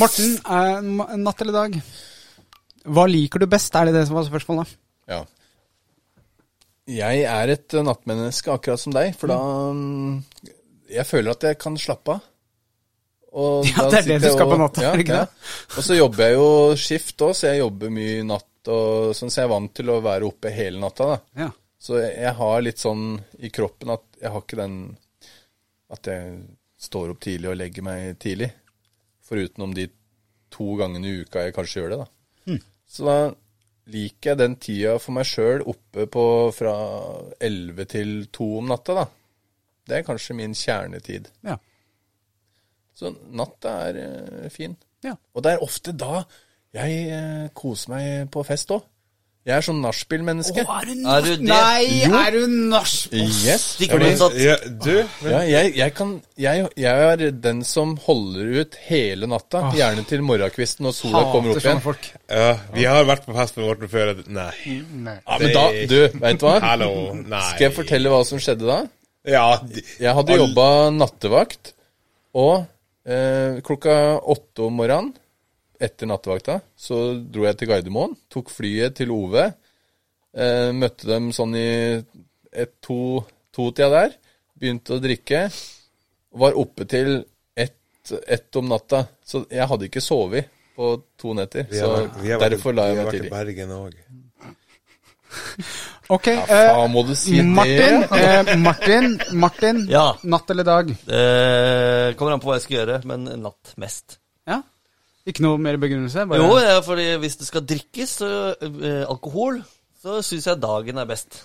[0.00, 0.78] Morten, eh,
[1.22, 1.72] natt eller dag?
[2.88, 3.74] Hva liker du best?
[3.76, 4.68] Er det det som var spørsmålet?
[5.08, 5.20] Ja.
[6.88, 9.36] Jeg er et nattmenneske akkurat som deg, for da
[9.76, 10.14] mm,
[10.88, 12.20] Jeg føler at jeg kan slappe av.
[13.32, 15.48] Ja, det er det du skal på natta, ja, ikke det?
[15.76, 16.50] Og så jobber jeg jo
[16.80, 19.98] skift òg, så jeg jobber mye natt og sånn, så jeg er vant til å
[20.04, 21.18] være oppe hele natta, da.
[21.44, 21.50] Ja.
[21.78, 23.04] Så jeg, jeg har litt sånn
[23.44, 24.78] i kroppen at jeg har ikke den
[25.94, 26.32] At jeg
[26.78, 28.48] står opp tidlig og legger meg tidlig.
[29.24, 29.86] Foruten om de
[30.52, 32.08] to gangene i uka jeg kanskje gjør det, da.
[32.88, 33.16] Så da
[33.92, 36.24] liker jeg den tida for meg sjøl oppe på
[36.56, 36.74] fra
[37.40, 39.06] 11 til 2 om natta, da.
[39.88, 41.30] Det er kanskje min kjernetid.
[41.46, 41.56] Ja.
[42.98, 44.74] Så natta er eh, fin.
[45.06, 45.14] Ja.
[45.34, 46.24] Og det er ofte da
[46.74, 48.82] jeg eh, koser meg på fest òg.
[49.48, 50.60] Jeg er sånn nachspiel-menneske.
[50.60, 51.46] er du Er du det?
[51.48, 53.30] Nei, er du nachspiel?
[53.46, 53.62] Yes.
[53.80, 54.34] Fordi, motsatt.
[54.42, 54.90] Ja, du,
[55.22, 59.62] men ja, jeg, jeg, kan, jeg, jeg er den som holder ut hele natta.
[59.78, 61.80] Gjerne til morgenkvisten når sola kommer opp igjen.
[61.86, 62.10] folk.
[62.28, 64.12] ja, Vi har vært på fest med Morten før.
[64.26, 64.50] Nei.
[65.06, 65.16] Nei.
[65.22, 66.56] Ja, men da, du, veit du hva?
[66.66, 66.90] Hallo.
[67.22, 67.44] Nei.
[67.54, 68.80] Skal jeg fortelle hva som skjedde da?
[69.32, 70.68] Ja, de, Jeg hadde All- jobba
[70.98, 71.72] nattevakt,
[72.36, 72.66] og
[73.08, 75.14] eh, klokka åtte om morgenen
[75.80, 79.44] etter nattevakta så dro jeg til Gardermoen, tok flyet til Ove.
[80.34, 81.66] Eh, møtte dem sånn i
[82.52, 83.22] et, to,
[83.54, 84.16] to-tida der.
[84.58, 85.44] Begynte å drikke.
[86.42, 87.12] Var oppe til
[87.58, 89.04] ett, ett om natta.
[89.24, 91.66] Så jeg hadde ikke sovet på to netter.
[91.70, 93.34] Så vært- derfor la jeg vi har vært i tidlig.
[93.38, 93.94] Bergen òg.
[96.08, 98.20] Ok, Ja, eh, faen, må du si Martin, det?
[98.22, 100.06] eh, Martin, Martin, Ja.
[100.24, 100.88] natt eller dag?
[100.90, 104.16] Eh, kommer an på hva jeg skal gjøre, men natt mest.
[104.48, 104.62] Ja?
[105.28, 106.24] Ikke noe mer begrunnelse?
[106.30, 106.40] Bare...
[106.40, 108.30] Jo, ja, fordi hvis det skal drikkes så,
[108.64, 109.60] eh, alkohol,
[110.00, 111.42] så syns jeg dagen er best.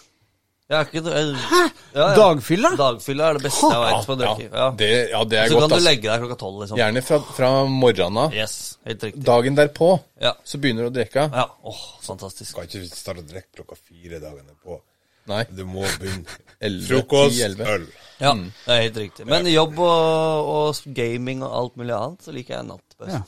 [0.74, 1.60] Jeg er ikke jeg, Hæ?
[1.94, 2.06] Ja, ja.
[2.18, 2.70] Dagfylla?
[2.80, 4.46] Dagfylla er det beste jeg vet på å drikke.
[4.50, 5.86] Ja, det, ja, det er Så godt, kan du ass.
[5.86, 6.80] legge deg klokka tolv, liksom.
[6.82, 8.34] Gjerne fra, fra morgenen av.
[8.38, 8.56] Yes,
[8.90, 9.24] helt riktig.
[9.28, 9.90] Dagen derpå
[10.26, 10.32] Ja.
[10.44, 11.28] så begynner du å drikke.
[11.30, 11.46] ja.
[11.74, 12.56] Åh, fantastisk.
[12.58, 14.80] Kan ikke starte å drikke klokka fire dagene på.
[15.30, 15.44] Nei.
[15.56, 16.26] Du må begynne.
[16.60, 17.70] 11, Frokost, 10, 11.
[17.78, 17.86] øl.
[18.20, 19.26] Ja, det er helt riktig.
[19.30, 23.14] Men jobb og, og gaming og alt mulig annet, så liker jeg natt best.
[23.14, 23.24] Ja.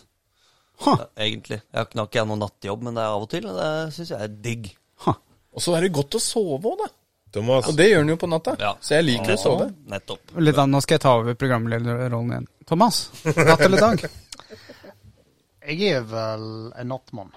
[0.85, 1.61] Ja, egentlig.
[1.61, 4.19] Jeg har ikke noe nattjobb, men det er av og til, og det syns jeg
[4.25, 4.73] er digg.
[5.55, 6.89] Og så er det godt å sove òg, da.
[7.35, 8.55] Thomas, Og det gjør han jo på natta.
[8.61, 8.73] Ja.
[8.79, 9.69] Så jeg liker å sove.
[9.91, 10.35] Nettopp.
[10.39, 12.47] Litt an, nå skal jeg ta over programlederrollen igjen.
[12.65, 14.05] Thomas, natt eller dag?
[15.65, 16.43] Jeg er vel
[16.77, 17.31] en nattmann.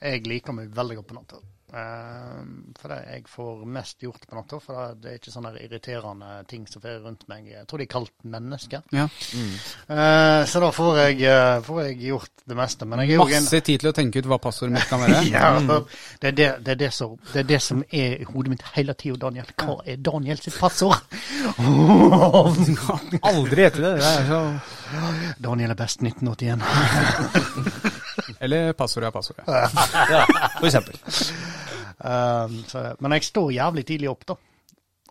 [0.00, 1.40] Jeg liker meg veldig godt på natta.
[1.72, 2.42] Eh,
[2.78, 4.60] for det jeg får mest gjort på natta.
[4.62, 7.48] For det er ikke sånne irriterende ting som fer rundt meg.
[7.50, 8.84] Jeg tror de er kalt mennesker.
[8.94, 9.08] Ja.
[9.36, 9.54] Mm.
[10.46, 12.86] så da får jeg, eh, får jeg gjort det meste.
[12.86, 15.02] Men jeg er jo en Masse tid til å tenke ut hva passordet mitt kan
[15.02, 15.22] være.
[15.34, 18.54] ja, det, er det, det, er det, som, det er det som er i hodet
[18.54, 19.52] mitt hele tida, Daniel.
[19.58, 21.02] Hva er Daniel sitt passord?
[23.26, 23.94] Aldri etter det.
[24.00, 24.42] det er så...
[25.42, 28.02] Daniel er best 1981.
[28.46, 29.44] Eller passordet er passordet.
[29.46, 30.24] Ja,
[30.60, 30.98] for eksempel.
[31.96, 34.36] Um, så, men jeg står jævlig tidlig opp, da.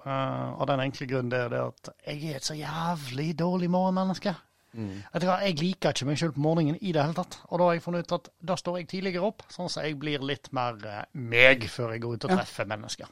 [0.06, 3.72] Uh, og den enkle grunnen det er det at jeg er et så jævlig dårlig
[3.74, 4.36] morgenmenneske.
[4.76, 5.04] Mm.
[5.16, 7.40] Jeg liker ikke meg sjøl på morgenen i det hele tatt.
[7.48, 9.98] Og da har jeg funnet ut at da står jeg tidligere opp, sånn at jeg
[10.02, 13.12] blir litt mer eh, meg før jeg går ut og treffer mennesker.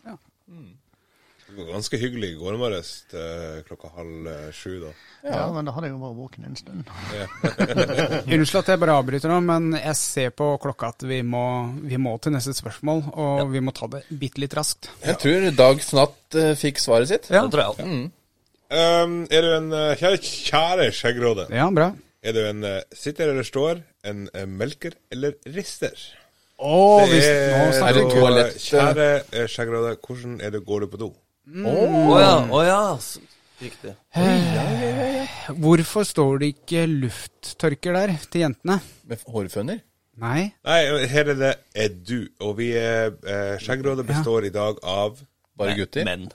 [1.56, 4.92] Det var ganske hyggelig i går morges til klokka halv eh, sju, da.
[5.24, 6.90] Ja, Men da hadde jeg jo vært våken en stund.
[8.34, 11.44] Unnskyld at jeg bare avbryter nå, men jeg ser på klokka at vi må,
[11.86, 14.90] vi må til neste spørsmål, og vi må ta det bitte litt raskt.
[15.06, 17.30] Jeg tror Dag Snatt eh, fikk svaret sitt.
[17.34, 18.04] Ja, Det tror jeg Mm.
[18.74, 21.44] Um, er du en eh, Kjære, kjære skjeggråde.
[21.54, 21.92] ja bra.
[22.26, 25.94] Er du en eh, sitter eller står, en eh, melker eller rister?
[26.58, 28.56] Å, hvis, nå er snakker det toalett?
[28.56, 31.10] eh, Kjære eh, skjeggråde, hvordan er det, går du på do?
[31.44, 32.36] Å ja.
[32.48, 32.82] Å ja.
[33.64, 33.94] Riktig.
[34.16, 35.58] Riktig.
[35.60, 38.80] Hvorfor står det ikke lufttørker der til jentene?
[39.10, 39.82] Med hårføner.
[40.24, 40.54] Nei.
[40.64, 40.80] Nei,
[41.10, 45.18] her er det er du, og vi er eh, Skjeggrådet består i dag av
[45.58, 46.06] Bare gutter.
[46.06, 46.30] Menn.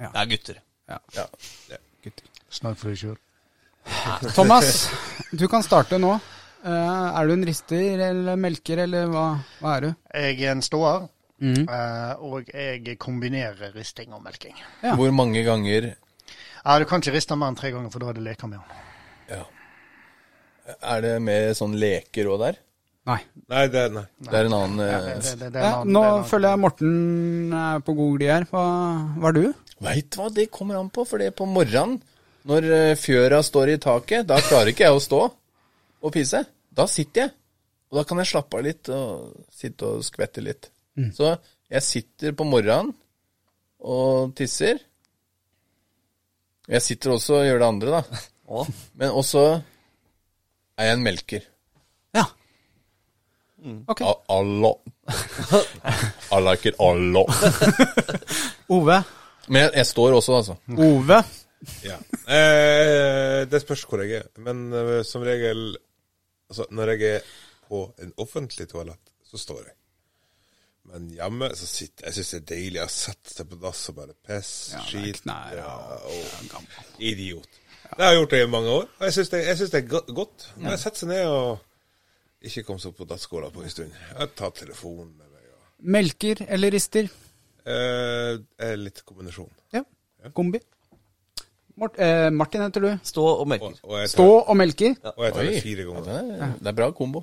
[0.00, 0.08] ja.
[0.08, 0.60] Det er gutter.
[0.90, 1.26] Ja.
[2.04, 3.18] gutter Snakk for deg sjøl.
[4.36, 4.88] Thomas,
[5.30, 6.16] du kan starte nå.
[6.60, 9.26] Uh, er du en rister eller melker, eller hva,
[9.62, 9.90] hva er du?
[10.12, 11.06] Jeg er en ståer,
[11.40, 11.68] Mhm.
[11.68, 14.54] eh, og jeg kombinerer risting og melking.
[14.82, 14.94] Ja.
[14.94, 15.94] Hvor mange ganger
[16.64, 18.58] Ja, Du kan ikke riste mer enn tre ganger, for da er det leker med
[18.58, 19.44] den.
[20.82, 22.58] er det med sånn leker òg der?
[23.08, 23.18] Nei.
[23.48, 24.04] Nei, det nei.
[24.20, 26.12] Det er en annen Ja, det, det, det, det er en annen- nå er en
[26.20, 28.44] annen- føler jeg Morten er på god glid her.
[28.52, 28.64] Hva,
[29.18, 29.54] hva er du?
[29.80, 32.02] Veit hva, det kommer an på, for det er på morgenen,
[32.46, 35.22] når eh, fjøra står i taket, da klarer ikke jeg å stå
[36.02, 36.44] og pisse.
[36.72, 37.32] Da sitter jeg.
[37.90, 40.68] Og da kan jeg slappe av litt og sitte og skvette litt.
[41.16, 41.32] Så
[41.70, 42.92] jeg sitter på morgenen
[43.80, 44.80] og tisser.
[46.70, 48.20] Jeg sitter også og gjør det andre, da.
[48.60, 48.64] Å.
[48.98, 49.44] Men også
[50.80, 51.44] er jeg en melker.
[52.16, 52.24] Ja.
[53.90, 54.00] Ok.
[54.06, 54.72] A- Alla.
[56.34, 57.26] I like it allo.
[58.74, 58.96] Ove.
[59.50, 60.56] Men jeg, jeg står også, altså.
[60.78, 61.20] Ove.
[61.84, 61.98] Ja.
[62.30, 64.28] Eh, det spørs hvor jeg er.
[64.40, 65.74] Men eh, som regel
[66.50, 67.26] Altså, når jeg er
[67.70, 69.74] på en offentlig toalett, så står jeg.
[70.92, 73.96] Men hjemme så sitter jeg syns det er deilig å sette seg på dass og
[74.00, 75.74] bare pisse, Ja, skit ja.
[76.02, 77.48] og Idiot.
[77.90, 79.40] Det har jeg gjort det i mange år, og jeg syns det,
[79.72, 80.48] det er go- godt.
[80.62, 83.92] jeg setter seg ned og ikke komme seg opp på dasskåla på en stund.
[84.18, 85.46] Jeg tar telefonen med meg.
[85.54, 85.64] Og,
[85.96, 87.08] Melker eller rister?
[87.66, 89.50] eh, litt kombinasjon.
[89.74, 89.82] Ja.
[90.34, 90.60] Kombi.
[91.80, 92.88] Mort, eh, Martin heter du.
[93.02, 93.72] Stå og melker.
[93.84, 94.94] Og, og tar, Stå og melker.
[95.16, 96.04] og jeg tar det fire Ja, ganger.
[96.04, 97.22] det, er, det er bra kombo.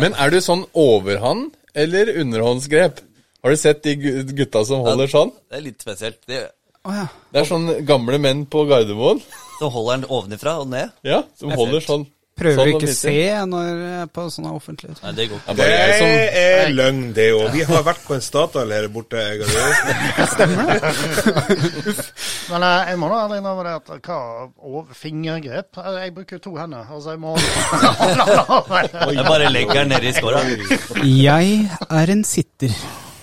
[0.00, 3.00] Men er du sånn overhånd eller underhåndsgrep?
[3.42, 3.94] Har du sett de
[4.36, 5.30] gutta som holder sånn?
[5.48, 6.20] Det er litt spesielt.
[6.28, 6.42] Det,
[6.84, 7.06] oh, ja.
[7.32, 9.22] Det er sånn gamle menn på Gardermoen.
[9.58, 10.92] Som holder den ovenifra og ned.
[11.06, 12.04] Ja, som holder sånn.
[12.40, 13.16] Prøver sånn ikke og se
[13.50, 15.56] når jeg er på sånne offentlige Nei, det går ikke.
[15.58, 16.08] Det er Det som
[16.40, 17.46] er løgn, det òg.
[17.54, 19.16] Vi har vært på en Statoil her borte.
[19.20, 19.46] Jeg det.
[21.50, 22.00] du.
[22.50, 24.18] Men eh, jeg må da ærlig innrømme det at hva
[24.70, 26.88] og fingergrep eh, Jeg bruker to hender.
[26.90, 27.36] Altså, jeg må
[29.20, 30.42] Jeg bare legger den nedi skåra.
[31.04, 32.74] Jeg er en sitter.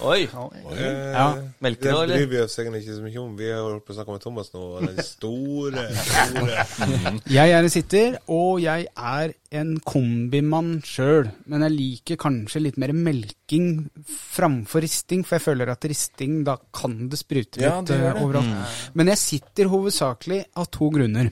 [0.05, 0.27] Oi.
[0.27, 1.35] Eh, Ja.
[1.59, 2.15] Melker Det du, eller?
[2.17, 3.31] bryr vi oss egentlig ikke så mye om.
[3.39, 7.63] Vi har holdt på å snakke med Thomas nå, og den store, store Jeg er
[7.65, 11.31] en sitter, og jeg er en kombimann sjøl.
[11.49, 16.57] Men jeg liker kanskje litt mer melking framfor risting, for jeg føler at risting, da
[16.77, 18.21] kan det sprute Ja, litt det eh, det.
[18.21, 18.77] overalt.
[18.93, 21.31] Men jeg sitter hovedsakelig av to grunner.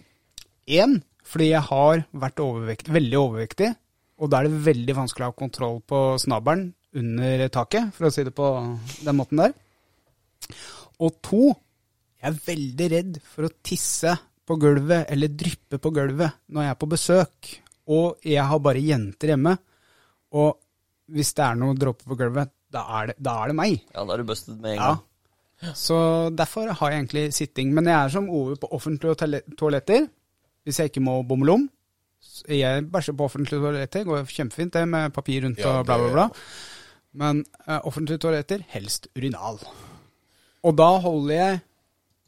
[0.66, 3.76] Én, fordi jeg har vært overvekt, veldig overvektig,
[4.18, 8.14] og da er det veldig vanskelig å ha kontroll på snabelen under taket, for å
[8.14, 8.48] si det på
[9.04, 9.54] den måten der.
[11.04, 11.50] Og to,
[12.22, 14.14] jeg er veldig redd for å tisse
[14.46, 17.50] på gulvet eller dryppe på gulvet når jeg er på besøk.
[17.92, 19.56] Og jeg har bare jenter hjemme.
[20.38, 20.56] Og
[21.14, 23.76] hvis det er noe dråper på gulvet, da er det, da er det meg.
[23.94, 24.88] Ja, da er du busted med en Ja.
[24.94, 25.04] gang.
[25.76, 25.98] Så
[26.36, 27.74] derfor har jeg egentlig sitting.
[27.74, 29.16] Men jeg er som Ove på offentlige
[29.58, 30.08] toaletter.
[30.66, 31.70] Hvis jeg ikke må bomme om.
[32.50, 34.04] Jeg bæsjer på offentlige toaletter.
[34.04, 36.30] Går kjempefint det med papir rundt Ja, og bla, bla, det- bla.
[37.16, 39.60] Men eh, offentlige toaletter, helst urinal.
[40.66, 41.60] Og da holder jeg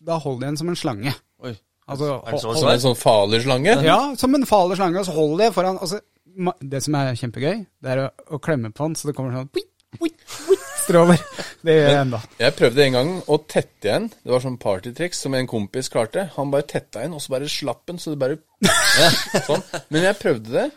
[0.08, 1.14] Da holder jeg den som en slange.
[1.44, 1.56] Oi.
[1.88, 3.74] Altså, Er det så hold- Som en sånn farlig slange.
[3.84, 6.00] ja, som en farlig slange, og så holder jeg foran altså,
[6.38, 9.34] ma- Det som er kjempegøy, det er å, å klemme på den så det kommer
[9.36, 9.64] sånn pui,
[9.98, 11.20] pui, pui, stråler.
[11.66, 12.20] Det gjør jeg ennå.
[12.40, 14.10] Jeg prøvde en gang å tette igjen.
[14.24, 16.30] Det var sånn partytriks som en kompis klarte.
[16.38, 18.38] Han bare tetta igjen, og så bare slapp den, så det bare
[19.48, 19.64] Sånn.
[19.90, 20.68] Men jeg prøvde det.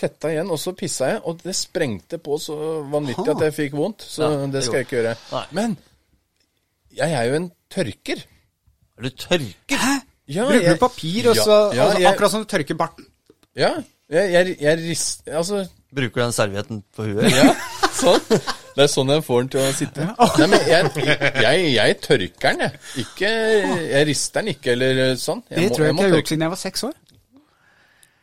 [0.00, 2.54] Tetta igjen, og så pissa jeg, og det sprengte på så
[2.90, 4.02] vanvittig at jeg fikk vondt.
[4.02, 5.16] Så Ja, det skal jeg ikke gjøre.
[5.32, 5.44] Nei.
[5.52, 5.76] Men
[6.96, 8.24] jeg er jo en tørker.
[8.98, 9.84] Er du tørker?
[10.26, 12.74] Ja, Bruker jeg- du papir, og så Ja, ja, altså, jeg- Akkurat som du tørker
[12.74, 13.06] barten.
[13.56, 13.74] Ja.
[14.10, 17.30] Jeg, jeg, jeg rister Altså, Bruker du den servietten på huet?
[17.30, 17.54] ja.
[17.94, 18.20] Sånn.
[18.74, 20.04] Det er sånn jeg får den til å sitte.
[20.18, 22.72] Nei, men jeg, tørker den, jeg.
[23.04, 23.28] Ikke
[23.92, 25.42] Jeg rister den ikke, eller sånn.
[25.48, 26.94] Det må- tror jeg ikke jeg har gjort siden jeg var seks år.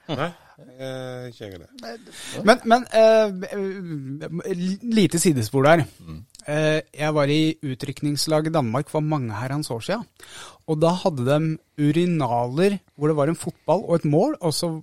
[0.10, 0.32] Nei,
[0.82, 1.70] eh, jeg det.
[2.48, 5.86] Men, men eh, lite sidespor der.
[6.50, 10.06] Eh, jeg var i utrykningslag i Danmark for mange herrens år siden.
[10.68, 11.40] Og da hadde de
[11.82, 14.74] urinaler hvor det var en fotball og et mål, og så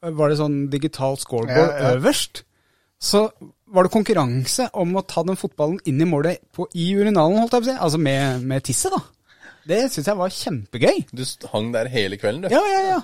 [0.00, 1.96] var det sånn digital scoreboard Ja, ja.
[1.98, 2.44] øverst.
[3.00, 3.26] Så
[3.70, 7.54] var det konkurranse om å ta den fotballen inn i målet på, i urinalen, holdt
[7.56, 7.78] jeg på å si.
[7.86, 9.00] Altså med, med tisset, da.
[9.70, 11.02] Det syns jeg var kjempegøy.
[11.12, 11.22] Du
[11.52, 12.54] hang der hele kvelden, du.
[12.54, 13.00] Ja, ja, ja.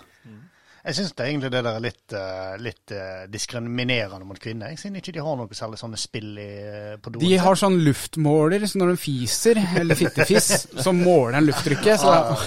[0.86, 4.70] Jeg syns egentlig det der er litt, eh, litt eh, diskriminerende mot kvinner.
[4.70, 7.18] Jeg Siden ikke de har noe særlig sånne spill i, eh, på do.
[7.24, 11.98] De har sånn luftmåler, så når de fiser, eller fittefiss, så måler den lufttrykket.
[12.04, 12.38] Så uh,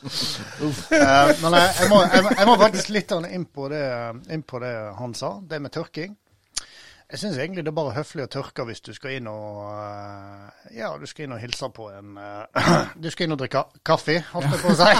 [1.42, 3.84] men jeg, jeg, må, jeg, jeg må faktisk litt inn på, det,
[4.30, 6.14] inn på det han sa, det med tørking.
[7.10, 10.76] Jeg syns egentlig det er bare høflig å tørke hvis du skal inn og eh,
[10.78, 12.68] Ja, du skal inn og hilse på en eh,
[13.02, 14.90] Du skal inn og drikke kaffe, holdt jeg på å si.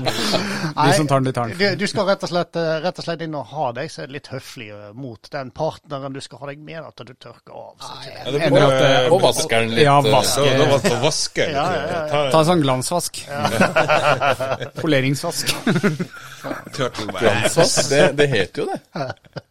[0.80, 1.56] De som tar den, de tar den.
[1.56, 4.02] Du, du skal rett og, slett, eh, rett og slett inn og ha deg så
[4.04, 4.68] er det litt høflig
[5.00, 7.72] mot den partneren du skal ha deg med, at du tørker av.
[7.80, 8.18] Så ikke det.
[8.20, 9.84] Ja, det må- Og vasker den litt.
[9.86, 10.34] Ja, vask.
[10.36, 11.56] Så da å vaske litt.
[11.56, 13.24] Ja, ja, ja, Ta en sånn glansvask.
[14.82, 15.54] Poleringsvask.
[16.40, 18.80] Glansvask, det, det heter jo det.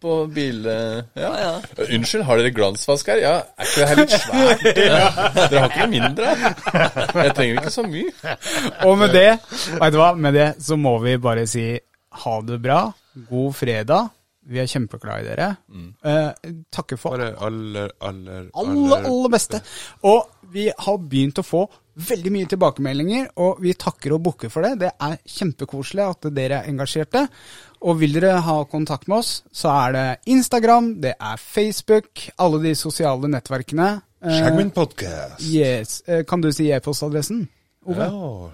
[0.02, 0.66] På bil...
[0.66, 1.30] eh, Ja.
[1.30, 1.86] Ja, ja.
[1.96, 3.22] Unnskyld, har dere glansvask her?
[3.24, 4.64] Ja, er ikke det her litt svært?
[5.50, 6.36] Dere har ikke noe mindre?
[7.24, 8.38] Jeg trenger ikke så mye.
[8.88, 9.28] Og med det,
[9.80, 11.68] vet du hva, med det så må vi bare si
[12.24, 12.80] ha det bra.
[13.30, 14.10] God fredag.
[14.50, 15.50] Vi er kjempeglade i dere.
[16.10, 19.60] Eh, takker for Bare aller, aller, aller, aller beste.
[20.10, 21.68] Og vi har begynt å få
[22.08, 24.76] veldig mye tilbakemeldinger, og vi takker og bukker for det.
[24.86, 27.26] Det er kjempekoselig at dere er engasjerte.
[27.88, 32.60] Og vil dere ha kontakt med oss, så er det Instagram, det er Facebook, alle
[32.66, 33.90] de sosiale nettverkene.
[34.20, 35.46] Skjermen Skjegmin podcast.
[35.48, 36.02] yes.
[36.08, 37.46] Eh, Kan du si e-postadressen?
[37.88, 38.04] Ove?
[38.04, 38.50] Ja,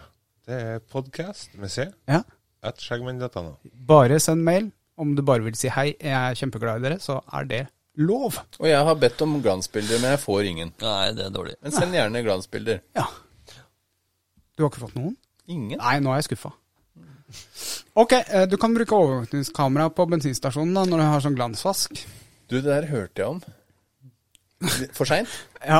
[0.45, 1.87] det er podcast med C.
[2.07, 2.21] Ja.
[2.65, 3.55] At skjeggmenn.no.
[3.89, 4.71] Bare send mail.
[4.97, 7.63] Om du bare vil si hei, jeg er kjempeglad i dere, så er det
[7.97, 8.37] lov.
[8.61, 10.71] Og jeg har bedt om glansbilder, men jeg får ingen.
[10.85, 11.55] Nei, det er dårlig.
[11.65, 12.79] Men send gjerne glansbilder.
[12.95, 13.07] Ja.
[14.55, 15.15] Du har ikke fått noen?
[15.51, 15.77] Ingen?
[15.81, 16.53] Nei, nå er jeg skuffa.
[17.99, 21.99] Ok, eh, du kan bruke overvåkningskamera på bensinstasjonen da, når du har sånn glansvask.
[22.47, 23.43] Du, det der hørte jeg om.
[24.95, 25.29] For seint?
[25.65, 25.79] Ja.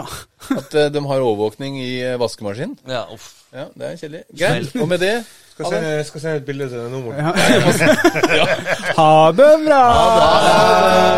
[0.50, 2.74] At eh, de har overvåkning i eh, vaskemaskinen?
[2.90, 3.28] Ja, uff.
[3.54, 4.24] Ja, det er kjedelig.
[4.34, 4.72] Greit.
[4.82, 5.12] Og med det
[5.54, 7.22] Skal sende, skal sende et bilde til deg nå, Morten.
[7.22, 8.48] ja.
[8.98, 9.84] Ha det bra!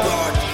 [0.03, 0.46] Rock